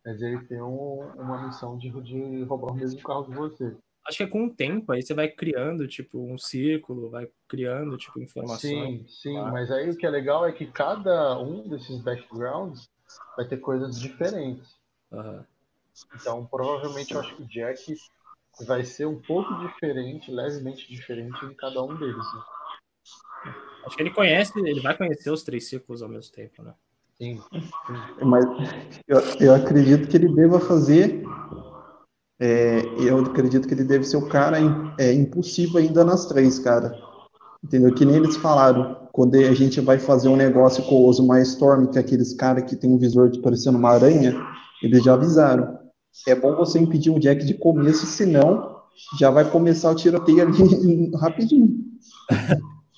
Mas 0.06 0.22
ele 0.22 0.46
tem 0.48 0.62
um- 0.62 1.12
uma 1.16 1.46
missão 1.48 1.78
de, 1.78 1.90
de 2.02 2.44
roubar 2.44 2.72
o 2.72 2.76
mesmo 2.76 3.02
carro 3.02 3.26
que 3.26 3.32
você. 3.32 3.78
Acho 4.10 4.18
que 4.18 4.24
é 4.24 4.28
com 4.28 4.46
o 4.46 4.50
tempo, 4.50 4.92
aí 4.92 5.04
você 5.04 5.14
vai 5.14 5.28
criando, 5.28 5.88
tipo, 5.88 6.18
um 6.20 6.36
círculo, 6.36 7.12
vai 7.12 7.30
criando, 7.48 7.96
tipo, 7.96 8.20
informações. 8.20 8.60
Sim, 8.62 9.06
sim, 9.08 9.34
Claro. 9.34 9.52
mas 9.52 9.70
aí 9.70 9.88
o 9.88 9.96
que 9.96 10.04
é 10.04 10.10
legal 10.10 10.48
é 10.48 10.52
que 10.52 10.66
cada 10.66 11.40
um 11.40 11.68
desses 11.70 12.02
backgrounds 12.02 12.90
vai 13.38 13.48
ter 13.48 13.58
coisas 13.58 14.00
diferentes. 14.00 14.76
Aham. 15.12 15.46
Então, 16.16 16.44
provavelmente, 16.48 17.14
eu 17.14 17.20
acho 17.20 17.36
que 17.36 17.44
o 17.44 17.46
Jack 17.46 17.96
vai 18.66 18.84
ser 18.84 19.06
um 19.06 19.22
pouco 19.22 19.54
diferente, 19.68 20.32
levemente 20.32 20.92
diferente 20.92 21.46
em 21.46 21.54
cada 21.54 21.84
um 21.84 21.96
deles. 21.96 22.34
Né? 22.34 23.54
Acho 23.86 23.96
que 23.96 24.02
ele 24.02 24.12
conhece, 24.12 24.60
ele 24.60 24.82
vai 24.82 24.98
conhecer 24.98 25.30
os 25.30 25.44
três 25.44 25.70
círculos 25.70 26.02
ao 26.02 26.10
mesmo 26.10 26.34
tempo, 26.34 26.64
né? 26.64 26.74
Sim, 27.14 27.40
Mas 28.24 28.46
eu, 29.08 29.20
eu 29.40 29.54
acredito 29.54 30.08
que 30.10 30.18
ele 30.18 30.34
deva 30.34 30.60
fazer. 30.60 31.22
É, 32.40 32.82
eu 32.98 33.20
acredito 33.20 33.68
que 33.68 33.74
ele 33.74 33.84
deve 33.84 34.06
ser 34.06 34.18
o 34.18 34.28
cara 34.28 34.58
é, 34.98 35.12
impulsivo 35.12 35.78
ainda 35.78 36.06
nas 36.06 36.26
três, 36.26 36.58
cara. 36.58 36.96
Entendeu? 37.64 37.94
Que 37.94 38.06
nem 38.06 38.16
eles 38.16 38.38
falaram. 38.38 38.98
Quando 39.12 39.36
a 39.36 39.54
gente 39.54 39.82
vai 39.82 40.00
fazer 40.00 40.30
um 40.30 40.36
negócio 40.36 40.84
com 40.86 40.96
o 40.96 41.08
Osmar 41.08 41.42
Storm, 41.42 41.88
que 41.88 41.98
é 41.98 42.02
aqueles 42.02 42.34
caras 42.34 42.64
que 42.64 42.76
tem 42.76 42.90
um 42.90 42.98
visor 42.98 43.30
de 43.30 43.42
parecendo 43.42 43.78
uma 43.78 43.90
aranha, 43.90 44.34
eles 44.82 45.04
já 45.04 45.14
avisaram. 45.14 45.78
É 46.26 46.34
bom 46.34 46.56
você 46.56 46.80
impedir 46.80 47.10
o 47.10 47.20
Jack 47.20 47.46
de 47.46 47.56
começo, 47.56 48.06
senão 48.06 48.80
já 49.18 49.30
vai 49.30 49.50
começar 49.50 49.92
o 49.92 49.96
tiroteio 49.96 50.42
ali 50.42 51.12
rapidinho. 51.20 51.70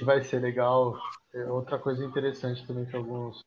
vai 0.04 0.24
ser 0.24 0.40
legal. 0.40 0.96
É 1.34 1.46
outra 1.46 1.80
coisa 1.80 2.04
interessante 2.04 2.66
também 2.68 2.86
que 2.86 2.96
alguns 2.96 3.44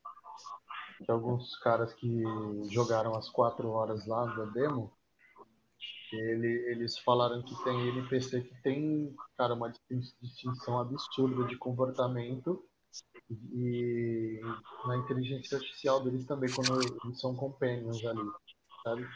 que 1.04 1.10
alguns 1.10 1.56
caras 1.58 1.92
que 1.92 2.22
jogaram 2.70 3.14
as 3.14 3.28
quatro 3.28 3.68
horas 3.68 4.06
lá 4.06 4.24
da 4.26 4.44
demo, 4.46 4.90
ele, 6.20 6.70
eles 6.70 6.98
falaram 6.98 7.42
que 7.42 7.54
tem 7.64 7.88
NPC 7.88 8.42
que 8.42 8.62
tem, 8.62 9.14
cara, 9.36 9.54
uma 9.54 9.70
distin- 9.70 10.16
distinção 10.20 10.78
absurda 10.78 11.44
de 11.44 11.56
comportamento 11.56 12.64
e 13.52 14.40
na 14.86 14.96
inteligência 14.96 15.56
artificial 15.56 16.02
deles 16.02 16.26
também, 16.26 16.52
quando 16.52 16.80
eles 16.80 17.20
são 17.20 17.34
companions 17.34 18.04
ali, 18.04 18.30
sabe? 18.82 19.08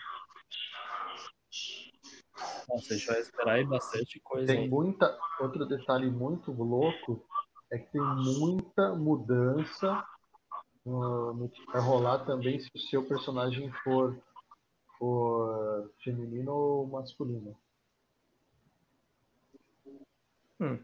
Nossa, 2.69 2.93
a 2.93 2.97
gente 2.97 3.07
vai 3.07 3.21
esperar 3.21 3.53
aí 3.55 3.65
bastante 3.65 4.21
coisa 4.21 4.47
Tem 4.47 4.61
aí. 4.61 4.69
muita. 4.69 5.19
Outro 5.41 5.67
detalhe 5.67 6.11
muito 6.11 6.53
louco 6.53 7.25
é 7.71 7.79
que 7.79 7.91
tem 7.93 8.01
muita 8.01 8.95
mudança 8.95 10.05
no, 10.85 11.35
no 11.35 11.49
que 11.49 11.65
vai 11.67 11.81
rolar 11.81 12.25
também 12.25 12.59
se 12.61 12.71
o 12.75 12.79
seu 12.79 13.07
personagem 13.07 13.71
for, 13.85 14.19
for 14.99 15.91
feminino 16.03 16.53
ou 16.53 16.87
masculino. 16.87 17.57
Hum. 20.61 20.79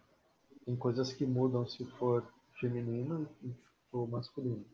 Tem 0.65 0.77
coisas 0.77 1.13
que 1.13 1.27
mudam 1.27 1.67
se 1.67 1.85
for 1.99 2.25
feminino 2.61 3.29
ou 3.93 4.07
masculino. 4.07 4.65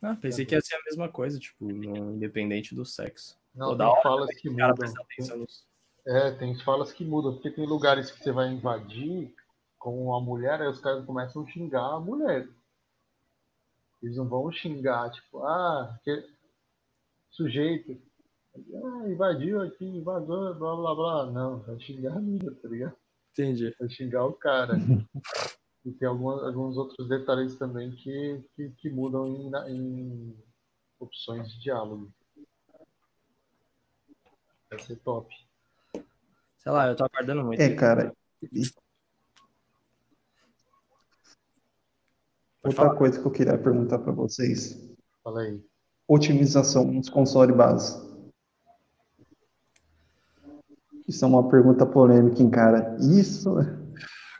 Ah, 0.00 0.14
pensei 0.14 0.46
que 0.46 0.54
ia 0.54 0.60
ser 0.60 0.76
a 0.76 0.84
mesma 0.84 1.08
coisa, 1.08 1.38
tipo, 1.38 1.66
no- 1.66 2.14
independente 2.14 2.74
do 2.74 2.84
sexo. 2.84 3.36
Não, 3.54 3.70
Toda 3.70 3.84
tem 3.84 3.92
hora 3.92 4.02
falas 4.02 4.34
que 4.36 4.48
mudam. 4.48 4.76
nisso. 5.18 5.66
É, 6.06 6.30
tem 6.30 6.56
falas 6.60 6.92
que 6.92 7.04
mudam, 7.04 7.32
porque 7.34 7.50
tem 7.50 7.66
lugares 7.66 8.10
que 8.10 8.22
você 8.22 8.30
vai 8.30 8.48
invadir 8.48 9.34
com 9.78 10.06
uma 10.06 10.20
mulher, 10.20 10.62
aí 10.62 10.68
os 10.68 10.80
caras 10.80 11.04
começam 11.04 11.42
a 11.42 11.46
xingar 11.48 11.94
a 11.94 12.00
mulher. 12.00 12.48
Eles 14.02 14.16
não 14.16 14.28
vão 14.28 14.50
xingar, 14.52 15.10
tipo, 15.10 15.42
ah, 15.42 15.98
que 16.04 16.24
sujeito, 17.30 18.00
ah, 18.74 19.08
invadiu 19.08 19.60
aqui, 19.62 19.84
invasou, 19.84 20.54
blá 20.54 20.76
blá 20.76 20.94
blá. 20.94 21.26
Não, 21.30 21.60
vai 21.60 21.78
xingar 21.80 22.16
a 22.16 22.20
mina, 22.20 22.54
tá 22.54 22.68
ligado? 22.68 22.96
Entendi. 23.32 23.74
Vai 23.78 23.88
xingar 23.88 24.24
o 24.24 24.32
cara. 24.32 24.74
e 25.84 25.92
tem 25.92 26.08
algumas, 26.08 26.42
alguns 26.42 26.76
outros 26.76 27.08
detalhes 27.08 27.56
também 27.56 27.90
que, 27.92 28.42
que, 28.54 28.70
que 28.70 28.90
mudam 28.90 29.26
em, 29.26 29.50
em 29.72 30.36
opções 30.98 31.48
de 31.52 31.60
diálogo. 31.60 32.10
Vai 34.70 34.78
ser 34.80 34.96
top. 34.96 35.32
Sei 36.58 36.72
lá, 36.72 36.88
eu 36.88 36.96
tô 36.96 37.04
aguardando 37.04 37.44
muito. 37.44 37.60
É, 37.60 37.74
cara. 37.74 38.12
outra 42.64 42.94
coisa 42.96 43.20
que 43.20 43.26
eu 43.26 43.30
queria 43.30 43.56
perguntar 43.56 44.00
para 44.00 44.12
vocês: 44.12 44.76
Fala 45.22 45.42
aí. 45.42 45.64
otimização 46.08 46.84
nos 46.84 47.08
consoles 47.08 47.56
base. 47.56 48.05
Isso 51.08 51.24
é 51.24 51.28
uma 51.28 51.48
pergunta 51.48 51.86
polêmica, 51.86 52.42
hein, 52.42 52.50
cara. 52.50 52.96
Isso 53.00 53.54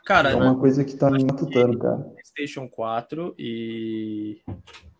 Cara, 0.07 0.29
é 0.29 0.35
uma 0.35 0.57
coisa 0.57 0.85
que 0.85 0.95
tá 0.95 1.11
me 1.11 1.21
matutando, 1.21 1.77
cara. 1.77 1.97
PlayStation 1.97 2.69
4 2.69 3.35
e, 3.37 4.41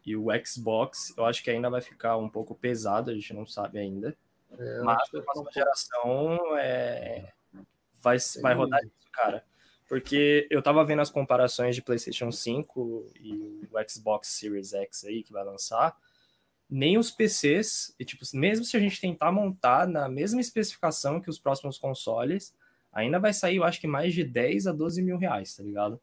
e 0.05 0.18
o 0.18 0.28
Xbox, 0.45 1.13
eu 1.18 1.26
acho 1.26 1.41
que 1.41 1.49
ainda 1.49 1.70
vai 1.70 1.80
ficar 1.80 2.18
um 2.18 2.28
pouco 2.28 2.53
pesado, 2.53 3.09
a 3.09 3.13
gente 3.13 3.34
não 3.34 3.45
sabe 3.45 3.80
ainda. 3.80 4.13
É, 4.59 4.82
Mas 4.82 4.97
a 5.13 5.18
um 5.18 5.22
próxima 5.22 5.51
geração 5.53 6.38
é, 6.57 7.32
vai, 8.01 8.18
vai 8.41 8.53
rodar 8.53 8.82
isso, 8.84 9.09
cara. 9.13 9.45
Porque 9.88 10.45
eu 10.49 10.61
tava 10.61 10.84
vendo 10.84 11.01
as 11.01 11.09
comparações 11.09 11.74
de 11.74 11.82
PlayStation 11.82 12.30
5 12.30 13.11
e 13.22 13.65
o 13.72 13.89
Xbox 13.89 14.28
Series 14.28 14.74
X 14.74 15.05
aí 15.05 15.24
que 15.24 15.32
vai 15.32 15.45
lançar. 15.45 15.95
Nem 16.70 16.97
os 16.97 17.11
PCs, 17.11 17.95
e 17.97 18.03
tipo, 18.03 18.24
mesmo 18.34 18.65
se 18.65 18.76
a 18.76 18.80
gente 18.80 18.99
tentar 18.99 19.32
montar 19.32 19.88
na 19.88 20.09
mesma 20.09 20.41
especificação 20.41 21.22
que 21.22 21.30
os 21.30 21.39
próximos 21.39 21.78
consoles, 21.78 22.53
ainda 22.91 23.20
vai 23.20 23.32
sair, 23.34 23.57
eu 23.57 23.63
acho 23.63 23.80
que 23.80 23.88
mais 23.88 24.13
de 24.13 24.24
10 24.24 24.68
a 24.68 24.72
12 24.74 25.01
mil 25.01 25.18
reais, 25.18 25.55
tá 25.55 25.63
ligado? 25.63 25.99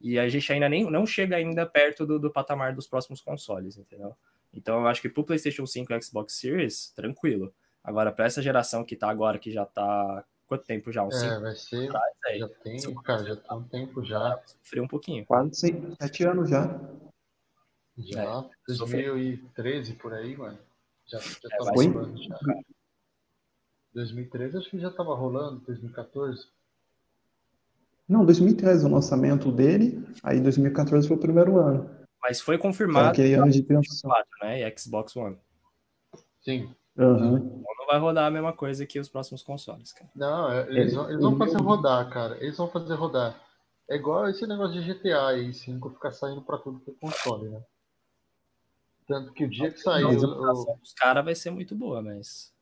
E 0.00 0.18
a 0.18 0.28
gente 0.28 0.52
ainda 0.52 0.68
nem 0.68 0.88
não 0.90 1.04
chega 1.06 1.36
ainda 1.36 1.66
perto 1.66 2.06
do, 2.06 2.18
do 2.18 2.30
patamar 2.30 2.74
dos 2.74 2.86
próximos 2.86 3.20
consoles, 3.20 3.76
entendeu? 3.76 4.16
Então 4.52 4.80
eu 4.80 4.86
acho 4.86 5.00
que 5.02 5.08
pro 5.08 5.24
PlayStation 5.24 5.66
5 5.66 5.92
e 5.92 6.02
Xbox 6.02 6.34
Series, 6.34 6.90
tranquilo. 6.96 7.52
Agora, 7.82 8.10
pra 8.12 8.26
essa 8.26 8.42
geração 8.42 8.84
que 8.84 8.96
tá 8.96 9.08
agora, 9.08 9.38
que 9.38 9.50
já 9.50 9.64
tá. 9.64 10.24
Quanto 10.46 10.64
tempo 10.64 10.90
já? 10.90 11.04
Uns 11.04 11.14
É, 11.22 11.28
5 11.28 11.40
vai 11.40 11.54
ser. 11.54 11.88
atrás, 11.88 12.14
aí. 12.26 12.38
Já 12.38 12.48
tem, 12.48 12.78
Cinco 12.78 13.02
cara, 13.02 13.24
já 13.24 13.36
tá 13.36 13.54
um 13.54 13.62
tempo 13.64 14.02
já. 14.04 14.40
Sofreu 14.62 14.84
um 14.84 14.88
pouquinho. 14.88 15.24
Quase 15.26 15.74
sete 16.00 16.24
anos 16.24 16.48
já. 16.48 16.80
Já. 17.98 18.44
É, 18.68 18.74
sofreu. 18.74 19.14
2013 19.14 19.94
por 19.94 20.12
aí, 20.14 20.36
mano. 20.36 20.58
Já, 21.06 21.18
já 21.18 21.48
É, 21.52 21.56
tava 21.58 21.70
rolando 21.72 22.22
já. 22.22 22.38
2013 23.94 24.58
acho 24.58 24.70
que 24.70 24.78
já 24.78 24.90
tava 24.90 25.14
rolando, 25.14 25.60
2014. 25.60 26.46
Não, 28.08 28.24
2013 28.24 28.86
o 28.86 28.90
lançamento 28.90 29.50
dele, 29.52 30.06
aí 30.22 30.40
2014 30.40 31.06
foi 31.06 31.16
o 31.16 31.20
primeiro 31.20 31.58
ano. 31.58 31.90
Mas 32.22 32.40
foi 32.40 32.56
Foi 32.56 32.62
confirmado 32.62 33.08
aquele 33.08 33.34
ano 33.34 33.50
de 33.50 33.62
transição. 33.62 34.10
4, 34.10 34.28
né? 34.42 34.60
E 34.68 34.78
Xbox 34.78 35.14
One. 35.16 35.38
Sim. 36.40 36.74
Então 36.92 37.18
não 37.18 37.86
vai 37.86 37.98
rodar 37.98 38.26
a 38.26 38.30
mesma 38.30 38.52
coisa 38.52 38.84
que 38.84 38.98
os 38.98 39.08
próximos 39.08 39.42
consoles, 39.42 39.92
cara. 39.92 40.10
Não, 40.16 40.50
é- 40.50 40.68
eles, 40.68 40.92
É, 40.92 40.96
vão, 40.96 41.10
eles 41.10 41.22
vão 41.22 41.38
fazer 41.38 41.58
rodar, 41.58 42.10
cara. 42.10 42.36
Eles 42.42 42.56
vão 42.56 42.68
fazer 42.68 42.94
rodar. 42.94 43.40
É 43.88 43.96
igual 43.96 44.28
esse 44.28 44.46
negócio 44.46 44.74
de 44.74 44.82
GTA 44.86 45.28
aí, 45.28 45.52
5 45.54 45.90
ficar 45.90 46.12
saindo 46.12 46.42
pra 46.42 46.58
tudo 46.58 46.80
que 46.80 46.90
é 46.90 46.94
console, 47.00 47.48
né? 47.48 47.62
Tanto 49.08 49.32
que 49.32 49.44
o 49.44 49.48
dia 49.48 49.70
que 49.72 49.80
saiu 49.80 50.08
Mas 50.12 50.22
A 50.22 50.28
o, 50.28 50.30
operação 50.32 50.76
dos 50.78 50.92
caras 50.92 51.24
vai 51.24 51.34
ser 51.34 51.50
muito 51.50 51.74
boa, 51.74 52.02
mas. 52.02 52.52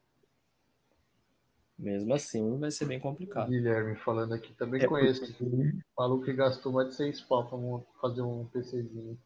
Mesmo 1.79 2.15
assim, 2.15 2.59
vai 2.59 2.71
ser 2.71 2.87
bem 2.87 2.99
complicado. 3.01 3.51
Guilherme 3.51 3.97
falando 3.97 4.33
aqui, 4.33 4.55
também 4.55 4.81
É, 4.83 4.87
conheço. 4.87 5.21
porque- 5.27 5.45
O 5.45 5.83
maluco 6.01 6.25
que 6.25 6.33
gastou 6.33 6.73
mais 6.73 6.89
de 6.89 6.95
6 6.95 7.21
pau 7.21 7.45
pra 7.47 7.59
fazer 8.01 8.23
um 8.23 8.47
PCzinho 8.47 9.19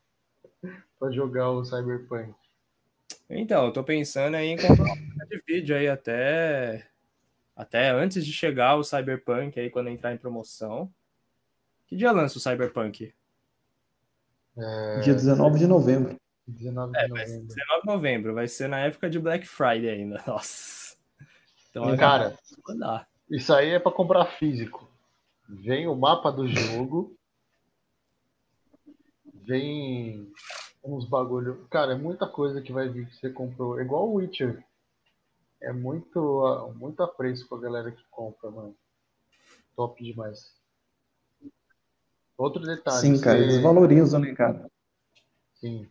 pra 0.99 1.11
jogar 1.13 1.51
o 1.51 1.65
Cyberpunk. 1.65 2.35
Então, 3.29 3.67
eu 3.67 3.73
tô 3.73 3.85
pensando 3.85 4.35
aí 4.35 4.49
em 4.49 4.57
comprar 4.57 4.85
placa 4.97 5.27
de 5.29 5.43
vídeo 5.47 5.77
aí 5.77 5.87
até. 5.89 6.89
Até 7.55 7.91
antes 7.91 8.25
de 8.25 8.33
chegar 8.33 8.75
o 8.77 8.83
Cyberpunk 8.83 9.61
aí, 9.61 9.71
quando 9.71 9.89
entrar 9.91 10.13
em 10.13 10.19
promoção. 10.19 10.93
Que 11.87 11.95
dia 11.97 12.11
lança 12.11 12.39
o 12.39 12.41
Cyberpunk? 12.41 13.15
Dia 15.05 15.15
19 15.15 15.59
de 15.59 15.67
novembro. 15.67 16.20
19 16.51 16.97
É, 16.97 17.05
de 17.05 17.09
vai 17.11 17.27
ser 17.27 17.33
novembro. 17.39 17.55
19 17.55 17.81
de 17.81 17.87
novembro, 17.87 18.35
vai 18.35 18.49
ser 18.49 18.69
na 18.69 18.79
época 18.81 19.09
de 19.11 19.19
Black 19.19 19.47
Friday 19.47 19.89
ainda. 19.91 20.23
Nossa. 20.27 20.97
Então, 21.71 21.95
E, 21.95 21.97
cara, 21.97 22.37
vai 22.67 22.77
dar. 22.77 23.09
isso 23.31 23.53
aí 23.55 23.71
é 23.71 23.79
pra 23.79 23.93
comprar 23.93 24.25
físico. 24.27 24.89
vem 25.49 25.87
o 25.89 25.95
mapa 25.95 26.31
do 26.31 26.47
jogo, 26.49 27.17
vem 29.35 30.31
uns 30.83 31.05
bagulho. 31.05 31.67
Cara, 31.71 31.93
é 31.93 31.97
muita 31.97 32.27
coisa 32.27 32.61
que 32.63 32.73
vai 32.73 32.89
vir 32.89 33.07
que 33.09 33.17
você 33.17 33.31
comprou. 33.31 33.79
É 33.79 33.83
igual 33.83 34.09
o 34.09 34.15
Witcher. 34.15 34.65
É 35.61 35.73
muito, 35.73 36.73
muito 36.77 37.03
apreço 37.03 37.47
pra 37.49 37.59
galera 37.59 37.91
que 37.93 38.03
compra, 38.11 38.51
mano. 38.51 38.75
Top 39.77 40.03
demais. 40.03 40.55
Outro 42.39 42.63
detalhe. 42.63 43.01
Sim, 43.01 43.21
cara, 43.21 43.39
você- 43.39 43.45
eles 43.45 43.63
valorizam, 43.63 44.21
né, 44.21 44.35
cara? 44.35 44.71
Sim. 45.55 45.87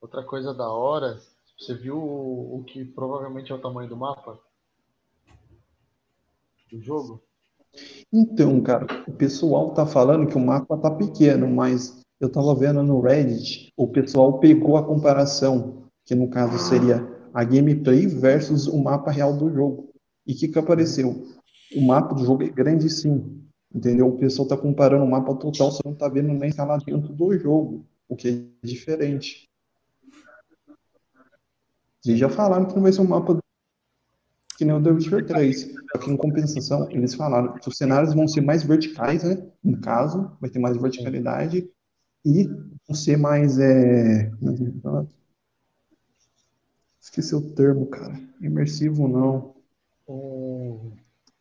Outra 0.00 0.22
coisa 0.22 0.52
da 0.52 0.70
hora, 0.70 1.18
você 1.58 1.74
viu 1.74 1.96
o, 1.96 2.58
o 2.58 2.64
que 2.64 2.84
provavelmente 2.84 3.52
é 3.52 3.54
o 3.54 3.60
tamanho 3.60 3.88
do 3.88 3.96
mapa? 3.96 4.38
Do 6.70 6.80
jogo? 6.80 7.22
Então, 8.12 8.60
cara, 8.62 8.86
o 9.08 9.12
pessoal 9.12 9.72
tá 9.72 9.86
falando 9.86 10.26
que 10.26 10.36
o 10.36 10.40
mapa 10.40 10.76
tá 10.76 10.90
pequeno, 10.90 11.48
mas 11.48 12.00
eu 12.20 12.30
tava 12.30 12.54
vendo 12.54 12.82
no 12.82 13.00
Reddit, 13.00 13.72
o 13.76 13.88
pessoal 13.88 14.38
pegou 14.38 14.76
a 14.76 14.84
comparação, 14.84 15.84
que 16.04 16.14
no 16.14 16.28
caso 16.28 16.58
seria 16.58 17.06
a 17.32 17.42
gameplay 17.42 18.06
versus 18.06 18.66
o 18.66 18.80
mapa 18.80 19.10
real 19.10 19.36
do 19.36 19.52
jogo. 19.52 19.90
E 20.26 20.32
o 20.32 20.36
que 20.36 20.48
que 20.48 20.58
apareceu? 20.58 21.26
O 21.74 21.82
mapa 21.82 22.14
do 22.14 22.24
jogo 22.24 22.44
é 22.44 22.48
grande 22.48 22.88
sim, 22.88 23.42
entendeu? 23.74 24.08
O 24.08 24.18
pessoal 24.18 24.46
tá 24.46 24.56
comparando 24.56 25.04
o 25.04 25.10
mapa 25.10 25.34
total, 25.34 25.72
você 25.72 25.82
não 25.84 25.94
tá 25.94 26.08
vendo 26.08 26.28
nem 26.28 26.48
escala 26.48 26.78
dentro 26.78 27.12
do 27.12 27.36
jogo, 27.36 27.84
o 28.08 28.16
que 28.16 28.28
é 28.28 28.66
diferente. 28.66 29.48
E 32.04 32.16
já 32.16 32.28
falaram 32.28 32.66
que 32.66 32.74
não 32.74 32.82
vai 32.82 32.92
ser 32.92 33.00
um 33.00 33.08
mapa 33.08 33.38
que 34.56 34.64
nem 34.64 34.74
o 34.74 34.82
The 34.82 34.90
Witcher 34.90 35.26
3. 35.26 35.74
Só 35.92 35.98
que 35.98 36.10
em 36.10 36.16
compensação, 36.16 36.90
eles 36.90 37.14
falaram 37.14 37.54
que 37.54 37.68
os 37.68 37.76
cenários 37.76 38.14
vão 38.14 38.28
ser 38.28 38.40
mais 38.40 38.62
verticais, 38.62 39.24
né? 39.24 39.50
No 39.62 39.80
caso, 39.80 40.36
vai 40.40 40.50
ter 40.50 40.58
mais 40.58 40.76
verticalidade 40.76 41.68
e 42.24 42.44
vão 42.86 42.94
ser 42.94 43.16
mais. 43.16 43.58
É... 43.58 44.26
é? 44.26 44.32
Esqueci 47.00 47.34
o 47.34 47.54
termo, 47.54 47.86
cara. 47.86 48.20
Imersivo 48.40 49.08
não. 49.08 49.54
Um... 50.06 50.92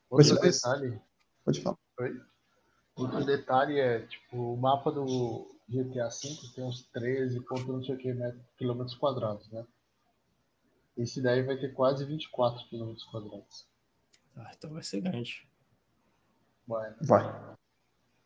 Outro 0.09 0.39
detalhe, 0.39 0.99
Pode 1.43 1.61
falar. 1.61 1.77
outro 2.95 3.25
detalhe 3.25 3.79
é, 3.79 4.01
tipo, 4.01 4.53
o 4.53 4.57
mapa 4.57 4.91
do 4.91 5.52
GTA 5.67 6.09
V 6.09 6.51
tem 6.53 6.63
uns 6.63 6.83
13 6.87 7.39
ponto 7.41 7.71
não 7.71 7.83
sei 7.83 7.95
o 7.95 7.97
que, 7.97 8.13
né, 8.13 8.37
quilômetros 8.57 8.95
quadrados, 8.95 9.49
né? 9.51 9.65
Esse 10.97 11.21
daí 11.21 11.41
vai 11.41 11.57
ter 11.57 11.73
quase 11.73 12.05
24 12.05 12.67
quilômetros 12.67 13.05
quadrados. 13.05 13.67
Ah, 14.35 14.51
então 14.55 14.71
vai 14.71 14.83
ser 14.83 15.01
grande. 15.01 15.47
Vai, 16.67 16.93
Vai. 17.01 17.55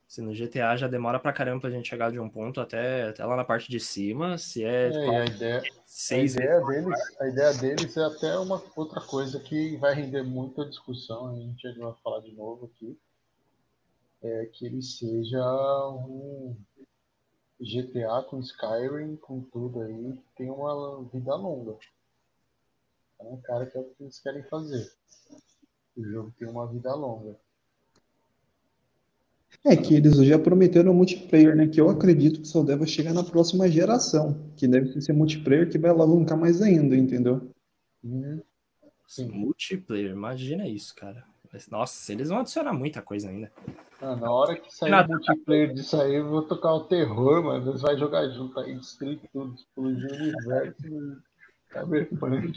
Se 0.07 0.21
no 0.21 0.33
GTA 0.33 0.77
já 0.77 0.87
demora 0.87 1.19
pra 1.19 1.33
caramba 1.33 1.61
pra 1.61 1.69
gente 1.69 1.89
chegar 1.89 2.11
de 2.11 2.19
um 2.19 2.29
ponto 2.29 2.61
até, 2.61 3.09
até 3.09 3.25
lá 3.25 3.35
na 3.35 3.43
parte 3.43 3.69
de 3.69 3.77
cima, 3.77 4.37
se 4.37 4.63
é, 4.63 4.89
É, 4.89 5.21
a 5.21 5.25
ideia, 5.25 5.59
a 5.59 5.81
seis 5.85 6.35
ideia 6.35 6.61
deles, 6.61 7.19
a 7.19 7.27
ideia 7.27 7.53
deles 7.53 7.97
é 7.97 8.05
até 8.05 8.39
uma 8.39 8.63
outra 8.77 9.01
coisa 9.01 9.37
que 9.37 9.75
vai 9.75 9.93
render 9.93 10.23
muita 10.23 10.65
discussão, 10.65 11.27
a 11.27 11.35
gente 11.35 11.77
vai 11.77 11.93
falar 12.01 12.21
de 12.21 12.31
novo 12.31 12.67
aqui, 12.67 12.97
é 14.23 14.45
que 14.45 14.65
ele 14.65 14.81
seja 14.81 15.43
um 15.89 16.55
GTA 17.59 18.23
com 18.29 18.39
Skyrim, 18.39 19.15
com 19.17 19.41
tudo 19.41 19.81
aí, 19.81 20.19
tem 20.35 20.49
uma 20.49 21.03
vida 21.11 21.35
longa. 21.35 21.77
É 23.19 23.23
um 23.23 23.37
cara 23.41 23.65
que 23.65 23.77
é 23.77 23.81
o 23.81 23.83
que 23.83 24.03
eles 24.03 24.19
querem 24.19 24.43
fazer. 24.43 24.91
O 25.95 26.03
jogo 26.05 26.33
tem 26.37 26.47
uma 26.47 26.67
vida 26.67 26.93
longa. 26.93 27.35
É 29.65 29.75
que 29.75 29.95
eles 29.95 30.15
já 30.17 30.37
prometeram 30.37 30.93
multiplayer, 30.93 31.55
né? 31.55 31.67
Que 31.67 31.81
eu 31.81 31.89
acredito 31.89 32.41
que 32.41 32.47
só 32.47 32.63
deve 32.63 32.85
chegar 32.85 33.13
na 33.13 33.23
próxima 33.23 33.69
geração. 33.69 34.51
Que 34.55 34.67
deve 34.67 35.01
ser 35.01 35.13
multiplayer 35.13 35.69
que 35.69 35.79
vai 35.79 35.89
alavancar 35.89 36.37
mais 36.37 36.61
ainda, 36.61 36.95
entendeu? 36.95 37.51
Uhum. 38.03 38.41
Sim. 39.07 39.29
multiplayer, 39.29 40.11
imagina 40.11 40.67
isso, 40.67 40.93
cara. 40.93 41.25
Nossa, 41.69 42.11
eles 42.11 42.29
vão 42.29 42.39
adicionar 42.39 42.73
muita 42.73 43.01
coisa 43.01 43.29
ainda. 43.29 43.51
Ah, 44.01 44.15
na 44.15 44.31
hora 44.31 44.55
que 44.55 44.73
sair 44.73 44.89
o 44.89 44.91
Nada. 44.91 45.07
multiplayer 45.07 45.73
disso 45.73 45.99
aí, 45.99 46.15
eu 46.15 46.29
vou 46.29 46.43
tocar 46.43 46.73
o 46.73 46.83
terror, 46.85 47.43
mano. 47.43 47.71
Eles 47.71 47.81
vão 47.81 47.97
jogar 47.97 48.27
junto 48.29 48.59
aí, 48.59 48.75
destruir 48.75 49.19
tudo, 49.33 49.55
explodir 49.55 50.11
o 50.11 50.15
universo. 50.15 51.21
Cyberpunk. 51.71 52.53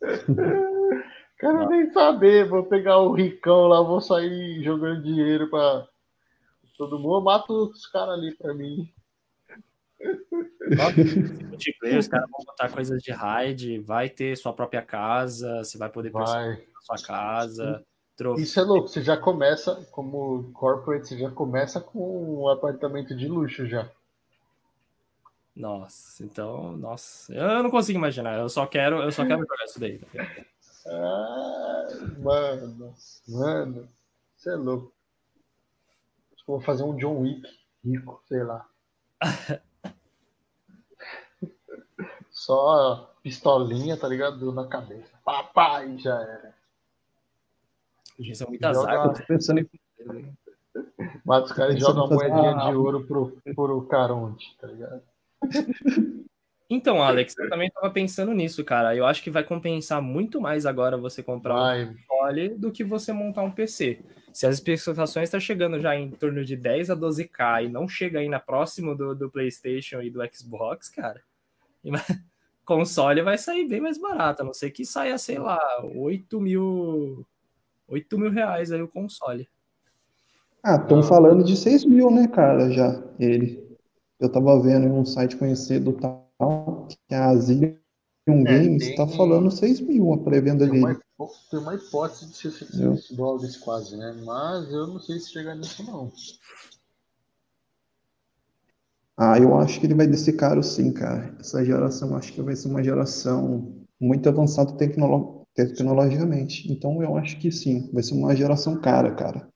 Quero 1.38 1.68
nem 1.68 1.92
saber, 1.92 2.48
vou 2.48 2.64
pegar 2.64 2.98
o 2.98 3.12
ricão 3.12 3.68
lá, 3.68 3.80
vou 3.80 4.00
sair 4.00 4.62
jogando 4.64 5.02
dinheiro 5.04 5.48
pra 5.48 5.86
todo 6.76 6.98
mundo. 6.98 7.18
Eu 7.18 7.20
mato 7.22 7.52
os 7.70 7.86
caras 7.86 8.18
ali 8.18 8.34
pra 8.36 8.52
mim. 8.52 8.92
Multiplayer, 11.48 11.98
os 11.98 12.08
caras 12.08 12.28
vão 12.30 12.44
botar 12.44 12.68
coisas 12.68 13.00
de 13.02 13.12
raid, 13.12 13.78
vai 13.80 14.08
ter 14.08 14.36
sua 14.36 14.52
própria 14.52 14.82
casa, 14.82 15.58
você 15.58 15.78
vai 15.78 15.88
poder 15.88 16.10
Vai. 16.10 16.64
sua 16.82 16.96
casa, 17.06 17.84
Isso 18.40 18.58
é 18.58 18.62
louco, 18.62 18.88
você 18.88 19.02
já 19.02 19.16
começa, 19.16 19.86
como 19.92 20.50
corporate, 20.52 21.08
você 21.08 21.18
já 21.18 21.30
começa 21.30 21.80
com 21.80 22.42
um 22.42 22.48
apartamento 22.48 23.14
de 23.14 23.28
luxo 23.28 23.66
já. 23.66 23.88
Nossa, 25.54 26.24
então, 26.24 26.76
nossa, 26.76 27.32
eu 27.32 27.62
não 27.62 27.70
consigo 27.70 27.98
imaginar, 27.98 28.38
eu 28.38 28.48
só 28.48 28.66
quero, 28.66 29.02
eu 29.02 29.12
só 29.12 29.24
quero 29.24 29.40
jogar 29.40 29.64
isso 29.64 29.80
daí. 29.80 29.98
tá? 29.98 30.26
Ah, 30.86 31.86
mano, 32.18 32.94
mano, 33.28 33.88
você 34.36 34.50
é 34.50 34.56
louco. 34.56 34.92
Acho 36.32 36.44
que 36.44 36.50
eu 36.50 36.56
vou 36.56 36.60
fazer 36.60 36.82
um 36.82 36.96
John 36.96 37.20
Wick 37.20 37.42
rico, 37.84 38.22
sei 38.26 38.42
lá. 38.42 38.66
Só 42.30 43.14
pistolinha, 43.22 43.96
tá 43.96 44.06
ligado? 44.06 44.52
Na 44.52 44.66
cabeça. 44.68 45.10
Papai, 45.24 45.98
já 45.98 46.14
era. 46.14 46.57
Isso 48.18 48.44
é 48.44 48.46
muitas 48.46 48.76
Joga- 48.76 48.90
armas. 48.92 49.18
Tô 49.20 49.26
pensando 49.26 49.60
em 49.60 49.68
Mata 51.24 51.46
os 51.46 51.52
caras 51.52 51.76
e 51.76 51.78
joga 51.80 52.04
uma 52.04 52.14
moedinha 52.14 52.52
uma- 52.52 52.70
de 52.70 52.76
ouro 52.76 53.06
pro, 53.06 53.36
pro 53.54 53.82
Caronte, 53.86 54.56
tá 54.60 54.66
ligado? 54.66 55.02
Então, 56.70 57.02
Alex, 57.02 57.34
eu 57.38 57.48
também 57.48 57.70
tava 57.70 57.90
pensando 57.90 58.32
nisso, 58.34 58.62
cara. 58.64 58.94
Eu 58.94 59.06
acho 59.06 59.22
que 59.22 59.30
vai 59.30 59.42
compensar 59.42 60.02
muito 60.02 60.40
mais 60.40 60.66
agora 60.66 60.96
você 60.98 61.22
comprar 61.22 61.54
um 61.54 61.58
Vai, 61.60 61.94
console 62.08 62.48
do 62.50 62.70
que 62.70 62.84
você 62.84 63.12
montar 63.12 63.42
um 63.42 63.50
PC. 63.50 64.00
Se 64.32 64.46
as 64.46 64.54
especificações 64.56 65.24
estão 65.24 65.40
chegando 65.40 65.80
já 65.80 65.96
em 65.96 66.10
torno 66.10 66.44
de 66.44 66.54
10 66.56 66.90
a 66.90 66.94
12k 66.94 67.64
e 67.64 67.68
não 67.68 67.88
chega 67.88 68.18
ainda 68.20 68.38
próximo 68.38 68.94
do, 68.94 69.14
do 69.14 69.30
PlayStation 69.30 70.02
e 70.02 70.10
do 70.10 70.20
Xbox, 70.32 70.90
cara, 70.90 71.22
console 72.64 73.22
vai 73.22 73.38
sair 73.38 73.66
bem 73.66 73.80
mais 73.80 73.96
barato, 73.98 74.42
a 74.42 74.44
não 74.44 74.52
ser 74.52 74.70
que 74.70 74.84
saia, 74.84 75.16
sei 75.16 75.38
lá, 75.38 75.58
8 75.94 76.38
mil, 76.38 77.26
8 77.88 78.18
mil 78.18 78.30
reais 78.30 78.70
aí 78.70 78.82
o 78.82 78.88
console. 78.88 79.48
Ah, 80.62 80.76
estão 80.76 81.02
falando 81.02 81.42
de 81.44 81.56
6 81.56 81.84
mil, 81.84 82.10
né, 82.10 82.28
cara, 82.28 82.70
já, 82.70 83.02
ele. 83.18 83.66
Eu 84.20 84.28
tava 84.30 84.60
vendo 84.60 84.86
em 84.86 84.90
um 84.90 85.04
site 85.04 85.36
conhecido 85.36 85.92
tal, 85.92 86.88
que 86.88 87.14
a 87.14 87.34
Zillion 87.36 87.76
Games 88.28 88.86
tem- 88.86 88.94
tá 88.96 89.06
falando 89.06 89.50
6 89.50 89.80
mil 89.80 90.12
a 90.12 90.18
pré-venda 90.18 90.64
uma, 90.66 90.72
dele. 90.92 91.00
hipó- 91.14 91.30
tem 91.50 91.60
uma 91.60 91.74
hipótese 91.74 92.26
de 92.26 92.36
ser 92.36 92.48
Eu- 92.48 92.96
600 92.96 93.10
dólares 93.12 93.56
quase, 93.56 93.96
né? 93.96 94.12
Mas 94.24 94.70
eu 94.72 94.86
não 94.88 94.98
sei 95.00 95.18
se 95.20 95.30
chegar 95.30 95.54
nisso 95.54 95.82
não. 95.84 96.12
Ah, 99.16 99.38
eu 99.38 99.56
acho 99.58 99.80
que 99.80 99.86
ele 99.86 99.94
vai 99.94 100.06
descer 100.06 100.34
caro 100.36 100.62
sim, 100.62 100.92
cara. 100.92 101.34
Essa 101.40 101.64
geração 101.64 102.16
acho 102.16 102.32
que 102.32 102.42
vai 102.42 102.54
ser 102.54 102.68
uma 102.68 102.82
geração 102.82 103.74
muito 104.00 104.28
avançada 104.28 104.72
tecnolo- 104.76 105.37
tecnologicamente. 105.66 106.70
Então 106.70 107.02
eu 107.02 107.16
acho 107.16 107.38
que 107.38 107.50
sim, 107.50 107.90
vai 107.92 108.02
ser 108.02 108.14
uma 108.14 108.34
geração 108.36 108.80
cara, 108.80 109.14
cara. 109.14 109.48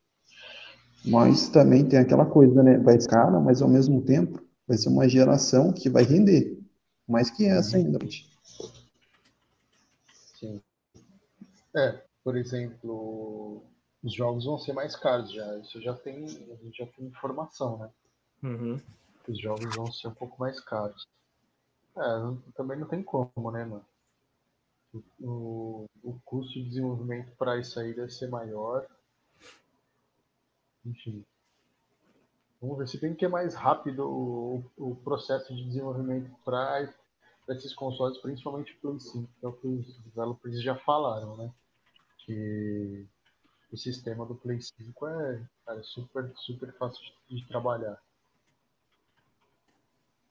Mas 1.05 1.49
também 1.49 1.89
tem 1.89 1.99
aquela 1.99 2.27
coisa, 2.27 2.63
né? 2.63 2.79
Vai 2.79 3.01
ser 3.01 3.09
cara, 3.09 3.39
mas 3.41 3.63
ao 3.63 3.69
mesmo 3.69 4.03
tempo 4.03 4.43
vai 4.67 4.77
ser 4.77 4.89
uma 4.89 5.09
geração 5.09 5.73
que 5.73 5.89
vai 5.89 6.03
render. 6.03 6.59
Mais 7.09 7.31
que 7.31 7.45
essa 7.45 7.77
ainda. 7.77 7.99
gente. 8.03 8.31
Sim. 10.39 10.61
É, 11.77 12.03
por 12.25 12.37
exemplo, 12.37 13.63
os 14.03 14.15
jogos 14.15 14.45
vão 14.45 14.59
ser 14.59 14.73
mais 14.73 14.97
caros 14.97 15.33
já. 15.33 15.59
Isso 15.59 15.81
já 15.81 15.95
tem, 15.95 16.25
a 16.25 16.65
gente 16.65 16.79
já 16.79 16.87
tem 16.87 17.07
informação, 17.07 17.79
né? 17.79 17.91
Uhum. 18.43 18.81
Os 19.29 19.41
jogos 19.41 19.75
vão 19.75 19.91
ser 19.91 20.09
um 20.09 20.15
pouco 20.15 20.41
mais 20.41 20.61
caros. 20.61 21.07
É, 21.97 22.53
também 22.57 22.79
não 22.79 22.89
tem 22.89 23.03
como, 23.03 23.51
né, 23.53 23.65
mano? 23.65 23.85
O, 25.21 25.87
o 26.03 26.21
custo 26.25 26.53
de 26.53 26.65
desenvolvimento 26.65 27.35
para 27.37 27.59
isso 27.59 27.79
aí 27.81 27.95
deve 27.95 28.11
ser 28.11 28.29
maior. 28.29 28.87
Enfim. 30.85 31.25
Vamos 32.61 32.79
ver 32.79 32.89
se 32.89 32.99
bem 32.99 33.15
que 33.15 33.25
é 33.25 33.29
mais 33.29 33.55
rápido 33.55 34.09
o, 34.09 34.65
o 34.77 34.97
processo 34.97 35.55
de 35.55 35.65
desenvolvimento 35.65 36.31
para 36.45 36.89
esses 37.49 37.75
consoles, 37.75 38.19
principalmente 38.19 38.77
Play 38.77 39.01
5, 39.01 39.29
que 39.41 39.47
é 39.47 39.49
o 39.49 39.53
que 39.53 39.67
os 39.67 39.99
developers 40.05 40.63
já 40.63 40.77
falaram, 40.77 41.37
né? 41.37 41.53
Que 42.19 43.07
o 43.73 43.77
sistema 43.77 44.27
do 44.27 44.35
Play 44.35 44.61
5 44.61 45.07
é, 45.09 45.49
cara, 45.65 45.83
super, 45.83 46.31
super 46.37 46.73
fácil 46.75 47.03
de, 47.29 47.37
de 47.37 47.49
trabalhar. 47.49 48.01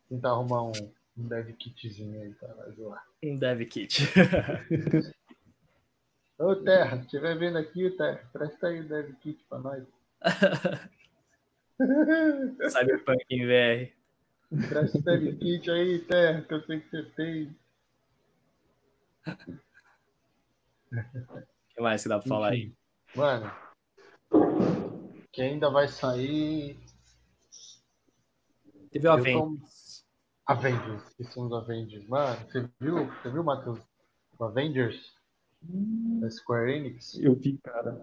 Tentar 0.08 0.30
arrumar 0.30 0.64
um, 0.64 0.94
um 1.18 1.28
dev 1.28 1.52
kitzinho 1.54 2.22
aí 2.22 2.34
pra 2.34 2.70
zoar. 2.72 3.06
Um 3.24 3.38
dev 3.38 3.62
kit. 3.66 4.04
Ô 6.40 6.56
Terra, 6.56 6.98
se 6.98 7.06
estiver 7.06 7.38
vendo 7.38 7.58
aqui, 7.58 7.90
Terra, 7.92 8.28
presta 8.34 8.68
aí 8.68 8.80
o 8.80 8.88
dev 8.88 9.14
kit 9.22 9.44
pra 9.48 9.60
nós. 9.60 9.84
Cyberpunk 12.72 13.24
em 13.30 13.46
VR. 13.46 13.92
Presta 14.68 14.98
o 14.98 15.02
dev 15.02 15.38
kit 15.38 15.70
aí, 15.70 16.00
Terra, 16.00 16.42
que 16.42 16.54
eu 16.54 16.66
sei 16.66 16.80
que 16.80 16.90
você 16.90 17.04
tem. 17.16 17.56
O 19.28 19.36
que 21.76 21.82
mais 21.82 22.02
que 22.02 22.10
dá 22.10 22.20
pra 22.20 22.28
falar 22.28 22.50
aí? 22.50 22.74
Mano, 23.16 23.52
que 25.32 25.42
ainda 25.42 25.70
vai 25.70 25.88
sair. 25.88 26.78
Teve 28.92 29.08
o 29.08 29.10
Eu 29.10 29.14
Avengers. 29.14 29.81
Avengers, 30.52 31.02
esquecemos 31.08 31.50
do 31.50 31.56
Avengers. 31.56 32.08
Mano, 32.08 32.38
você 32.46 32.68
viu, 32.80 33.06
você 33.06 33.30
viu, 33.30 33.44
Matheus? 33.44 33.80
O 34.38 34.44
Avengers? 34.44 35.14
Da 35.62 36.30
Square 36.30 36.72
Enix? 36.72 37.18
Eu 37.20 37.36
vi, 37.36 37.58
cara. 37.64 38.00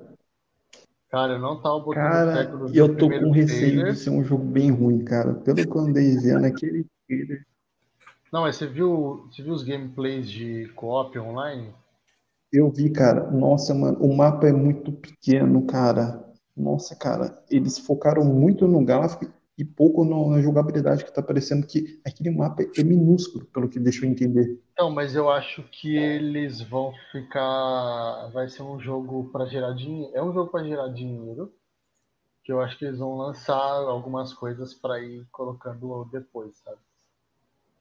Cara, 1.11 1.35
eu 1.35 1.39
não 1.39 1.61
tava 1.61 1.81
botando 1.81 1.95
Cara, 1.95 2.47
quando 2.47 2.75
eu 2.75 2.97
tô 2.97 3.09
com 3.09 3.31
receio 3.31 3.73
trailer. 3.73 3.93
de 3.93 3.99
ser 3.99 4.11
um 4.11 4.23
jogo 4.23 4.45
bem 4.45 4.71
ruim, 4.71 5.05
cara. 5.05 5.35
Pelo 5.35 5.57
que 5.57 5.67
eu 5.67 5.81
andei 5.81 6.17
vendo 6.17 6.45
aquele 6.45 6.87
trailer. 7.07 7.47
Não, 8.33 8.43
mas 8.43 8.57
você 8.57 8.67
viu, 8.67 9.27
você 9.31 9.43
viu 9.43 9.55
os 9.55 9.63
gameplays 9.63 10.31
de 10.31 10.69
co-op 10.75 11.19
online? 11.19 11.75
Eu 12.53 12.71
vi, 12.71 12.91
cara. 12.91 13.31
Nossa, 13.31 13.75
mano, 13.75 13.99
o 14.01 14.15
mapa 14.15 14.47
é 14.49 14.53
muito 14.53 14.93
pequeno, 14.93 15.67
cara. 15.67 16.25
Nossa, 16.57 16.95
cara, 16.95 17.43
eles 17.51 17.79
focaram 17.79 18.25
muito 18.25 18.67
no 18.67 18.85
gráfico 18.85 19.27
e 19.59 19.65
pouco 19.65 20.05
no- 20.05 20.31
na 20.31 20.41
jogabilidade, 20.41 21.05
que 21.05 21.13
tá 21.13 21.21
parecendo 21.21 21.67
que 21.67 22.01
aquele 22.07 22.31
mapa 22.31 22.63
é 22.63 22.85
minúsculo, 22.85 23.45
pelo 23.47 23.69
que 23.69 23.81
deixa 23.81 24.07
eu 24.07 24.11
entender. 24.11 24.63
Não, 24.79 24.89
mas 24.89 25.17
eu 25.17 25.29
acho 25.29 25.65
que 25.65 25.97
eles 25.97 26.61
vão 26.63 26.93
ficar. 27.11 28.31
Vai 28.33 28.49
ser 28.49 28.63
um 28.63 28.79
jogo 28.79 29.29
para 29.33 29.47
gerar 29.47 29.73
dinheiro. 29.73 30.13
É 30.15 30.23
um 30.23 30.33
jogo 30.33 30.51
para 30.53 30.65
gerar 30.65 30.89
dinheiro. 30.89 31.53
Que 32.45 32.53
eu 32.53 32.61
acho 32.63 32.79
que 32.79 32.85
eles 32.85 33.01
vão 33.01 33.17
lançar 33.17 33.59
algumas 33.59 34.33
coisas 34.33 34.73
para 34.73 35.03
ir 35.03 35.27
colocando 35.33 36.09
depois, 36.11 36.57
sabe? 36.59 36.79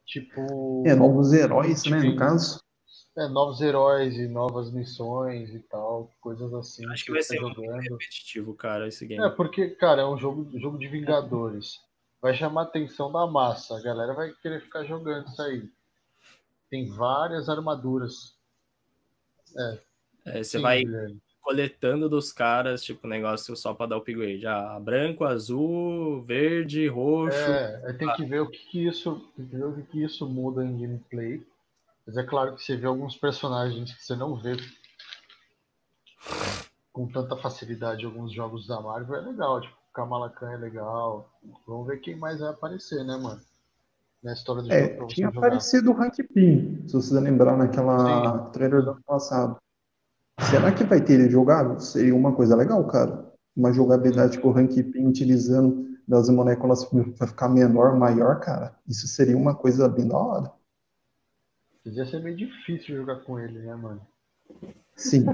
Tipo. 0.04 0.82
É, 0.84 0.94
novos 0.94 1.32
heróis, 1.32 1.84
né, 1.84 2.02
no 2.02 2.16
caso. 2.16 2.60
É, 3.18 3.26
novos 3.26 3.60
heróis 3.60 4.16
e 4.16 4.28
novas 4.28 4.70
missões 4.70 5.52
e 5.52 5.58
tal. 5.58 6.08
Coisas 6.20 6.54
assim. 6.54 6.88
Acho 6.88 7.04
que 7.04 7.10
vai 7.10 7.20
tá 7.20 7.26
ser 7.26 7.40
muito 7.40 7.60
jogando. 7.60 7.80
repetitivo, 7.80 8.54
cara, 8.54 8.86
esse 8.86 9.04
game. 9.04 9.24
É, 9.24 9.28
porque, 9.28 9.70
cara, 9.70 10.02
é 10.02 10.06
um 10.06 10.16
jogo, 10.16 10.48
jogo 10.58 10.78
de 10.78 10.86
Vingadores. 10.86 11.80
Vai 12.22 12.34
chamar 12.34 12.62
a 12.62 12.64
atenção 12.64 13.10
da 13.10 13.26
massa. 13.26 13.76
A 13.76 13.82
galera 13.82 14.14
vai 14.14 14.32
querer 14.40 14.60
ficar 14.60 14.84
jogando 14.84 15.26
isso 15.26 15.42
aí. 15.42 15.68
Tem 16.70 16.88
várias 16.88 17.48
armaduras. 17.48 18.36
É, 20.24 20.42
você 20.42 20.58
Sim, 20.58 20.62
vai 20.62 20.84
Guilherme. 20.84 21.20
coletando 21.40 22.08
dos 22.08 22.30
caras, 22.30 22.84
tipo, 22.84 23.08
negócio 23.08 23.56
só 23.56 23.74
pra 23.74 23.86
dar 23.86 23.96
upgrade. 23.96 24.46
Ah, 24.46 24.78
branco, 24.80 25.24
azul, 25.24 26.22
verde, 26.22 26.86
roxo. 26.86 27.36
É, 27.36 27.92
tem 27.94 28.12
que 28.14 28.24
ver 28.24 28.42
o 28.42 28.50
que, 28.50 28.58
que 28.58 28.86
isso, 28.86 29.28
tem 29.36 29.46
que 29.46 29.56
ver 29.56 29.64
o 29.64 29.72
que, 29.74 29.82
que 29.82 30.04
isso 30.04 30.28
muda 30.28 30.64
em 30.64 30.80
gameplay. 30.80 31.44
Mas 32.08 32.16
é 32.16 32.22
claro 32.22 32.54
que 32.54 32.64
você 32.64 32.74
vê 32.74 32.86
alguns 32.86 33.18
personagens 33.18 33.92
que 33.92 34.02
você 34.02 34.16
não 34.16 34.34
vê 34.34 34.56
com 36.90 37.06
tanta 37.06 37.36
facilidade 37.36 38.02
em 38.02 38.06
alguns 38.06 38.32
jogos 38.32 38.66
da 38.66 38.80
Marvel, 38.80 39.16
é 39.16 39.20
legal. 39.20 39.60
Tipo, 39.60 39.76
Kamala 39.92 40.30
Khan 40.30 40.52
é 40.52 40.56
legal. 40.56 41.30
Vamos 41.66 41.86
ver 41.86 41.98
quem 41.98 42.16
mais 42.16 42.40
vai 42.40 42.48
aparecer, 42.48 43.04
né, 43.04 43.14
mano? 43.18 43.38
Na 44.24 44.32
história 44.32 44.62
do 44.62 44.70
jogo 44.70 44.80
É, 44.80 44.96
você 44.96 45.14
tinha 45.16 45.30
jogar. 45.30 45.48
aparecido 45.48 45.92
o 45.92 46.02
Hank 46.02 46.22
Pym, 46.22 46.88
se 46.88 46.94
você 46.94 47.20
lembrar 47.20 47.58
naquela 47.58 48.48
trailer 48.52 48.82
do 48.82 48.92
ano 48.92 49.02
passado. 49.02 49.58
Será 50.48 50.72
que 50.72 50.84
vai 50.84 51.02
ter 51.02 51.12
ele 51.12 51.28
jogável? 51.28 51.78
Seria 51.78 52.16
uma 52.16 52.34
coisa 52.34 52.56
legal, 52.56 52.86
cara. 52.86 53.30
Uma 53.54 53.70
jogabilidade 53.70 54.38
com 54.38 54.48
o 54.48 54.58
Hank 54.58 54.82
Pym 54.82 55.08
utilizando 55.08 55.86
das 56.08 56.30
moléculas 56.30 56.86
para 57.18 57.26
ficar 57.26 57.50
menor, 57.50 57.94
maior, 57.98 58.40
cara. 58.40 58.74
Isso 58.88 59.06
seria 59.06 59.36
uma 59.36 59.54
coisa 59.54 59.86
bem 59.90 60.08
da 60.08 60.16
hora. 60.16 60.57
Ia 61.96 62.06
ser 62.06 62.20
meio 62.22 62.36
difícil 62.36 62.96
jogar 62.96 63.16
com 63.20 63.38
ele, 63.38 63.58
né, 63.58 63.74
mano? 63.74 64.06
Sim. 64.96 65.24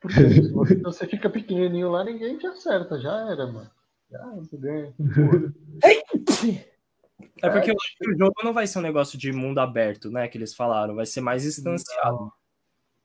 Porque 0.00 0.30
se 0.30 0.52
você, 0.52 0.74
você 0.76 1.06
fica 1.06 1.30
pequenininho 1.30 1.90
lá, 1.90 2.04
ninguém 2.04 2.36
te 2.38 2.46
acerta. 2.46 2.98
Já 3.00 3.30
era, 3.30 3.46
mano. 3.46 3.70
Já 4.10 4.18
tu 4.50 4.58
ganha. 4.58 4.92
É 7.42 7.48
porque 7.50 7.70
eu 7.70 7.76
acho 7.80 7.96
que 7.98 8.10
o 8.10 8.18
jogo 8.18 8.34
não 8.42 8.52
vai 8.52 8.66
ser 8.66 8.78
um 8.78 8.82
negócio 8.82 9.18
de 9.18 9.32
mundo 9.32 9.58
aberto, 9.58 10.10
né? 10.10 10.28
Que 10.28 10.36
eles 10.38 10.54
falaram. 10.54 10.94
Vai 10.96 11.06
ser 11.06 11.20
mais 11.20 11.44
instanciado. 11.44 12.32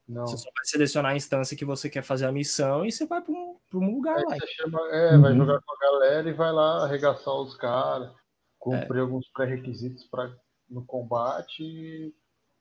Não. 0.08 0.26
Você 0.26 0.38
só 0.38 0.44
vai 0.54 0.64
selecionar 0.64 1.12
a 1.12 1.16
instância 1.16 1.56
que 1.56 1.64
você 1.64 1.88
quer 1.90 2.02
fazer 2.02 2.26
a 2.26 2.32
missão 2.32 2.84
e 2.84 2.90
você 2.90 3.06
vai 3.06 3.20
pra 3.20 3.32
um, 3.32 3.56
um 3.74 3.94
lugar 3.96 4.16
lá. 4.16 4.36
você 4.36 4.46
chama, 4.48 4.80
é, 4.90 5.18
vai 5.18 5.32
Uhum. 5.32 5.38
jogar 5.38 5.60
com 5.60 5.72
a 5.74 5.78
galera 5.78 6.28
e 6.28 6.32
vai 6.32 6.50
lá 6.50 6.84
arregaçar 6.84 7.34
os 7.34 7.54
caras, 7.56 8.10
cumprir 8.58 9.00
alguns 9.00 9.28
pré-requisitos 9.28 10.04
para 10.04 10.34
no 10.68 10.84
combate 10.84 11.62
e, 11.62 12.14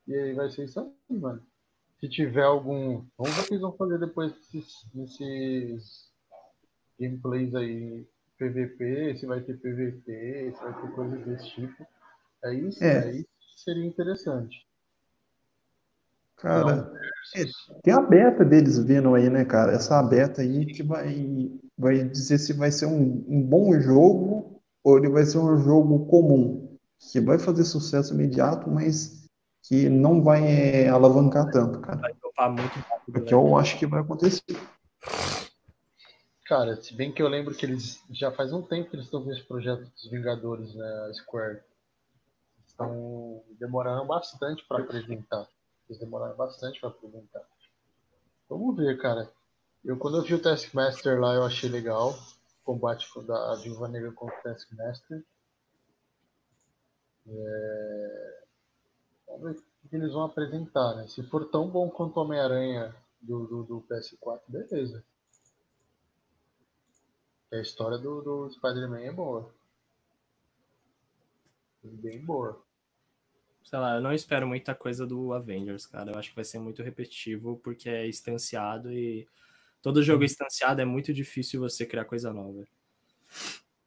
e 0.07 0.15
aí 0.15 0.33
vai 0.33 0.49
ser 0.49 0.65
isso 0.65 0.79
aí, 0.79 1.17
mano. 1.17 1.41
Se 1.99 2.07
tiver 2.09 2.43
algum. 2.43 3.03
Vamos 3.17 3.35
ver 3.35 3.41
o 3.41 3.45
que 3.45 3.53
eles 3.53 3.61
vão 3.61 3.75
fazer 3.75 3.99
depois 3.99 4.31
desses, 4.33 4.85
desses 4.93 6.11
gameplays 6.99 7.53
aí. 7.55 8.07
PVP, 8.37 9.17
se 9.17 9.25
vai 9.25 9.41
ter 9.41 9.57
PVP, 9.57 10.53
se 10.55 10.63
vai 10.63 10.81
ter 10.81 10.91
coisas 10.91 11.25
desse 11.25 11.49
tipo. 11.55 11.87
É 12.43 12.53
isso, 12.53 12.83
É. 12.83 13.03
aí 13.05 13.27
seria 13.55 13.85
interessante. 13.85 14.65
Cara, 16.35 16.93
é, 17.35 17.45
tem 17.81 17.93
a 17.95 17.99
beta 17.99 18.45
deles 18.45 18.77
vindo 18.77 19.15
aí, 19.15 19.27
né, 19.27 19.43
cara? 19.43 19.71
Essa 19.71 20.03
beta 20.03 20.43
aí 20.43 20.67
que 20.67 20.83
vai, 20.83 21.51
vai 21.75 22.07
dizer 22.07 22.37
se 22.37 22.53
vai 22.53 22.71
ser 22.71 22.85
um, 22.85 23.25
um 23.27 23.41
bom 23.41 23.73
jogo 23.81 24.61
ou 24.83 24.97
ele 24.99 25.09
vai 25.09 25.25
ser 25.25 25.39
um 25.39 25.57
jogo 25.57 26.05
comum, 26.05 26.77
que 27.11 27.19
vai 27.19 27.39
fazer 27.39 27.63
sucesso 27.63 28.13
imediato, 28.13 28.69
mas 28.69 29.26
que 29.63 29.89
não 29.89 30.23
vai 30.23 30.43
é, 30.45 30.89
alavancar 30.89 31.49
tanto, 31.51 31.79
cara. 31.81 31.99
Vai 31.99 32.13
topar 32.15 32.49
muito 32.49 32.79
rápido. 32.79 33.13
Porque 33.13 33.35
né? 33.35 33.41
eu 33.41 33.57
acho 33.57 33.77
que 33.77 33.85
vai 33.85 34.01
acontecer. 34.01 34.43
Cara, 36.45 36.81
se 36.81 36.93
bem 36.95 37.11
que 37.11 37.21
eu 37.21 37.27
lembro 37.27 37.53
que 37.53 37.65
eles 37.65 38.01
já 38.09 38.31
faz 38.31 38.53
um 38.53 38.61
tempo 38.61 38.89
que 38.89 38.95
eles 38.95 39.05
estão 39.05 39.21
com 39.21 39.31
esse 39.31 39.43
projeto 39.43 39.81
dos 39.81 40.09
Vingadores, 40.09 40.73
né, 40.73 41.07
a 41.09 41.13
Square. 41.13 41.61
Estão 42.65 43.43
demorando 43.59 44.05
bastante 44.05 44.65
para 44.65 44.81
apresentar. 44.81 45.47
Eles 45.89 45.99
demoraram 45.99 46.37
bastante 46.37 46.79
para 46.79 46.89
apresentar. 46.89 47.41
Vamos 48.49 48.77
ver, 48.77 48.97
cara. 48.97 49.29
Eu 49.83 49.97
quando 49.97 50.17
eu 50.17 50.23
vi 50.23 50.35
o 50.35 50.41
Taskmaster 50.41 51.19
lá, 51.19 51.33
eu 51.33 51.43
achei 51.43 51.69
legal. 51.69 52.11
O 52.11 52.63
combate 52.63 53.07
da 53.25 53.55
Viúva 53.55 53.87
Negra 53.89 54.11
contra 54.13 54.37
o 54.39 54.43
Taskmaster. 54.43 55.23
É... 57.27 58.43
Vamos 59.39 59.61
ver 59.61 59.63
que 59.89 59.95
eles 59.95 60.11
vão 60.11 60.23
apresentar, 60.23 60.95
né? 60.95 61.07
Se 61.07 61.23
for 61.23 61.45
tão 61.49 61.69
bom 61.69 61.89
quanto 61.89 62.17
o 62.17 62.23
Homem-Aranha 62.23 62.93
do, 63.21 63.45
do, 63.45 63.63
do 63.63 63.81
PS4, 63.89 64.41
beleza. 64.47 65.03
A 67.51 67.57
história 67.57 67.97
do, 67.97 68.21
do 68.21 68.51
Spider-Man 68.51 69.01
é 69.01 69.11
boa. 69.11 69.53
Bem 71.83 72.19
boa. 72.25 72.61
Sei 73.63 73.79
lá, 73.79 73.95
eu 73.95 74.01
não 74.01 74.13
espero 74.13 74.47
muita 74.47 74.75
coisa 74.75 75.05
do 75.05 75.33
Avengers, 75.33 75.85
cara. 75.85 76.11
Eu 76.11 76.19
acho 76.19 76.29
que 76.29 76.35
vai 76.35 76.43
ser 76.43 76.59
muito 76.59 76.83
repetitivo 76.83 77.57
porque 77.63 77.89
é 77.89 78.07
instanciado 78.07 78.91
e 78.91 79.27
todo 79.81 80.03
jogo 80.03 80.23
instanciado 80.23 80.81
é 80.81 80.85
muito 80.85 81.13
difícil 81.13 81.61
você 81.61 81.85
criar 81.85 82.05
coisa 82.05 82.33
nova. 82.33 82.67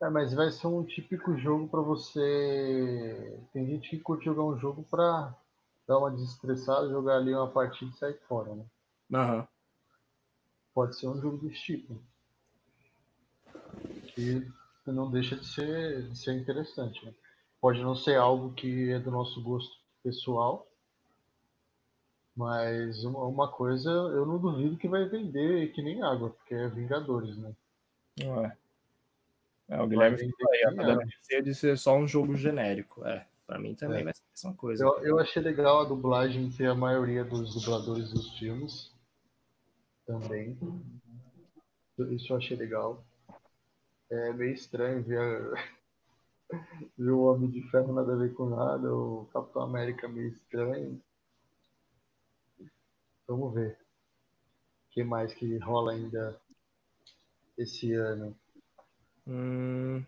É, 0.02 0.08
mas 0.08 0.32
vai 0.32 0.50
ser 0.50 0.66
um 0.66 0.82
típico 0.82 1.36
jogo 1.36 1.68
pra 1.68 1.80
você. 1.80 3.38
Tem 3.52 3.66
gente 3.66 3.90
que 3.90 3.98
curte 3.98 4.24
jogar 4.24 4.44
um 4.44 4.58
jogo 4.58 4.82
pra 4.90 5.34
dar 5.86 5.98
uma 5.98 6.10
desestressada, 6.10 6.88
jogar 6.88 7.16
ali 7.16 7.34
uma 7.34 7.50
partida 7.50 7.90
e 7.90 7.98
sair 7.98 8.18
fora, 8.26 8.54
né? 8.54 8.64
Aham. 9.12 9.48
Pode 10.72 10.98
ser 10.98 11.08
um 11.08 11.20
jogo 11.20 11.36
desse 11.38 11.60
tipo. 11.60 12.00
Que 14.14 14.50
não 14.86 15.10
deixa 15.10 15.36
de 15.36 15.46
ser, 15.46 16.08
de 16.08 16.18
ser 16.18 16.32
interessante. 16.32 17.04
Né? 17.04 17.12
Pode 17.60 17.82
não 17.82 17.94
ser 17.94 18.16
algo 18.16 18.54
que 18.54 18.90
é 18.90 18.98
do 18.98 19.10
nosso 19.10 19.42
gosto 19.42 19.78
pessoal, 20.02 20.66
mas 22.34 23.04
uma, 23.04 23.24
uma 23.24 23.48
coisa 23.48 23.90
eu 23.90 24.24
não 24.24 24.38
duvido 24.38 24.78
que 24.78 24.88
vai 24.88 25.04
vender 25.06 25.72
que 25.72 25.82
nem 25.82 26.02
água, 26.02 26.30
porque 26.30 26.54
é 26.54 26.68
Vingadores, 26.68 27.36
né? 27.36 27.54
Ué. 28.22 28.56
É, 29.70 29.80
o 29.80 29.86
Guilherme 29.86 30.18
falou 30.18 30.52
aí, 30.52 30.62
ó, 30.66 30.74
cada 30.76 30.92
água. 30.94 31.04
receio 31.04 31.42
de 31.44 31.54
ser 31.54 31.78
só 31.78 31.96
um 31.96 32.06
jogo 32.06 32.34
genérico. 32.36 33.06
É, 33.06 33.24
pra 33.46 33.56
mim 33.58 33.74
também 33.74 34.00
É. 34.00 34.04
vai 34.04 34.12
ser 34.12 34.22
a 34.22 34.30
mesma 34.34 34.54
coisa. 34.58 34.84
Eu, 34.84 34.98
eu 35.04 35.18
achei 35.20 35.40
legal 35.40 35.80
a 35.80 35.84
dublagem 35.84 36.50
ter 36.50 36.66
a 36.66 36.74
maioria 36.74 37.24
dos 37.24 37.54
dubladores 37.54 38.10
dos 38.12 38.36
filmes 38.36 38.92
também. 40.04 40.58
Isso 42.10 42.32
eu 42.32 42.36
achei 42.36 42.56
legal. 42.56 43.04
É 44.10 44.32
meio 44.32 44.52
estranho 44.54 45.04
ver, 45.04 45.52
ver 46.98 47.10
o 47.12 47.22
Homem 47.26 47.48
de 47.48 47.62
Ferro 47.70 47.92
nada 47.92 48.12
a 48.12 48.16
ver 48.16 48.34
com 48.34 48.48
nada, 48.48 48.92
o 48.92 49.28
Capitão 49.32 49.62
América 49.62 50.08
meio 50.08 50.30
estranho. 50.30 51.00
Vamos 53.28 53.54
ver. 53.54 53.78
O 54.88 54.92
que 54.92 55.04
mais 55.04 55.32
que 55.32 55.56
rola 55.58 55.92
ainda 55.92 56.40
esse 57.56 57.92
ano? 57.94 58.34
Hum. 59.26 60.02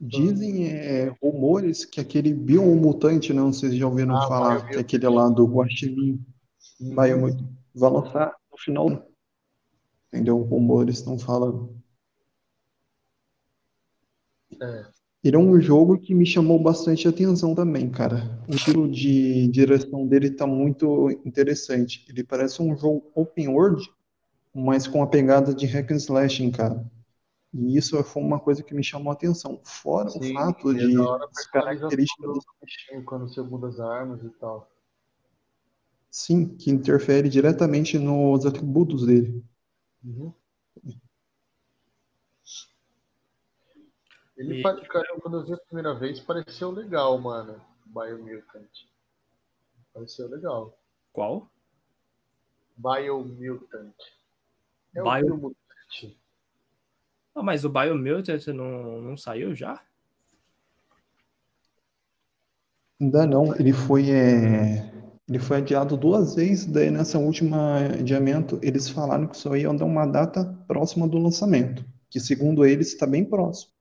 Dizem 0.00 0.66
é, 0.66 1.14
rumores 1.22 1.84
que 1.84 2.00
aquele 2.00 2.34
biomutante, 2.34 3.32
não 3.32 3.52
sei 3.52 3.70
se 3.70 3.78
já 3.78 3.86
ouviram 3.86 4.16
Ah, 4.16 4.26
falar, 4.26 4.66
que 4.66 4.76
é 4.76 4.80
aquele 4.80 5.08
lá 5.08 5.28
do 5.28 5.46
Guaxinim, 5.46 6.20
vai, 6.94 7.12
vai 7.14 7.90
lançar 7.90 8.34
no 8.50 8.58
final. 8.58 9.08
Entendeu? 10.08 10.38
Rumores 10.38 10.98
estão 10.98 11.16
falando. 11.18 11.80
É, 14.60 14.84
Ele 15.22 15.36
é 15.36 15.38
um 15.38 15.60
jogo 15.60 15.98
que 15.98 16.14
me 16.14 16.26
chamou 16.26 16.60
bastante 16.60 17.06
atenção 17.06 17.54
também, 17.54 17.88
cara. 17.88 18.38
O 18.48 18.54
estilo 18.54 18.90
de 18.90 19.46
direção 19.48 20.06
dele 20.06 20.32
tá 20.32 20.46
muito 20.46 21.08
interessante. 21.24 22.04
Ele 22.08 22.24
parece 22.24 22.60
um 22.60 22.76
jogo 22.76 23.10
open 23.14 23.48
world, 23.48 23.88
mas 24.54 24.86
com 24.86 25.02
a 25.02 25.06
pegada 25.06 25.54
de 25.54 25.66
hack 25.66 25.90
and 25.92 25.96
slashing, 25.96 26.50
cara. 26.50 26.84
E 27.54 27.76
isso 27.76 28.02
foi 28.04 28.22
uma 28.22 28.40
coisa 28.40 28.62
que 28.62 28.74
me 28.74 28.82
chamou 28.84 29.10
a 29.10 29.14
atenção. 29.14 29.60
Fora 29.64 30.08
o 30.08 30.12
sim, 30.12 30.32
fato 30.32 30.72
e 30.74 30.80
é 30.80 30.88
de 30.88 30.96
da 30.96 31.02
hora 31.02 31.24
a 31.24 31.28
as 31.28 31.46
características 31.46 32.34
do 32.34 33.04
quando 33.04 33.28
você 33.28 33.42
muda 33.42 33.68
as 33.68 33.78
armas 33.80 34.22
e 34.24 34.30
tal. 34.38 34.70
Sim, 36.12 36.56
que 36.56 36.70
interfere 36.70 37.28
diretamente 37.28 37.98
nos 37.98 38.46
atributos 38.46 39.04
dele. 39.04 39.42
Uhum. 40.04 40.32
Ele, 44.36 44.60
E- 44.60 44.62
cara, 44.88 45.18
quando 45.22 45.38
eu 45.38 45.44
vi 45.46 45.54
a 45.54 45.56
primeira 45.56 45.94
vez, 45.94 46.20
pareceu 46.20 46.70
legal, 46.70 47.18
mano. 47.18 47.58
Biomutant. 47.86 48.68
Pareceu 49.94 50.28
legal. 50.28 50.76
qual? 51.12 51.48
Biomutant. 52.76 53.96
É 54.94 55.02
o 55.02 55.04
Bio- 55.10 55.24
Biomutante. 55.26 56.18
Ah, 57.34 57.42
mas 57.42 57.64
o 57.64 57.68
Biomutant 57.70 58.46
não, 58.48 59.00
não 59.00 59.16
saiu 59.16 59.54
já? 59.54 59.80
Ainda 63.00 63.26
não, 63.26 63.54
ele 63.56 63.72
foi, 63.72 64.10
é, 64.10 64.92
ele 65.28 65.38
foi 65.38 65.56
adiado 65.56 65.96
duas 65.96 66.36
vezes, 66.36 66.66
daí 66.66 66.90
nessa 66.90 67.18
última 67.18 67.78
adiamento 67.98 68.60
eles 68.62 68.88
falaram 68.88 69.26
que 69.26 69.36
só 69.36 69.56
iam 69.56 69.74
dar 69.74 69.86
uma 69.86 70.06
data 70.06 70.44
próxima 70.68 71.08
do 71.08 71.18
lançamento, 71.18 71.84
que 72.08 72.20
segundo 72.20 72.64
eles 72.64 72.88
está 72.92 73.06
bem 73.06 73.24
próximo. 73.24 73.72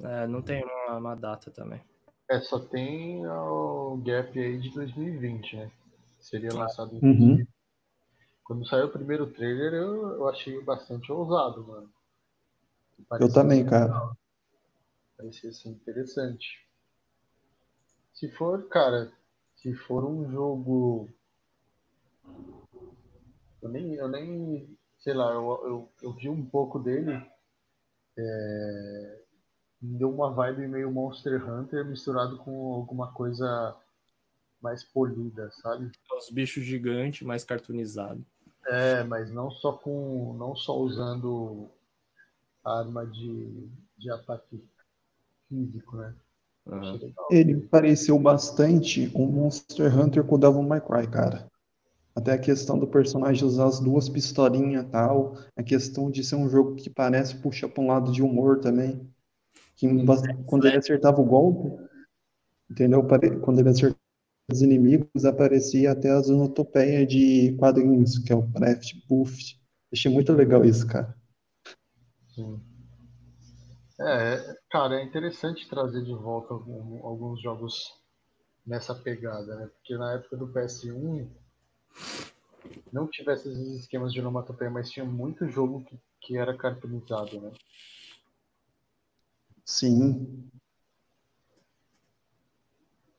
É, 0.00 0.26
não 0.26 0.42
tem 0.42 0.62
uma, 0.62 0.98
uma 0.98 1.14
data 1.16 1.50
também. 1.50 1.80
É, 2.30 2.40
só 2.40 2.58
tem 2.58 3.26
o 3.26 3.96
gap 4.04 4.38
aí 4.38 4.60
de 4.60 4.70
2020, 4.74 5.56
né? 5.56 5.70
Seria 6.20 6.52
lançado 6.52 6.94
em 6.94 7.00
Uhum. 7.02 7.46
2020. 8.46 8.48
Quando 8.48 8.66
saiu 8.68 8.86
o 8.86 8.92
primeiro 8.92 9.26
trailer, 9.32 9.74
eu, 9.74 10.10
eu 10.12 10.28
achei 10.28 10.60
bastante 10.62 11.10
ousado, 11.10 11.66
mano. 11.66 11.92
Eu 12.98 13.04
Parecia- 13.08 13.34
também, 13.34 13.66
cara. 13.66 14.16
Parecia 15.16 15.50
assim, 15.50 15.70
interessante. 15.70 16.66
Se 18.14 18.30
for, 18.32 18.68
cara, 18.68 19.12
se 19.56 19.74
for 19.74 20.04
um 20.04 20.30
jogo. 20.30 21.08
Eu 23.62 23.68
nem, 23.68 23.94
eu 23.94 24.08
nem 24.08 24.78
sei 24.98 25.14
lá, 25.14 25.32
eu, 25.32 25.42
eu, 25.66 25.92
eu 26.02 26.12
vi 26.12 26.28
um 26.28 26.44
pouco 26.44 26.78
dele. 26.78 27.12
É, 28.18 29.22
me 29.82 29.98
deu 29.98 30.10
uma 30.10 30.32
vibe 30.32 30.68
meio 30.68 30.90
Monster 30.90 31.46
Hunter 31.48 31.84
misturado 31.84 32.38
com 32.38 32.72
alguma 32.72 33.12
coisa 33.12 33.76
mais 34.60 34.82
polida, 34.82 35.50
sabe? 35.62 35.90
Os 36.16 36.30
bichos 36.30 36.64
gigantes, 36.64 37.26
mais 37.26 37.44
cartoonizado. 37.44 38.24
É, 38.68 39.04
mas 39.04 39.30
não 39.30 39.50
só 39.50 39.72
com. 39.72 40.34
não 40.38 40.56
só 40.56 40.76
usando 40.78 41.68
arma 42.64 43.06
de, 43.06 43.68
de 43.96 44.10
ataque 44.10 44.62
físico, 45.48 45.96
né? 45.96 46.14
Legal. 46.66 47.28
Ele 47.30 47.60
pareceu 47.60 48.18
bastante 48.18 49.10
um 49.14 49.26
Monster 49.26 49.96
Hunter 49.96 50.24
com 50.24 50.34
o 50.34 50.38
Devil 50.38 50.62
May 50.62 50.80
Cry, 50.80 51.06
cara. 51.06 51.48
Até 52.14 52.32
a 52.32 52.38
questão 52.38 52.78
do 52.78 52.88
personagem 52.88 53.46
usar 53.46 53.66
as 53.66 53.78
duas 53.78 54.08
pistolinhas 54.08 54.84
e 54.84 54.88
tal, 54.88 55.36
a 55.54 55.62
questão 55.62 56.10
de 56.10 56.24
ser 56.24 56.34
um 56.34 56.48
jogo 56.48 56.74
que 56.74 56.90
parece 56.90 57.36
puxar 57.36 57.68
para 57.68 57.84
um 57.84 57.88
lado 57.88 58.10
de 58.10 58.22
humor 58.22 58.58
também. 58.58 59.08
Que 59.76 59.86
quando 60.46 60.66
ele 60.66 60.78
acertava 60.78 61.20
o 61.20 61.24
golpe, 61.24 61.70
entendeu? 62.70 63.06
Quando 63.42 63.60
ele 63.60 63.68
acertava 63.68 64.05
os 64.50 64.62
inimigos, 64.62 65.24
aparecia 65.24 65.90
até 65.92 66.10
as 66.10 66.28
onotopeias 66.28 67.08
de 67.08 67.56
quadrinhos, 67.58 68.18
que 68.18 68.32
é 68.32 68.36
o 68.36 68.48
Preft 68.52 68.94
Buff. 69.08 69.58
Achei 69.92 70.10
muito 70.10 70.32
legal 70.32 70.64
isso, 70.64 70.86
cara. 70.86 71.16
Sim. 72.34 72.60
É, 73.98 74.56
cara, 74.70 75.00
é 75.00 75.04
interessante 75.04 75.68
trazer 75.68 76.02
de 76.04 76.12
volta 76.14 76.52
algum- 76.52 77.04
alguns 77.04 77.40
jogos 77.40 77.94
nessa 78.66 78.94
pegada, 78.94 79.56
né? 79.56 79.66
Porque 79.68 79.96
na 79.96 80.14
época 80.14 80.36
do 80.36 80.48
PS1 80.48 81.28
não 82.92 83.06
tivesse 83.08 83.48
esses 83.48 83.80
esquemas 83.80 84.12
de 84.12 84.20
onomatopeia, 84.20 84.70
mas 84.70 84.90
tinha 84.90 85.04
muito 85.04 85.48
jogo 85.48 85.84
que, 85.84 85.98
que 86.20 86.36
era 86.36 86.56
cartoonizado, 86.56 87.40
né? 87.40 87.52
Sim, 89.64 90.50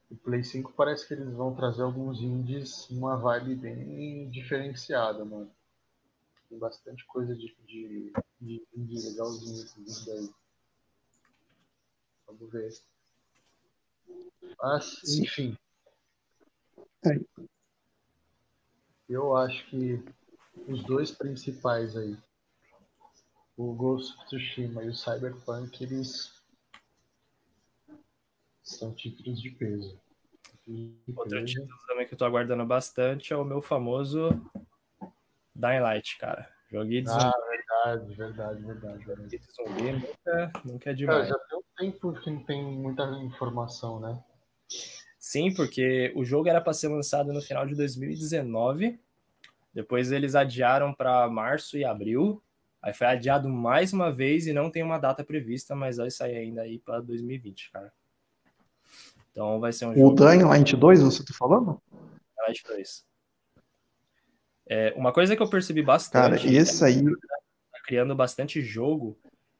O 0.09 0.15
Play 0.15 0.43
5 0.43 0.71
parece 0.73 1.07
que 1.07 1.13
eles 1.13 1.33
vão 1.33 1.53
trazer 1.53 1.81
alguns 1.81 2.21
indies, 2.21 2.89
uma 2.89 3.17
vibe 3.17 3.55
bem 3.55 4.29
diferenciada, 4.29 5.25
mano. 5.25 5.51
Tem 6.49 6.57
bastante 6.57 7.05
coisa 7.05 7.35
de, 7.35 7.53
de, 7.65 8.13
de 8.39 8.67
indie 8.73 9.01
legalzinho 9.01 9.67
vindo 9.75 10.11
aí. 10.11 10.29
Vamos 12.25 12.51
ver. 12.51 12.69
Mas, 14.57 15.03
enfim. 15.19 15.57
É. 17.05 17.19
Eu 19.09 19.35
acho 19.35 19.69
que 19.69 20.03
os 20.67 20.83
dois 20.83 21.11
principais 21.11 21.95
aí, 21.95 22.17
o 23.57 23.73
Ghost 23.73 24.13
of 24.17 24.25
Tsushima 24.27 24.83
e 24.83 24.89
o 24.89 24.95
Cyberpunk, 24.95 25.83
eles 25.83 26.36
são 28.67 28.93
títulos 28.93 29.41
de 29.41 29.49
peso. 29.51 29.99
De 30.67 30.93
Outro 31.15 31.39
peso. 31.39 31.45
título 31.45 31.79
também 31.87 32.05
que 32.07 32.13
eu 32.13 32.17
tô 32.17 32.25
aguardando 32.25 32.65
bastante 32.65 33.31
é 33.31 33.37
o 33.37 33.45
meu 33.45 33.61
famoso 33.61 34.29
Dying 35.55 35.79
Light, 35.79 36.17
cara. 36.17 36.49
Joguei 36.69 37.01
de 37.01 37.09
zumbi, 37.09 37.23
Ah, 37.23 37.33
verdade, 37.49 38.15
verdade, 38.15 38.61
verdade. 38.63 39.05
verdade. 39.05 39.29
de 39.29 39.41
zumbi 39.53 39.91
nunca, 39.93 40.51
nunca 40.65 40.89
é 40.91 40.93
Cara, 40.93 40.95
demais. 40.95 41.27
já 41.29 41.39
tem 41.39 41.57
um 41.57 41.63
tempo 41.77 42.13
que 42.13 42.29
não 42.29 42.43
tem 42.43 42.63
muita 42.63 43.03
informação, 43.23 43.99
né? 44.01 44.21
Sim, 45.17 45.53
porque 45.53 46.11
o 46.15 46.25
jogo 46.25 46.49
era 46.49 46.59
para 46.59 46.73
ser 46.73 46.89
lançado 46.89 47.31
no 47.31 47.41
final 47.41 47.65
de 47.65 47.73
2019. 47.75 48.99
Depois 49.73 50.11
eles 50.11 50.35
adiaram 50.35 50.93
para 50.93 51.29
março 51.29 51.77
e 51.77 51.85
abril. 51.85 52.41
Aí 52.81 52.93
foi 52.93 53.07
adiado 53.07 53.47
mais 53.47 53.93
uma 53.93 54.11
vez 54.11 54.45
e 54.47 54.53
não 54.53 54.69
tem 54.69 54.83
uma 54.83 54.97
data 54.97 55.23
prevista, 55.23 55.73
mas 55.75 55.97
vai 55.97 56.11
sair 56.11 56.35
ainda 56.37 56.61
aí 56.63 56.79
para 56.79 56.99
2020, 56.99 57.71
cara. 57.71 57.93
Então 59.37 59.59
vai 59.59 59.71
ser 59.71 59.85
um 59.85 59.91
o 59.91 59.95
jogo 59.95 60.15
Dying 60.15 60.45
Light 60.45 60.75
2, 60.75 60.99
você 61.03 61.23
tá 61.23 61.31
falando? 61.31 61.79
Light 62.39 62.63
2. 62.67 63.05
É, 64.67 64.93
uma 64.97 65.13
coisa 65.13 65.35
que 65.35 65.43
eu 65.43 65.47
percebi 65.47 65.81
Cara, 65.81 65.93
bastante, 65.93 66.55
esse 66.55 66.83
aí, 66.83 67.03
tá 67.03 67.79
criando 67.85 68.15
bastante 68.15 68.59
jogo, 68.63 69.15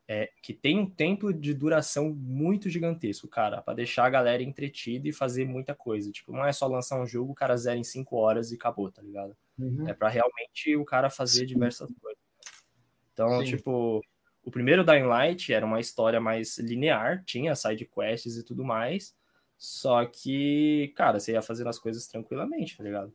é 0.08 0.32
que 0.42 0.52
tem 0.52 0.80
um 0.80 0.90
tempo 0.90 1.32
de 1.32 1.54
duração 1.54 2.10
muito 2.10 2.72
gigantesco, 2.72 3.28
cara, 3.28 3.62
para 3.62 3.76
deixar 3.76 4.06
a 4.06 4.10
galera 4.10 4.42
entretida 4.42 5.08
e 5.08 5.14
fazer 5.14 5.46
muita 5.46 5.76
coisa. 5.76 6.12
Tipo, 6.12 6.32
não 6.32 6.44
é 6.44 6.52
só 6.52 6.66
lançar 6.66 7.00
um 7.00 7.06
jogo, 7.06 7.34
o 7.34 7.36
cara 7.36 7.56
zera 7.56 7.78
em 7.78 7.84
5 7.84 8.16
horas 8.16 8.52
e 8.52 8.56
acabou, 8.56 8.92
tá 8.92 9.04
ligado? 9.04 9.38
Uhum. 9.60 9.88
É 9.88 9.94
para 9.94 10.10
realmente 10.10 10.76
o 10.76 10.86
cara 10.86 11.12
fazer 11.12 11.42
Sim. 11.42 11.46
diversas 11.46 11.94
coisas. 12.02 12.20
Então, 13.14 13.46
Sim. 13.46 13.58
tipo, 13.58 14.02
o 14.44 14.50
primeiro 14.50 14.84
Dying 14.84 15.04
Light 15.04 15.54
era 15.54 15.68
uma 15.68 15.80
história 15.80 16.20
mais 16.20 16.58
linear, 16.58 17.24
tinha 17.26 17.54
side 17.54 17.86
quests 17.86 18.38
e 18.38 18.44
tudo 18.44 18.66
mais. 18.66 19.16
Só 19.58 20.06
que, 20.06 20.94
cara, 20.96 21.20
você 21.20 21.34
ia 21.34 21.42
fazendo 21.42 21.70
as 21.70 21.80
coisas 21.80 22.08
tranquilamente, 22.08 22.78
tá 22.78 22.84
ligado? 22.84 23.12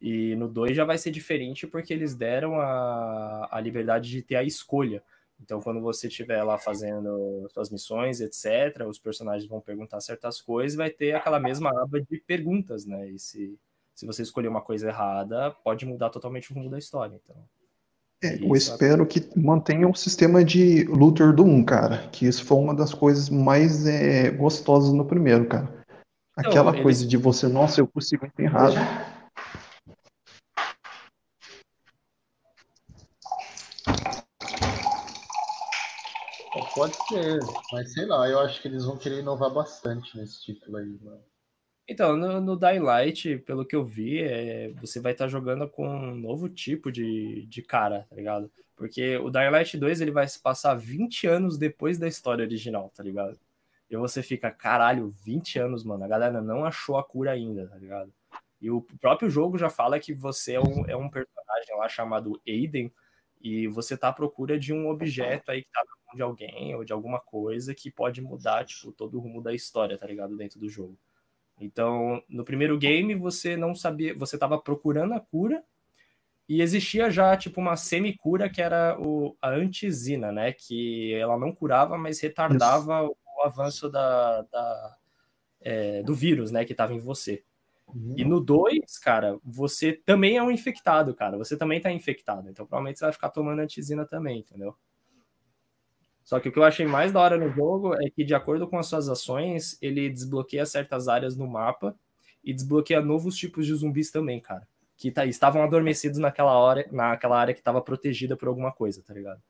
E 0.00 0.34
no 0.36 0.48
2 0.48 0.76
já 0.76 0.84
vai 0.84 0.98
ser 0.98 1.10
diferente 1.10 1.66
porque 1.66 1.92
eles 1.92 2.14
deram 2.14 2.60
a, 2.60 3.48
a 3.50 3.60
liberdade 3.60 4.10
de 4.10 4.22
ter 4.22 4.36
a 4.36 4.42
escolha. 4.42 5.02
Então, 5.40 5.60
quando 5.60 5.80
você 5.80 6.08
estiver 6.08 6.42
lá 6.42 6.58
fazendo 6.58 7.48
suas 7.50 7.70
missões, 7.70 8.20
etc., 8.20 8.86
os 8.86 8.98
personagens 8.98 9.48
vão 9.48 9.60
perguntar 9.60 10.00
certas 10.00 10.40
coisas, 10.40 10.76
vai 10.76 10.90
ter 10.90 11.14
aquela 11.14 11.40
mesma 11.40 11.70
aba 11.70 12.00
de 12.00 12.18
perguntas, 12.26 12.84
né? 12.84 13.10
E 13.10 13.18
se, 13.18 13.58
se 13.94 14.04
você 14.04 14.22
escolher 14.22 14.48
uma 14.48 14.60
coisa 14.60 14.88
errada, 14.88 15.50
pode 15.50 15.86
mudar 15.86 16.10
totalmente 16.10 16.52
o 16.52 16.54
rumo 16.54 16.68
da 16.68 16.78
história. 16.78 17.18
Então. 17.22 17.36
É, 18.22 18.36
eu 18.44 18.54
espero 18.54 19.06
que 19.06 19.26
mantenha 19.34 19.88
o 19.88 19.94
sistema 19.94 20.44
de 20.44 20.84
looter 20.84 21.32
do 21.34 21.42
1, 21.42 21.64
cara. 21.64 22.08
Que 22.12 22.26
isso 22.26 22.44
foi 22.44 22.58
uma 22.58 22.74
das 22.74 22.92
coisas 22.92 23.30
mais 23.30 23.86
é, 23.86 24.30
gostosas 24.30 24.92
no 24.92 25.06
primeiro, 25.06 25.46
cara. 25.46 25.68
Aquela 26.36 26.70
então, 26.70 26.82
coisa 26.82 27.00
eles... 27.00 27.10
de 27.10 27.16
você, 27.16 27.48
nossa, 27.48 27.80
eu 27.80 27.86
consigo 27.86 28.26
enterrar. 28.26 28.70
Pode 36.74 36.94
ser, 37.08 37.40
mas 37.72 37.92
sei 37.92 38.06
lá, 38.06 38.28
eu 38.28 38.38
acho 38.38 38.62
que 38.62 38.68
eles 38.68 38.84
vão 38.84 38.96
querer 38.96 39.18
inovar 39.18 39.50
bastante 39.52 40.16
nesse 40.16 40.40
título 40.42 40.78
aí, 40.78 40.98
mano. 41.02 41.20
Então, 41.88 42.16
no, 42.16 42.40
no 42.40 42.56
Dying 42.56 42.80
Light, 42.80 43.38
pelo 43.38 43.64
que 43.64 43.74
eu 43.74 43.84
vi, 43.84 44.20
é, 44.22 44.70
você 44.80 45.00
vai 45.00 45.12
estar 45.12 45.24
tá 45.24 45.28
jogando 45.28 45.68
com 45.68 45.88
um 45.88 46.14
novo 46.14 46.48
tipo 46.48 46.90
de, 46.92 47.46
de 47.46 47.62
cara, 47.62 48.06
tá 48.08 48.16
ligado? 48.16 48.50
Porque 48.76 49.16
o 49.18 49.30
Dying 49.30 49.50
Light 49.50 49.76
2 49.76 50.00
ele 50.00 50.10
vai 50.10 50.26
se 50.26 50.40
passar 50.40 50.74
20 50.74 51.26
anos 51.26 51.58
depois 51.58 51.98
da 51.98 52.08
história 52.08 52.44
original, 52.44 52.90
tá 52.94 53.02
ligado? 53.02 53.38
E 53.90 53.96
você 53.96 54.22
fica, 54.22 54.50
caralho, 54.50 55.10
20 55.24 55.58
anos, 55.58 55.82
mano, 55.84 56.04
a 56.04 56.08
galera 56.08 56.40
não 56.40 56.64
achou 56.64 56.96
a 56.96 57.04
cura 57.04 57.32
ainda, 57.32 57.66
tá 57.66 57.76
ligado? 57.76 58.12
E 58.60 58.70
o 58.70 58.82
próprio 59.00 59.28
jogo 59.28 59.58
já 59.58 59.68
fala 59.68 59.98
que 59.98 60.14
você 60.14 60.54
é 60.54 60.60
um, 60.60 60.86
é 60.86 60.96
um 60.96 61.08
personagem 61.10 61.76
lá 61.76 61.88
chamado 61.88 62.40
Aiden, 62.46 62.92
e 63.40 63.66
você 63.68 63.96
tá 63.96 64.08
à 64.08 64.12
procura 64.12 64.58
de 64.58 64.72
um 64.72 64.88
objeto 64.88 65.50
aí 65.50 65.62
que 65.62 65.70
tá 65.72 65.82
na 65.82 65.92
mão 66.06 66.14
de 66.14 66.22
alguém 66.22 66.74
ou 66.74 66.84
de 66.84 66.92
alguma 66.92 67.18
coisa 67.18 67.74
que 67.74 67.90
pode 67.90 68.20
mudar, 68.20 68.64
tipo, 68.66 68.92
todo 68.92 69.16
o 69.16 69.20
rumo 69.20 69.42
da 69.42 69.54
história, 69.54 69.96
tá 69.96 70.06
ligado? 70.06 70.36
Dentro 70.36 70.60
do 70.60 70.68
jogo. 70.68 70.96
Então, 71.60 72.22
no 72.28 72.44
primeiro 72.44 72.78
game, 72.78 73.14
você 73.14 73.56
não 73.56 73.74
sabia, 73.74 74.14
você 74.16 74.36
estava 74.36 74.58
procurando 74.58 75.14
a 75.14 75.20
cura 75.20 75.62
e 76.48 76.62
existia 76.62 77.10
já 77.10 77.36
tipo 77.36 77.60
uma 77.60 77.76
semi-cura 77.76 78.48
que 78.48 78.60
era 78.60 78.98
o, 78.98 79.36
a 79.40 79.50
antizina, 79.50 80.32
né? 80.32 80.52
Que 80.52 81.14
ela 81.14 81.38
não 81.38 81.52
curava, 81.52 81.98
mas 81.98 82.18
retardava 82.20 83.04
o, 83.04 83.16
o 83.38 83.42
avanço 83.44 83.88
da, 83.88 84.42
da 84.42 84.96
é, 85.60 86.02
do 86.02 86.14
vírus, 86.14 86.50
né? 86.50 86.64
Que 86.64 86.72
estava 86.72 86.94
em 86.94 86.98
você. 86.98 87.44
Uhum. 87.86 88.14
E 88.16 88.24
no 88.24 88.40
2, 88.40 88.98
cara, 88.98 89.38
você 89.44 89.92
também 89.92 90.36
é 90.36 90.42
um 90.42 90.50
infectado, 90.50 91.14
cara. 91.14 91.36
Você 91.36 91.56
também 91.56 91.76
está 91.76 91.92
infectado. 91.92 92.48
Então, 92.48 92.66
provavelmente 92.66 92.98
você 92.98 93.04
vai 93.04 93.12
ficar 93.12 93.30
tomando 93.30 93.60
antizina 93.60 94.06
também, 94.06 94.40
entendeu? 94.40 94.76
Só 96.24 96.38
que 96.38 96.48
o 96.48 96.52
que 96.52 96.58
eu 96.58 96.64
achei 96.64 96.86
mais 96.86 97.12
da 97.12 97.20
hora 97.20 97.36
no 97.36 97.50
jogo 97.50 97.94
é 97.94 98.10
que, 98.10 98.24
de 98.24 98.34
acordo 98.34 98.66
com 98.68 98.78
as 98.78 98.86
suas 98.86 99.08
ações, 99.08 99.78
ele 99.82 100.08
desbloqueia 100.08 100.64
certas 100.64 101.08
áreas 101.08 101.36
no 101.36 101.46
mapa 101.46 101.94
e 102.44 102.52
desbloqueia 102.52 103.00
novos 103.00 103.36
tipos 103.36 103.66
de 103.66 103.74
zumbis 103.74 104.10
também, 104.10 104.40
cara. 104.40 104.66
Que 104.96 105.10
tá, 105.10 105.24
estavam 105.24 105.62
adormecidos 105.62 106.18
naquela, 106.18 106.52
hora, 106.58 106.86
naquela 106.92 107.38
área 107.38 107.54
que 107.54 107.60
estava 107.60 107.80
protegida 107.80 108.36
por 108.36 108.48
alguma 108.48 108.70
coisa, 108.70 109.02
tá 109.02 109.14
ligado? 109.14 109.40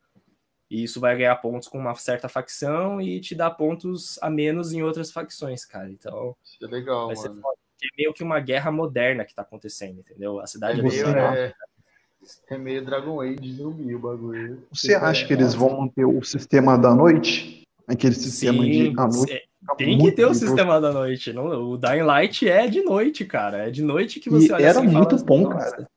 E 0.70 0.84
isso 0.84 1.00
vai 1.00 1.16
ganhar 1.16 1.34
pontos 1.36 1.66
com 1.66 1.78
uma 1.78 1.94
certa 1.96 2.28
facção 2.28 3.00
e 3.00 3.20
te 3.20 3.34
dá 3.34 3.50
pontos 3.50 4.18
a 4.22 4.30
menos 4.30 4.72
em 4.72 4.82
outras 4.82 5.10
facções, 5.10 5.64
cara. 5.64 5.90
Então. 5.90 6.36
Isso 6.44 6.64
é 6.64 6.68
legal, 6.68 7.08
vai 7.08 7.16
mano. 7.16 7.34
Ser 7.34 7.50
é 7.82 7.88
meio 7.96 8.12
que 8.12 8.22
uma 8.22 8.38
guerra 8.40 8.70
moderna 8.70 9.24
que 9.24 9.34
tá 9.34 9.42
acontecendo, 9.42 10.00
entendeu? 10.00 10.38
A 10.38 10.46
cidade 10.46 10.80
é, 10.80 10.82
meio, 10.82 11.08
é, 11.08 11.52
é 12.48 12.58
meio 12.58 12.84
Dragon 12.84 13.20
Age 13.20 13.52
zumbi 13.52 13.94
o 13.94 13.98
bagulho. 13.98 14.62
Você 14.72 14.94
acha 14.94 15.26
que 15.26 15.32
eles 15.32 15.54
vão 15.54 15.80
manter 15.80 16.04
o 16.04 16.22
sistema 16.22 16.76
da 16.76 16.94
noite? 16.94 17.66
Aquele 17.86 18.14
sistema 18.14 18.62
Sim, 18.62 18.70
de. 18.70 18.94
A 18.96 19.06
noite, 19.06 19.32
é, 19.32 19.42
tem 19.76 19.98
que 19.98 20.12
ter 20.12 20.26
o 20.26 20.34
sistema 20.34 20.80
da 20.80 20.92
noite. 20.92 21.32
Não, 21.32 21.70
o 21.70 21.76
Dying 21.76 22.02
Light 22.02 22.48
é 22.48 22.68
de 22.68 22.82
noite, 22.82 23.24
cara. 23.24 23.68
É 23.68 23.70
de 23.70 23.82
noite 23.82 24.20
que 24.20 24.30
você 24.30 24.48
e 24.48 24.52
olha 24.52 24.64
Era 24.64 24.80
assim, 24.80 24.88
muito 24.88 25.18
fala, 25.18 25.24
bom, 25.24 25.48
cara. 25.48 25.88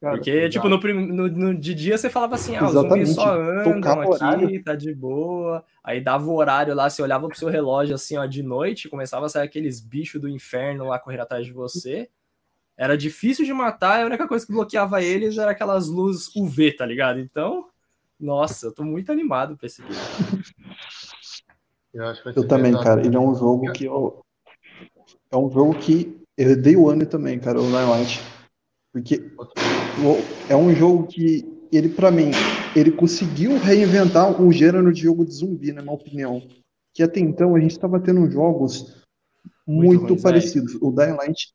Porque, 0.00 0.48
tipo, 0.48 0.68
no, 0.68 0.78
no, 0.78 1.28
no, 1.28 1.54
de 1.54 1.74
dia 1.74 1.98
você 1.98 2.08
falava 2.08 2.36
assim, 2.36 2.56
ah, 2.56 2.64
os 2.64 2.72
zumbis 2.72 3.14
só 3.14 3.34
andam 3.38 4.02
aqui, 4.20 4.58
tá 4.60 4.74
de 4.74 4.94
boa. 4.94 5.64
Aí 5.82 6.00
dava 6.00 6.24
o 6.26 6.34
horário 6.34 6.74
lá, 6.74 6.88
você 6.88 7.02
olhava 7.02 7.28
pro 7.28 7.36
seu 7.36 7.48
relógio 7.48 7.94
assim, 7.94 8.16
ó, 8.16 8.24
de 8.24 8.42
noite, 8.42 8.88
começava 8.88 9.26
a 9.26 9.28
sair 9.28 9.44
aqueles 9.44 9.80
bichos 9.80 10.20
do 10.20 10.28
inferno 10.28 10.86
lá 10.86 10.98
correr 10.98 11.20
atrás 11.20 11.44
de 11.44 11.52
você. 11.52 12.08
Era 12.76 12.96
difícil 12.96 13.44
de 13.44 13.52
matar, 13.52 14.02
a 14.02 14.06
única 14.06 14.26
coisa 14.26 14.44
que 14.44 14.52
bloqueava 14.52 15.02
eles 15.02 15.38
era 15.38 15.52
aquelas 15.52 15.88
luzes 15.88 16.34
UV, 16.34 16.72
tá 16.72 16.84
ligado? 16.84 17.20
Então, 17.20 17.66
nossa, 18.18 18.66
eu 18.66 18.72
tô 18.72 18.82
muito 18.82 19.12
animado 19.12 19.56
pra 19.56 19.66
esse 19.66 19.82
game. 19.82 19.94
Eu, 21.92 22.02
eu 22.34 22.48
também, 22.48 22.72
cara. 22.72 23.06
Ele 23.06 23.14
é 23.14 23.20
um 23.20 23.34
jogo 23.36 23.70
que 23.72 23.84
eu. 23.84 24.20
É 25.30 25.36
um 25.36 25.48
jogo 25.50 25.78
que 25.78 26.20
eu 26.36 26.60
dei 26.60 26.74
o 26.74 26.88
ano 26.88 27.06
também, 27.06 27.38
cara, 27.38 27.60
o 27.60 27.70
Light. 27.70 28.20
Porque 28.92 29.30
é 30.48 30.56
um 30.56 30.74
jogo 30.74 31.06
que 31.06 31.44
ele, 31.70 31.88
para 31.88 32.10
mim, 32.10 32.30
ele 32.74 32.90
conseguiu 32.90 33.58
reinventar 33.58 34.40
o 34.40 34.52
gênero 34.52 34.92
de 34.92 35.02
jogo 35.02 35.24
de 35.24 35.32
zumbi, 35.32 35.72
na 35.72 35.82
minha 35.82 35.94
opinião. 35.94 36.42
Que 36.92 37.02
até 37.02 37.20
então 37.20 37.54
a 37.54 37.60
gente 37.60 37.72
estava 37.72 38.00
tendo 38.00 38.28
jogos 38.30 39.04
muito, 39.66 40.04
muito 40.04 40.22
parecidos. 40.22 40.76
O 40.80 40.90
Dying 40.90 41.16
Light 41.16 41.52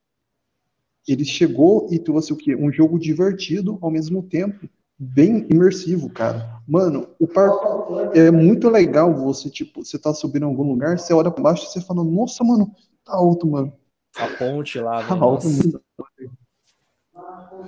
ele 1.11 1.25
chegou 1.25 1.87
e 1.91 1.99
trouxe 1.99 2.33
o 2.33 2.37
quê? 2.37 2.55
Um 2.55 2.71
jogo 2.71 2.99
divertido, 2.99 3.77
ao 3.81 3.89
mesmo 3.89 4.23
tempo 4.23 4.69
bem 4.97 5.47
imersivo, 5.49 6.09
cara. 6.09 6.61
Mano, 6.67 7.07
o 7.17 7.25
parkour 7.25 8.11
é 8.13 8.29
muito 8.29 8.69
legal 8.69 9.15
você, 9.15 9.49
tipo, 9.49 9.83
você 9.83 9.97
tá 9.97 10.13
subindo 10.13 10.43
em 10.43 10.49
algum 10.49 10.63
lugar, 10.63 10.99
você 10.99 11.13
olha 11.13 11.31
pra 11.31 11.41
baixo 11.41 11.63
e 11.63 11.67
você 11.67 11.79
fala, 11.79 12.03
nossa, 12.03 12.43
mano, 12.43 12.75
tá 13.05 13.13
alto, 13.13 13.47
mano. 13.47 13.73
A 14.17 14.27
ponte 14.27 14.77
lá, 14.79 15.07
tá 15.07 15.15
alto, 15.15 15.47
mano. 15.47 15.81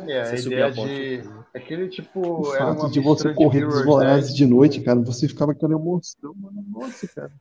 É, 0.08 0.22
a 0.22 0.26
você 0.26 0.48
ideia 0.48 0.72
de... 0.72 1.22
Aquele 1.54 1.88
tipo... 1.90 2.42
O 2.42 2.56
era 2.56 2.76
fato 2.76 2.92
de 2.92 3.00
você 3.00 3.34
correr 3.34 3.66
dos 3.66 3.86
vorazes 3.86 4.36
de 4.36 4.46
noite, 4.46 4.82
cara, 4.82 5.00
você 5.00 5.28
ficava 5.28 5.54
com 5.54 5.58
aquela 5.58 5.80
emoção, 5.80 6.34
mano. 6.36 6.66
Nossa, 6.70 7.08
cara. 7.08 7.32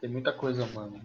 Tem 0.00 0.10
muita 0.10 0.32
coisa, 0.32 0.66
mano. 0.66 1.00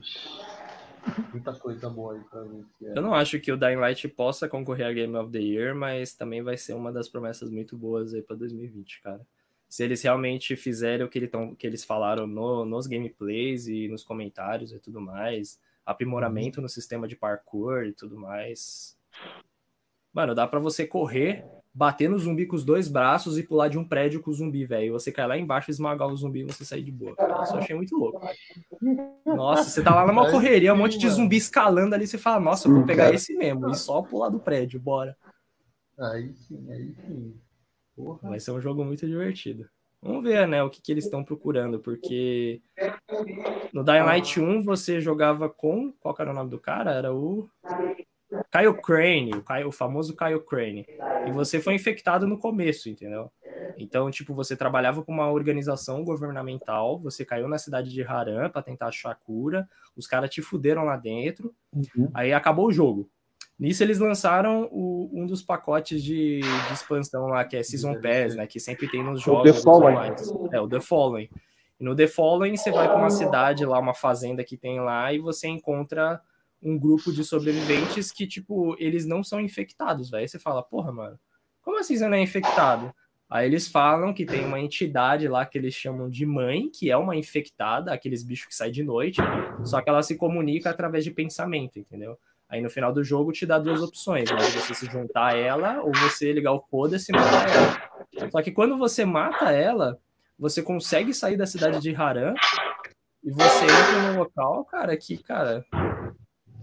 Muita 1.31 1.53
coisa 1.53 1.89
boa 1.89 2.13
aí 2.13 2.21
pra 2.21 2.41
ver. 2.41 2.65
Eu 2.81 3.01
não 3.01 3.13
acho 3.13 3.39
que 3.39 3.51
o 3.51 3.57
Dying 3.57 3.75
Light 3.75 4.07
possa 4.07 4.47
concorrer 4.47 4.87
a 4.87 4.93
Game 4.93 5.15
of 5.15 5.31
the 5.31 5.39
Year, 5.39 5.75
mas 5.75 6.13
também 6.13 6.41
vai 6.41 6.57
ser 6.57 6.73
uma 6.73 6.91
das 6.91 7.07
promessas 7.07 7.49
muito 7.49 7.77
boas 7.77 8.13
aí 8.13 8.21
pra 8.21 8.35
2020, 8.35 9.01
cara. 9.01 9.25
Se 9.67 9.83
eles 9.83 10.01
realmente 10.01 10.55
fizerem 10.55 11.05
o 11.05 11.09
que, 11.09 11.19
ele 11.19 11.27
tão, 11.27 11.55
que 11.55 11.65
eles 11.65 11.83
falaram 11.83 12.25
no, 12.25 12.65
nos 12.65 12.87
gameplays 12.87 13.67
e 13.67 13.87
nos 13.87 14.03
comentários 14.03 14.71
e 14.71 14.79
tudo 14.79 15.01
mais, 15.01 15.59
aprimoramento 15.85 16.61
no 16.61 16.69
sistema 16.69 17.07
de 17.07 17.15
parkour 17.15 17.83
e 17.83 17.93
tudo 17.93 18.17
mais. 18.17 18.97
Mano, 20.13 20.33
dá 20.33 20.47
para 20.47 20.59
você 20.59 20.87
correr 20.87 21.45
bater 21.75 22.09
no 22.09 22.17
zumbi 22.17 22.45
com 22.45 22.55
os 22.55 22.63
dois 22.63 22.87
braços 22.87 23.37
e 23.37 23.43
pular 23.43 23.67
de 23.67 23.77
um 23.77 23.85
prédio 23.85 24.21
com 24.21 24.31
o 24.31 24.33
zumbi, 24.33 24.65
velho. 24.65 24.93
Você 24.93 25.11
cai 25.11 25.27
lá 25.27 25.37
embaixo, 25.37 25.69
esmagar 25.69 26.07
o 26.07 26.15
zumbi 26.15 26.39
e 26.39 26.43
você 26.45 26.63
sair 26.63 26.81
de 26.81 26.91
boa. 26.91 27.13
Cara. 27.17 27.43
Isso 27.43 27.53
eu 27.53 27.59
achei 27.59 27.75
muito 27.75 27.97
louco. 27.97 28.25
Nossa, 29.25 29.69
você 29.69 29.83
tá 29.83 29.93
lá 29.93 30.07
numa 30.07 30.31
correria, 30.31 30.73
um 30.73 30.77
monte 30.77 30.97
de 30.97 31.09
zumbi 31.09 31.35
escalando 31.35 31.93
ali, 31.93 32.07
você 32.07 32.17
fala, 32.17 32.39
nossa, 32.39 32.69
eu 32.69 32.73
vou 32.73 32.85
pegar 32.85 33.13
esse 33.13 33.35
mesmo, 33.35 33.69
e 33.69 33.75
só 33.75 34.01
pular 34.01 34.29
do 34.29 34.39
prédio, 34.39 34.79
bora. 34.79 35.17
Aí 35.99 36.33
sim, 36.33 36.65
aí 36.71 36.95
sim. 37.05 37.35
Porra. 37.93 38.29
Vai 38.29 38.39
ser 38.39 38.51
um 38.51 38.61
jogo 38.61 38.85
muito 38.85 39.05
divertido. 39.05 39.69
Vamos 40.01 40.23
ver, 40.23 40.47
né, 40.47 40.63
o 40.63 40.69
que, 40.69 40.81
que 40.81 40.91
eles 40.91 41.05
estão 41.05 41.23
procurando, 41.23 41.79
porque 41.79 42.61
no 43.73 43.83
Dying 43.83 44.03
Light 44.03 44.39
1 44.39 44.63
você 44.63 45.01
jogava 45.01 45.49
com. 45.49 45.91
Qual 45.99 46.15
era 46.19 46.31
o 46.31 46.33
nome 46.33 46.49
do 46.49 46.59
cara? 46.59 46.91
Era 46.91 47.13
o. 47.13 47.49
Kyle 48.51 48.73
Crane, 48.81 49.31
o, 49.33 49.43
Kyle, 49.43 49.65
o 49.65 49.71
famoso 49.71 50.15
Kyle 50.15 50.39
Crane. 50.39 50.85
E 51.27 51.31
você 51.31 51.59
foi 51.59 51.75
infectado 51.75 52.27
no 52.27 52.37
começo, 52.37 52.89
entendeu? 52.89 53.31
Então, 53.77 54.09
tipo, 54.09 54.33
você 54.33 54.55
trabalhava 54.55 55.03
com 55.03 55.11
uma 55.11 55.29
organização 55.29 56.03
governamental, 56.03 56.99
você 56.99 57.25
caiu 57.25 57.47
na 57.47 57.57
cidade 57.57 57.91
de 57.91 58.03
Haran 58.03 58.49
para 58.49 58.61
tentar 58.61 58.87
achar 58.87 59.15
cura, 59.15 59.67
os 59.95 60.07
caras 60.07 60.29
te 60.29 60.41
fuderam 60.41 60.85
lá 60.85 60.97
dentro, 60.97 61.53
uhum. 61.73 62.09
aí 62.13 62.33
acabou 62.33 62.67
o 62.67 62.71
jogo. 62.71 63.09
Nisso 63.57 63.83
eles 63.83 63.99
lançaram 63.99 64.67
o, 64.71 65.09
um 65.13 65.25
dos 65.25 65.41
pacotes 65.41 66.03
de, 66.03 66.41
de, 66.41 66.73
expansão 66.73 67.27
lá, 67.27 67.45
que 67.45 67.55
é 67.55 67.63
Season 67.63 67.93
Pass, 68.01 68.35
né? 68.35 68.45
Que 68.45 68.59
sempre 68.59 68.87
tem 68.89 69.01
nos 69.01 69.21
jogos. 69.21 69.49
O 69.49 69.53
The 69.53 69.61
Fallen. 69.61 70.15
É, 70.51 70.59
o 70.59 70.67
The 70.67 70.81
Fallen. 70.81 71.29
E 71.79 71.83
no 71.83 71.95
The 71.95 72.07
Fallen 72.07 72.57
você 72.57 72.69
vai 72.69 72.87
para 72.87 72.97
uma 72.97 73.09
cidade 73.09 73.65
lá, 73.65 73.79
uma 73.79 73.93
fazenda 73.93 74.43
que 74.43 74.57
tem 74.57 74.81
lá, 74.81 75.11
e 75.13 75.19
você 75.19 75.47
encontra 75.47 76.21
um 76.65 76.79
grupo 76.79 77.13
de 77.13 77.23
sobreviventes 77.23 78.11
que, 78.11 78.25
tipo, 78.25 78.75
eles 78.79 79.05
não 79.05 79.23
são 79.23 79.39
infectados, 79.39 80.09
velho. 80.09 80.21
Aí 80.21 80.27
você 80.27 80.39
fala, 80.39 80.63
porra, 80.63 80.91
mano, 80.91 81.19
como 81.61 81.79
assim 81.79 81.95
você 81.95 82.07
não 82.07 82.17
é 82.17 82.21
infectado? 82.21 82.91
Aí 83.29 83.45
eles 83.45 83.67
falam 83.67 84.13
que 84.13 84.25
tem 84.25 84.43
uma 84.43 84.59
entidade 84.59 85.27
lá 85.27 85.45
que 85.45 85.57
eles 85.57 85.75
chamam 85.75 86.09
de 86.09 86.25
mãe, 86.25 86.69
que 86.69 86.89
é 86.89 86.97
uma 86.97 87.15
infectada, 87.15 87.93
aqueles 87.93 88.23
bichos 88.23 88.47
que 88.47 88.55
saem 88.55 88.71
de 88.71 88.83
noite, 88.83 89.21
só 89.63 89.81
que 89.81 89.89
ela 89.89 90.01
se 90.01 90.15
comunica 90.15 90.69
através 90.69 91.03
de 91.03 91.11
pensamento, 91.11 91.77
entendeu? 91.77 92.17
Aí 92.49 92.61
no 92.61 92.69
final 92.69 92.93
do 92.93 93.03
jogo 93.03 93.31
te 93.31 93.45
dá 93.45 93.57
duas 93.57 93.81
opções, 93.81 94.29
né? 94.29 94.37
Você 94.37 94.73
se 94.73 94.85
juntar 94.87 95.33
a 95.33 95.37
ela 95.37 95.81
ou 95.81 95.91
você 95.91 96.31
ligar 96.31 96.53
o 96.53 96.61
foda-se 96.69 97.11
e 97.11 97.15
matar 97.15 97.49
ela. 97.49 98.29
Só 98.31 98.41
que 98.41 98.51
quando 98.51 98.77
você 98.77 99.05
mata 99.05 99.51
ela, 99.51 99.99
você 100.37 100.61
consegue 100.61 101.13
sair 101.13 101.37
da 101.37 101.47
cidade 101.47 101.79
de 101.79 101.95
Haran 101.95 102.33
e 103.23 103.31
você 103.31 103.65
entra 103.65 104.11
num 104.11 104.19
local, 104.19 104.65
cara, 104.65 104.95
que, 104.95 105.17
cara, 105.17 105.65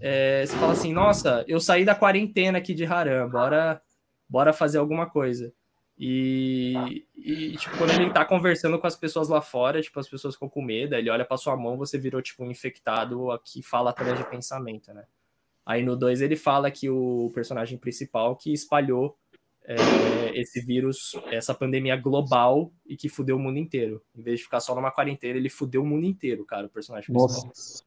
é, 0.05 0.45
você 0.45 0.57
fala 0.57 0.73
assim, 0.73 0.91
nossa, 0.91 1.45
eu 1.47 1.61
saí 1.61 1.85
da 1.85 1.95
quarentena 1.95 2.57
aqui 2.57 2.73
de 2.73 2.83
Haram, 2.83 3.29
bora, 3.29 3.81
bora 4.27 4.51
fazer 4.51 4.77
alguma 4.77 5.09
coisa. 5.09 5.53
E, 5.97 7.05
e, 7.15 7.55
tipo, 7.55 7.77
quando 7.77 7.91
ele 7.91 8.11
tá 8.11 8.25
conversando 8.25 8.77
com 8.77 8.85
as 8.85 8.97
pessoas 8.97 9.29
lá 9.29 9.39
fora, 9.39 9.81
tipo, 9.81 9.97
as 9.97 10.09
pessoas 10.09 10.33
ficam 10.33 10.49
com 10.49 10.61
medo, 10.61 10.93
ele 10.93 11.09
olha 11.09 11.23
pra 11.23 11.37
sua 11.37 11.55
mão, 11.55 11.77
você 11.77 11.97
virou, 11.97 12.21
tipo, 12.21 12.43
um 12.43 12.51
infectado 12.51 13.29
que 13.45 13.63
fala 13.63 13.91
através 13.91 14.17
de 14.17 14.29
pensamento, 14.29 14.93
né? 14.93 15.05
Aí 15.65 15.81
no 15.81 15.95
2 15.95 16.21
ele 16.21 16.35
fala 16.35 16.69
que 16.69 16.89
o 16.89 17.31
personagem 17.33 17.77
principal 17.77 18.35
que 18.35 18.51
espalhou 18.51 19.17
é, 19.63 20.37
esse 20.37 20.59
vírus, 20.59 21.13
essa 21.31 21.53
pandemia 21.53 21.95
global 21.95 22.73
e 22.85 22.97
que 22.97 23.07
fudeu 23.07 23.37
o 23.37 23.39
mundo 23.39 23.57
inteiro. 23.57 24.03
Em 24.13 24.21
vez 24.21 24.39
de 24.39 24.43
ficar 24.43 24.59
só 24.59 24.75
numa 24.75 24.91
quarentena, 24.91 25.37
ele 25.37 25.47
fudeu 25.47 25.81
o 25.81 25.85
mundo 25.85 26.05
inteiro, 26.05 26.43
cara, 26.43 26.65
o 26.65 26.69
personagem 26.69 27.05
principal. 27.05 27.45
Nossa, 27.47 27.83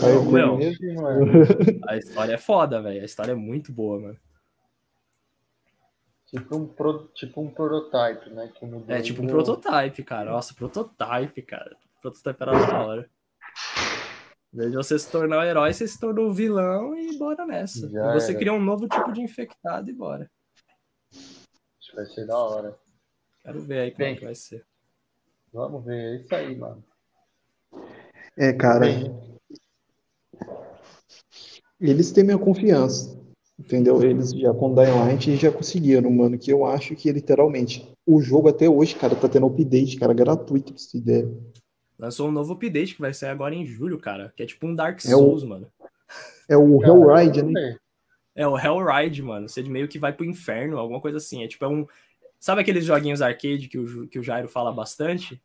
caiu 0.00 0.24
meu, 0.24 0.56
Mesmo, 0.56 0.94
mano. 0.94 1.26
a 1.88 1.96
história 1.96 2.34
é 2.34 2.38
foda, 2.38 2.82
velho. 2.82 3.00
A 3.00 3.04
história 3.04 3.32
é 3.32 3.36
muito 3.36 3.72
boa, 3.72 4.00
mano. 4.00 4.18
Tipo 6.26 6.56
um, 6.56 6.66
pro, 6.66 7.08
tipo 7.14 7.40
um 7.40 7.48
prototype, 7.48 8.30
né? 8.30 8.52
É 8.88 9.00
tipo 9.00 9.22
um 9.22 9.26
prototype, 9.26 10.02
cara. 10.02 10.32
Nossa, 10.32 10.52
prototype, 10.54 11.42
cara. 11.42 11.76
Prototype 12.02 12.42
era 12.42 12.52
da 12.52 12.84
hora. 12.84 13.10
Em 14.52 14.56
vez 14.56 14.70
de 14.70 14.76
você 14.76 14.98
se 14.98 15.10
tornar 15.10 15.38
um 15.38 15.42
herói, 15.42 15.72
você 15.72 15.86
se 15.86 15.98
tornou 15.98 16.28
um 16.28 16.32
vilão 16.32 16.96
e 16.96 17.16
bora 17.18 17.46
nessa. 17.46 17.88
Já 17.88 18.12
você 18.12 18.30
era. 18.30 18.38
cria 18.38 18.52
um 18.52 18.62
novo 18.62 18.88
tipo 18.88 19.12
de 19.12 19.20
infectado 19.20 19.90
e 19.90 19.92
bora. 19.92 20.30
Acho 21.12 21.90
que 21.90 21.96
vai 21.96 22.06
ser 22.06 22.26
da 22.26 22.38
hora. 22.38 22.78
Quero 23.42 23.60
ver 23.60 23.80
aí 23.80 23.90
como 23.90 24.04
é 24.04 24.14
que 24.14 24.24
vai 24.24 24.34
ser. 24.34 24.64
Vamos 25.52 25.84
ver, 25.84 25.96
é 25.96 26.16
isso 26.16 26.34
aí, 26.34 26.56
mano. 26.56 26.84
É, 28.36 28.52
cara, 28.52 28.80
Bem, 28.80 29.33
eles 31.80 32.10
têm 32.12 32.24
minha 32.24 32.38
confiança, 32.38 33.18
entendeu? 33.58 34.02
Eles 34.02 34.30
já 34.32 34.52
com 34.54 34.74
Dying 34.74 34.98
Light 34.98 35.36
já 35.36 35.50
conseguiram, 35.52 36.10
mano, 36.10 36.38
que 36.38 36.52
eu 36.52 36.64
acho 36.64 36.94
que 36.94 37.10
literalmente 37.10 37.86
o 38.06 38.20
jogo 38.20 38.48
até 38.48 38.68
hoje, 38.68 38.94
cara, 38.94 39.14
tá 39.14 39.28
tendo 39.28 39.46
update, 39.46 39.96
cara, 39.96 40.12
gratuito, 40.12 40.72
pra 40.72 40.82
ter 40.90 40.98
ideia. 40.98 41.30
Lançou 41.98 42.28
um 42.28 42.32
novo 42.32 42.52
update 42.54 42.94
que 42.94 43.00
vai 43.00 43.14
sair 43.14 43.30
agora 43.30 43.54
em 43.54 43.64
julho, 43.64 43.98
cara. 43.98 44.32
Que 44.36 44.42
é 44.42 44.46
tipo 44.46 44.66
um 44.66 44.74
Dark 44.74 45.00
É 45.06 45.14
o- 45.14 45.18
Souls, 45.18 45.44
mano. 45.44 45.68
É 46.48 46.56
o 46.56 46.82
Hellride, 46.84 47.42
né? 47.42 47.76
É 48.34 48.46
o 48.46 48.58
Hellride, 48.58 49.22
mano. 49.22 49.48
Você 49.48 49.62
meio 49.62 49.86
que 49.88 49.98
vai 49.98 50.12
pro 50.12 50.24
inferno, 50.24 50.76
alguma 50.76 51.00
coisa 51.00 51.18
assim. 51.18 51.42
É 51.44 51.48
tipo 51.48 51.64
é 51.64 51.68
um. 51.68 51.86
Sabe 52.38 52.60
aqueles 52.60 52.84
joguinhos 52.84 53.22
arcade 53.22 53.68
que 53.68 53.78
o, 53.78 54.06
que 54.08 54.18
o 54.18 54.22
Jairo 54.22 54.48
fala 54.48 54.72
bastante? 54.72 55.40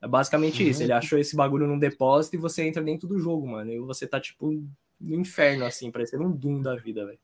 É 0.00 0.06
basicamente 0.06 0.68
isso. 0.68 0.82
Ele 0.82 0.92
achou 0.92 1.18
esse 1.18 1.34
bagulho 1.34 1.66
num 1.66 1.78
depósito 1.78 2.36
e 2.36 2.38
você 2.38 2.62
entra 2.62 2.82
dentro 2.82 3.08
do 3.08 3.18
jogo, 3.18 3.48
mano. 3.48 3.72
E 3.72 3.78
você 3.80 4.06
tá, 4.06 4.20
tipo, 4.20 4.62
no 5.00 5.14
inferno, 5.16 5.64
assim, 5.64 5.90
parecendo 5.90 6.24
um 6.24 6.32
Doom 6.32 6.62
da 6.62 6.76
vida, 6.76 7.04
velho. 7.06 7.18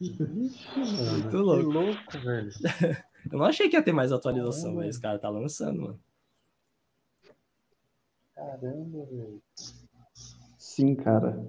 Mano, 0.00 1.30
que 1.30 1.36
louco. 1.36 1.70
louco, 1.70 2.18
velho. 2.18 2.50
Eu 3.32 3.38
não 3.38 3.46
achei 3.46 3.68
que 3.68 3.76
ia 3.76 3.82
ter 3.82 3.92
mais 3.92 4.12
atualização, 4.12 4.64
Caramba. 4.64 4.80
mas 4.80 4.90
esse 4.90 5.00
cara 5.00 5.18
tá 5.18 5.30
lançando, 5.30 5.80
mano. 5.80 6.00
Caramba, 8.34 9.06
velho. 9.06 9.42
Sim, 10.58 10.94
cara. 10.94 11.40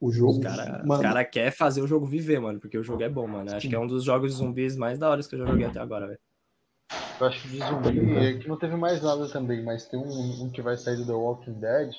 O 0.00 0.12
jogo, 0.12 0.32
Os 0.32 0.38
caras 0.38 0.86
mano, 0.86 1.02
cara 1.02 1.24
quer 1.24 1.50
fazer 1.50 1.82
o 1.82 1.86
jogo 1.86 2.06
viver, 2.06 2.38
mano, 2.38 2.60
porque 2.60 2.78
o 2.78 2.84
jogo 2.84 3.02
é 3.02 3.08
bom, 3.08 3.26
mano. 3.26 3.52
Acho 3.52 3.68
que 3.68 3.74
é 3.74 3.78
um 3.78 3.86
dos 3.86 4.04
jogos 4.04 4.30
de 4.30 4.38
zumbis 4.38 4.76
mais 4.76 4.96
da 4.98 5.10
hora 5.10 5.20
que 5.22 5.34
eu 5.34 5.40
já 5.40 5.46
joguei 5.46 5.66
até 5.66 5.80
agora, 5.80 6.06
velho. 6.06 6.20
Eu 7.20 7.26
acho 7.26 7.42
que 7.42 7.48
de 7.48 7.58
zumbi 7.58 8.16
é 8.16 8.38
que 8.38 8.48
não 8.48 8.56
teve 8.56 8.76
mais 8.76 9.02
nada 9.02 9.28
também, 9.28 9.62
mas 9.62 9.86
tem 9.88 9.98
um, 9.98 10.44
um 10.44 10.50
que 10.50 10.62
vai 10.62 10.76
sair 10.76 10.96
do 10.96 11.04
The 11.04 11.12
Walking 11.12 11.54
Dead. 11.54 11.92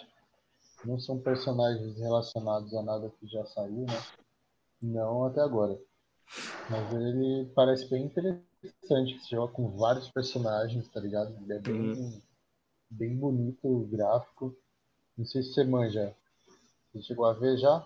Não 0.86 0.99
são 0.99 1.19
personagens 1.19 1.97
relacionados 1.97 2.73
a 2.73 2.82
nada 2.82 3.11
que 3.19 3.27
já 3.27 3.45
saiu, 3.45 3.86
né? 3.86 4.01
Não 4.82 5.25
até 5.25 5.41
agora. 5.41 5.77
Mas 6.69 6.93
ele 6.93 7.51
parece 7.53 7.89
bem 7.89 8.05
interessante, 8.05 9.15
que 9.15 9.25
você 9.25 9.36
joga 9.36 9.53
com 9.53 9.69
vários 9.77 10.09
personagens, 10.09 10.88
tá 10.89 10.99
ligado? 10.99 11.36
Ele 11.41 11.53
é 11.53 11.59
bem, 11.59 12.21
bem 12.89 13.17
bonito 13.17 13.67
o 13.67 13.86
gráfico. 13.88 14.55
Não 15.17 15.25
sei 15.25 15.43
se 15.43 15.53
você 15.53 15.63
manja. 15.63 16.15
Você 16.93 17.01
chegou 17.01 17.25
a 17.25 17.34
ver 17.34 17.57
já? 17.57 17.86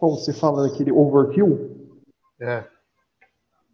qual 0.00 0.16
você 0.16 0.32
fala 0.32 0.66
daquele 0.66 0.90
Overkill? 0.90 2.00
É. 2.40 2.64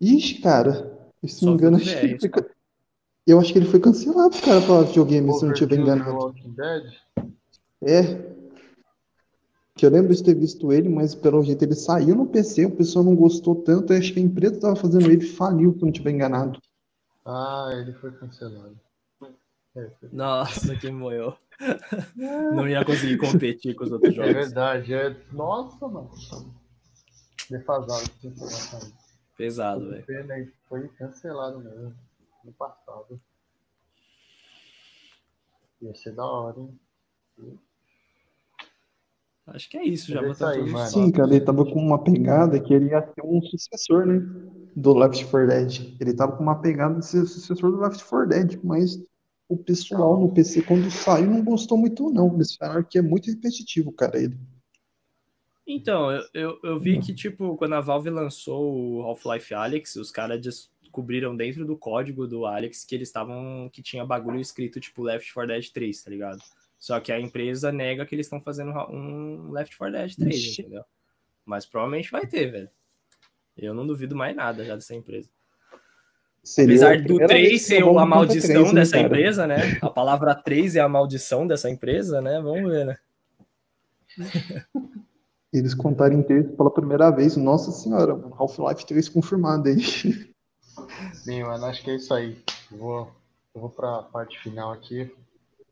Ixi, 0.00 0.40
cara, 0.40 0.92
se 1.24 1.28
Só 1.28 1.46
não 1.46 1.52
me 1.52 1.58
engano, 1.58 1.76
acho 1.76 1.84
que 1.84 2.04
ele 2.04 2.18
foi, 2.18 2.30
eu 3.28 3.40
acho 3.40 3.52
que 3.52 3.58
ele 3.60 3.70
foi 3.70 3.80
cancelado, 3.80 4.36
cara, 4.42 4.60
pra 4.60 4.82
videogame, 4.82 5.32
se 5.32 5.46
não 5.46 5.52
do 5.52 5.74
enganado. 5.74 6.16
Walking 6.16 6.52
Dead? 6.52 7.05
É. 7.86 8.26
Que 9.74 9.84
eu 9.84 9.90
lembro 9.90 10.14
de 10.14 10.22
ter 10.22 10.34
visto 10.34 10.72
ele, 10.72 10.88
mas 10.88 11.14
pelo 11.14 11.42
jeito 11.42 11.62
ele 11.62 11.74
saiu 11.74 12.14
no 12.16 12.26
PC, 12.26 12.64
o 12.64 12.74
pessoal 12.76 13.04
não 13.04 13.14
gostou 13.14 13.54
tanto, 13.56 13.92
eu 13.92 13.98
acho 13.98 14.12
que 14.14 14.18
a 14.18 14.22
empresa 14.22 14.54
que 14.54 14.60
tava 14.60 14.74
fazendo 14.76 15.10
ele 15.10 15.20
faliu, 15.26 15.70
se 15.72 15.76
eu 15.78 15.82
não 15.82 15.88
estiver 15.90 16.10
enganado. 16.12 16.58
Ah, 17.24 17.68
ele 17.72 17.92
foi 17.94 18.10
cancelado. 18.12 18.78
É, 19.76 19.90
foi- 20.00 20.08
Nossa, 20.12 20.74
que 20.76 20.90
moeu. 20.90 21.36
Não 22.54 22.66
ia 22.68 22.82
conseguir 22.84 23.18
competir 23.18 23.74
com 23.74 23.84
os 23.84 23.92
outros 23.92 24.12
É 24.12 24.16
jogos. 24.16 24.32
verdade, 24.32 24.94
é. 24.94 25.14
Nossa, 25.32 25.86
mano. 25.88 26.10
Defasado. 27.50 28.10
Pesado, 29.36 29.90
velho. 29.90 30.52
Foi 30.68 30.88
cancelado 30.88 31.58
mesmo. 31.58 31.94
No 32.44 32.52
passado. 32.54 33.20
Ia 35.82 35.94
ser 35.94 36.12
da 36.14 36.24
hora, 36.24 36.58
hein? 36.58 36.78
Acho 39.46 39.70
que 39.70 39.76
é 39.76 39.84
isso, 39.84 40.10
já 40.10 40.20
É 40.20 40.30
isso 40.30 40.40
botamos 40.40 40.56
aí, 40.56 40.60
tudo 40.64 40.72
mano. 40.72 40.88
Sim, 40.88 41.10
cara, 41.12 41.30
ele 41.30 41.44
tava 41.44 41.64
com 41.64 41.78
uma 41.78 42.02
pegada 42.02 42.58
que 42.60 42.74
ele 42.74 42.90
ia 42.90 43.00
ser 43.00 43.22
um 43.24 43.40
sucessor, 43.42 44.04
né? 44.04 44.20
Do 44.74 44.92
Left 44.92 45.24
4 45.24 45.46
Dead. 45.46 45.96
Ele 46.00 46.14
tava 46.14 46.36
com 46.36 46.42
uma 46.42 46.60
pegada 46.60 46.98
de 46.98 47.06
ser 47.06 47.20
o 47.20 47.26
sucessor 47.26 47.70
do 47.70 47.78
Left 47.78 48.04
4 48.04 48.28
Dead, 48.28 48.60
mas 48.64 49.00
o 49.48 49.56
pessoal 49.56 50.18
no 50.18 50.32
PC, 50.32 50.62
quando 50.62 50.90
saiu, 50.90 51.30
não 51.30 51.44
gostou 51.44 51.78
muito, 51.78 52.10
não. 52.10 52.34
Eles 52.34 52.56
falaram 52.56 52.82
que 52.82 52.98
é 52.98 53.02
muito 53.02 53.30
repetitivo, 53.30 53.92
cara, 53.92 54.20
ele. 54.20 54.36
Então, 55.64 56.10
eu, 56.10 56.24
eu, 56.34 56.58
eu 56.62 56.78
vi 56.78 56.98
que, 57.00 57.14
tipo, 57.14 57.56
quando 57.56 57.74
a 57.74 57.80
Valve 57.80 58.10
lançou 58.10 58.98
o 58.98 59.02
Half-Life 59.02 59.54
Alyx, 59.54 59.96
os 59.96 60.10
caras 60.10 60.40
descobriram 60.40 61.36
dentro 61.36 61.64
do 61.64 61.76
código 61.76 62.26
do 62.26 62.46
Alyx 62.46 62.84
que 62.84 62.94
eles 62.96 63.08
estavam. 63.08 63.70
que 63.72 63.82
tinha 63.82 64.04
bagulho 64.04 64.40
escrito, 64.40 64.80
tipo, 64.80 65.02
Left 65.02 65.32
4 65.32 65.54
Dead 65.54 65.70
3, 65.70 66.02
tá 66.02 66.10
ligado? 66.10 66.38
Só 66.78 67.00
que 67.00 67.10
a 67.10 67.18
empresa 67.20 67.72
nega 67.72 68.04
que 68.06 68.14
eles 68.14 68.26
estão 68.26 68.40
fazendo 68.40 68.70
um 68.90 69.50
Left 69.50 69.76
4 69.76 69.96
Dead 69.96 70.14
3, 70.16 70.34
Ixi. 70.36 70.60
entendeu? 70.62 70.84
Mas 71.44 71.64
provavelmente 71.66 72.10
vai 72.10 72.26
ter, 72.26 72.50
velho. 72.50 72.70
Eu 73.56 73.72
não 73.72 73.86
duvido 73.86 74.14
mais 74.14 74.36
nada 74.36 74.64
já 74.64 74.74
dessa 74.74 74.94
empresa. 74.94 75.28
Seria 76.44 76.74
Apesar 76.76 76.92
a 76.92 76.96
do 76.98 77.04
primeira 77.04 77.28
3 77.28 77.48
vez 77.48 77.62
que 77.62 77.66
ser 77.66 77.82
a 77.82 78.02
a 78.02 78.06
maldição 78.06 78.48
três, 78.54 78.72
né, 78.72 78.80
dessa 78.80 78.92
cara? 78.96 79.06
empresa, 79.06 79.46
né? 79.46 79.56
A 79.82 79.90
palavra 79.90 80.34
3 80.34 80.76
é 80.76 80.80
a 80.80 80.88
maldição 80.88 81.46
dessa 81.46 81.68
empresa, 81.70 82.20
né? 82.20 82.40
Vamos 82.40 82.70
ver, 82.70 82.86
né? 82.86 82.96
Eles 85.52 85.74
contaram 85.74 86.14
em 86.18 86.22
terço 86.22 86.50
pela 86.50 86.70
primeira 86.70 87.10
vez. 87.10 87.36
Nossa 87.36 87.72
senhora, 87.72 88.12
Half-Life 88.38 88.86
3 88.86 89.08
confirmado 89.08 89.68
aí. 89.68 89.80
Sim, 91.14 91.42
mano, 91.44 91.64
acho 91.64 91.82
que 91.82 91.90
é 91.90 91.96
isso 91.96 92.12
aí. 92.12 92.36
Vou, 92.70 93.10
eu 93.54 93.60
vou 93.62 93.70
pra 93.70 94.02
parte 94.02 94.38
final 94.38 94.72
aqui. 94.72 95.10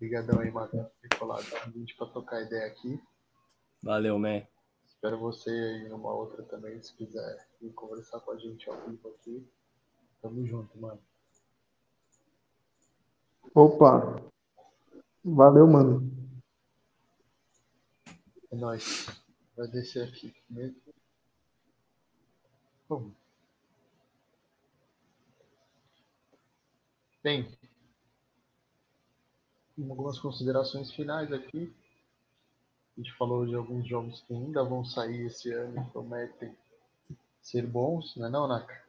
Obrigadão 0.04 0.40
aí, 0.40 0.50
Matheus, 0.50 0.86
por 0.86 1.08
ter 1.08 1.18
colado 1.18 1.50
com 1.50 1.56
a 1.56 1.70
gente 1.70 1.96
pra 1.96 2.06
trocar 2.08 2.42
ideia 2.42 2.66
aqui. 2.66 3.02
Valeu, 3.82 4.18
man. 4.18 4.42
Espero 4.84 5.18
você 5.18 5.48
aí 5.48 5.88
numa 5.88 6.12
outra 6.12 6.42
também, 6.42 6.80
se 6.82 6.94
quiser 6.94 7.48
vir 7.58 7.72
conversar 7.72 8.20
com 8.20 8.32
a 8.32 8.36
gente 8.36 8.68
ao 8.68 8.78
vivo 8.86 9.08
aqui. 9.08 9.48
Tamo 10.20 10.46
junto, 10.46 10.78
mano. 10.78 11.00
Opa. 13.54 14.22
Valeu, 15.24 15.66
mano. 15.66 16.02
É 18.52 18.56
nóis. 18.56 19.06
Vai 19.56 19.68
descer 19.68 20.06
aqui 20.06 20.34
mesmo. 20.50 20.82
Bom. 22.86 23.10
Bem, 27.22 27.48
algumas 29.82 30.18
considerações 30.18 30.92
finais 30.92 31.32
aqui. 31.32 31.72
A 32.96 33.00
gente 33.00 33.12
falou 33.14 33.44
de 33.44 33.54
alguns 33.54 33.88
jogos 33.88 34.22
que 34.26 34.34
ainda 34.34 34.62
vão 34.62 34.84
sair 34.84 35.26
esse 35.26 35.52
ano 35.52 35.80
e 35.80 35.90
prometem 35.90 36.54
ser 37.42 37.66
bons, 37.66 38.16
não 38.16 38.26
é 38.26 38.30
não, 38.30 38.46
Naka? 38.46 38.82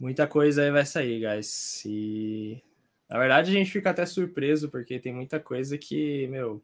Muita 0.00 0.26
coisa 0.26 0.62
aí 0.62 0.70
vai 0.70 0.84
sair, 0.84 1.20
guys. 1.20 1.84
E 1.86 2.62
na 3.08 3.18
verdade 3.18 3.50
a 3.50 3.54
gente 3.54 3.70
fica 3.70 3.90
até 3.90 4.04
surpreso 4.04 4.68
porque 4.70 4.98
tem 4.98 5.14
muita 5.14 5.38
coisa 5.38 5.78
que, 5.78 6.26
meu, 6.28 6.60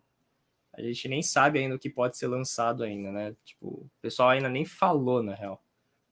a 0.72 0.82
gente 0.82 1.09
nem 1.09 1.22
sabe 1.22 1.59
ainda 1.59 1.76
o 1.76 1.78
que 1.78 1.89
pode 1.89 2.16
ser 2.16 2.26
lançado 2.26 2.82
ainda, 2.82 3.12
né? 3.12 3.36
Tipo, 3.45 3.68
o 3.68 3.91
pessoal 4.03 4.30
ainda 4.30 4.49
nem 4.49 4.64
falou, 4.64 5.22
na 5.22 5.34
real. 5.34 5.62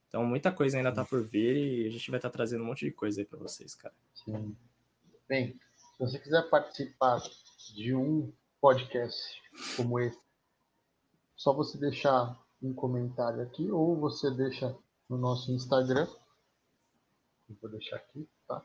Então 0.07 0.25
muita 0.25 0.51
coisa 0.51 0.77
ainda 0.77 0.91
tá 0.91 1.03
por 1.03 1.21
vir 1.23 1.57
e 1.57 1.87
a 1.87 1.89
gente 1.91 2.09
vai 2.09 2.17
estar 2.17 2.29
trazendo 2.29 2.63
um 2.63 2.67
monte 2.67 2.85
de 2.85 2.91
coisa 2.91 3.19
aí 3.19 3.25
pra 3.25 3.37
vocês, 3.37 3.75
cara. 3.75 3.93
Sim. 4.13 4.55
Bem, 5.27 5.59
se 5.97 6.05
você 6.05 6.19
quiser 6.19 6.47
participar 6.47 7.19
de 7.73 7.95
um 7.95 8.31
podcast 8.61 9.41
como 9.75 9.99
esse. 9.99 10.21
Só 11.35 11.51
você 11.51 11.75
deixar 11.75 12.39
um 12.61 12.71
comentário 12.71 13.41
aqui 13.41 13.71
ou 13.71 13.95
você 13.95 14.29
deixa 14.29 14.77
no 15.09 15.17
nosso 15.17 15.51
Instagram. 15.51 16.07
Vou 17.59 17.71
deixar 17.71 17.95
aqui, 17.95 18.29
tá? 18.47 18.63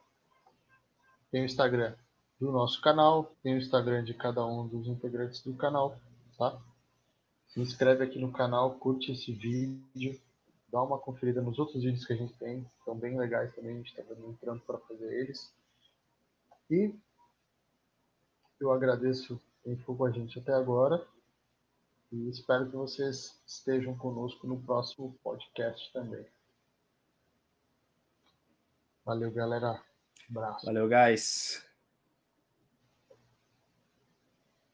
Tem 1.31 1.41
o 1.41 1.47
Instagram 1.47 1.97
do 2.39 2.53
nosso 2.53 2.83
canal, 2.83 3.35
tem 3.43 3.55
o 3.55 3.59
Instagram 3.59 4.05
de 4.05 4.13
cada 4.13 4.45
um 4.47 4.69
dos 4.69 4.87
integrantes 4.87 5.43
do 5.43 5.55
canal, 5.55 5.99
tá? 6.37 6.61
Se 7.49 7.61
inscreve 7.61 8.05
aqui 8.05 8.19
no 8.19 8.31
canal, 8.31 8.75
curte 8.75 9.11
esse 9.13 9.33
vídeo, 9.33 10.21
dá 10.71 10.83
uma 10.83 10.99
conferida 10.99 11.41
nos 11.41 11.59
outros 11.59 11.83
vídeos 11.83 12.05
que 12.05 12.13
a 12.13 12.17
gente 12.17 12.35
tem, 12.35 12.71
são 12.85 12.95
bem 12.95 13.17
legais 13.17 13.55
também, 13.55 13.73
a 13.73 13.77
gente 13.77 13.99
está 13.99 14.03
entrando 14.03 14.61
para 14.67 14.79
fazer 14.81 15.11
eles. 15.15 15.51
E 16.71 16.95
eu 18.63 18.73
agradeço 18.73 19.41
quem 19.63 19.77
ficou 19.77 19.97
com 19.97 20.05
a 20.05 20.11
gente 20.11 20.39
até 20.39 20.53
agora 20.53 21.05
e 22.11 22.29
espero 22.29 22.69
que 22.69 22.77
vocês 22.77 23.41
estejam 23.47 23.97
conosco 23.97 24.47
no 24.47 24.61
próximo 24.61 25.19
podcast 25.23 25.93
também. 25.93 26.25
Valeu, 29.05 29.33
galera. 29.33 29.83
Abraço. 30.29 30.67
Valeu, 30.67 30.89
guys. 30.89 31.72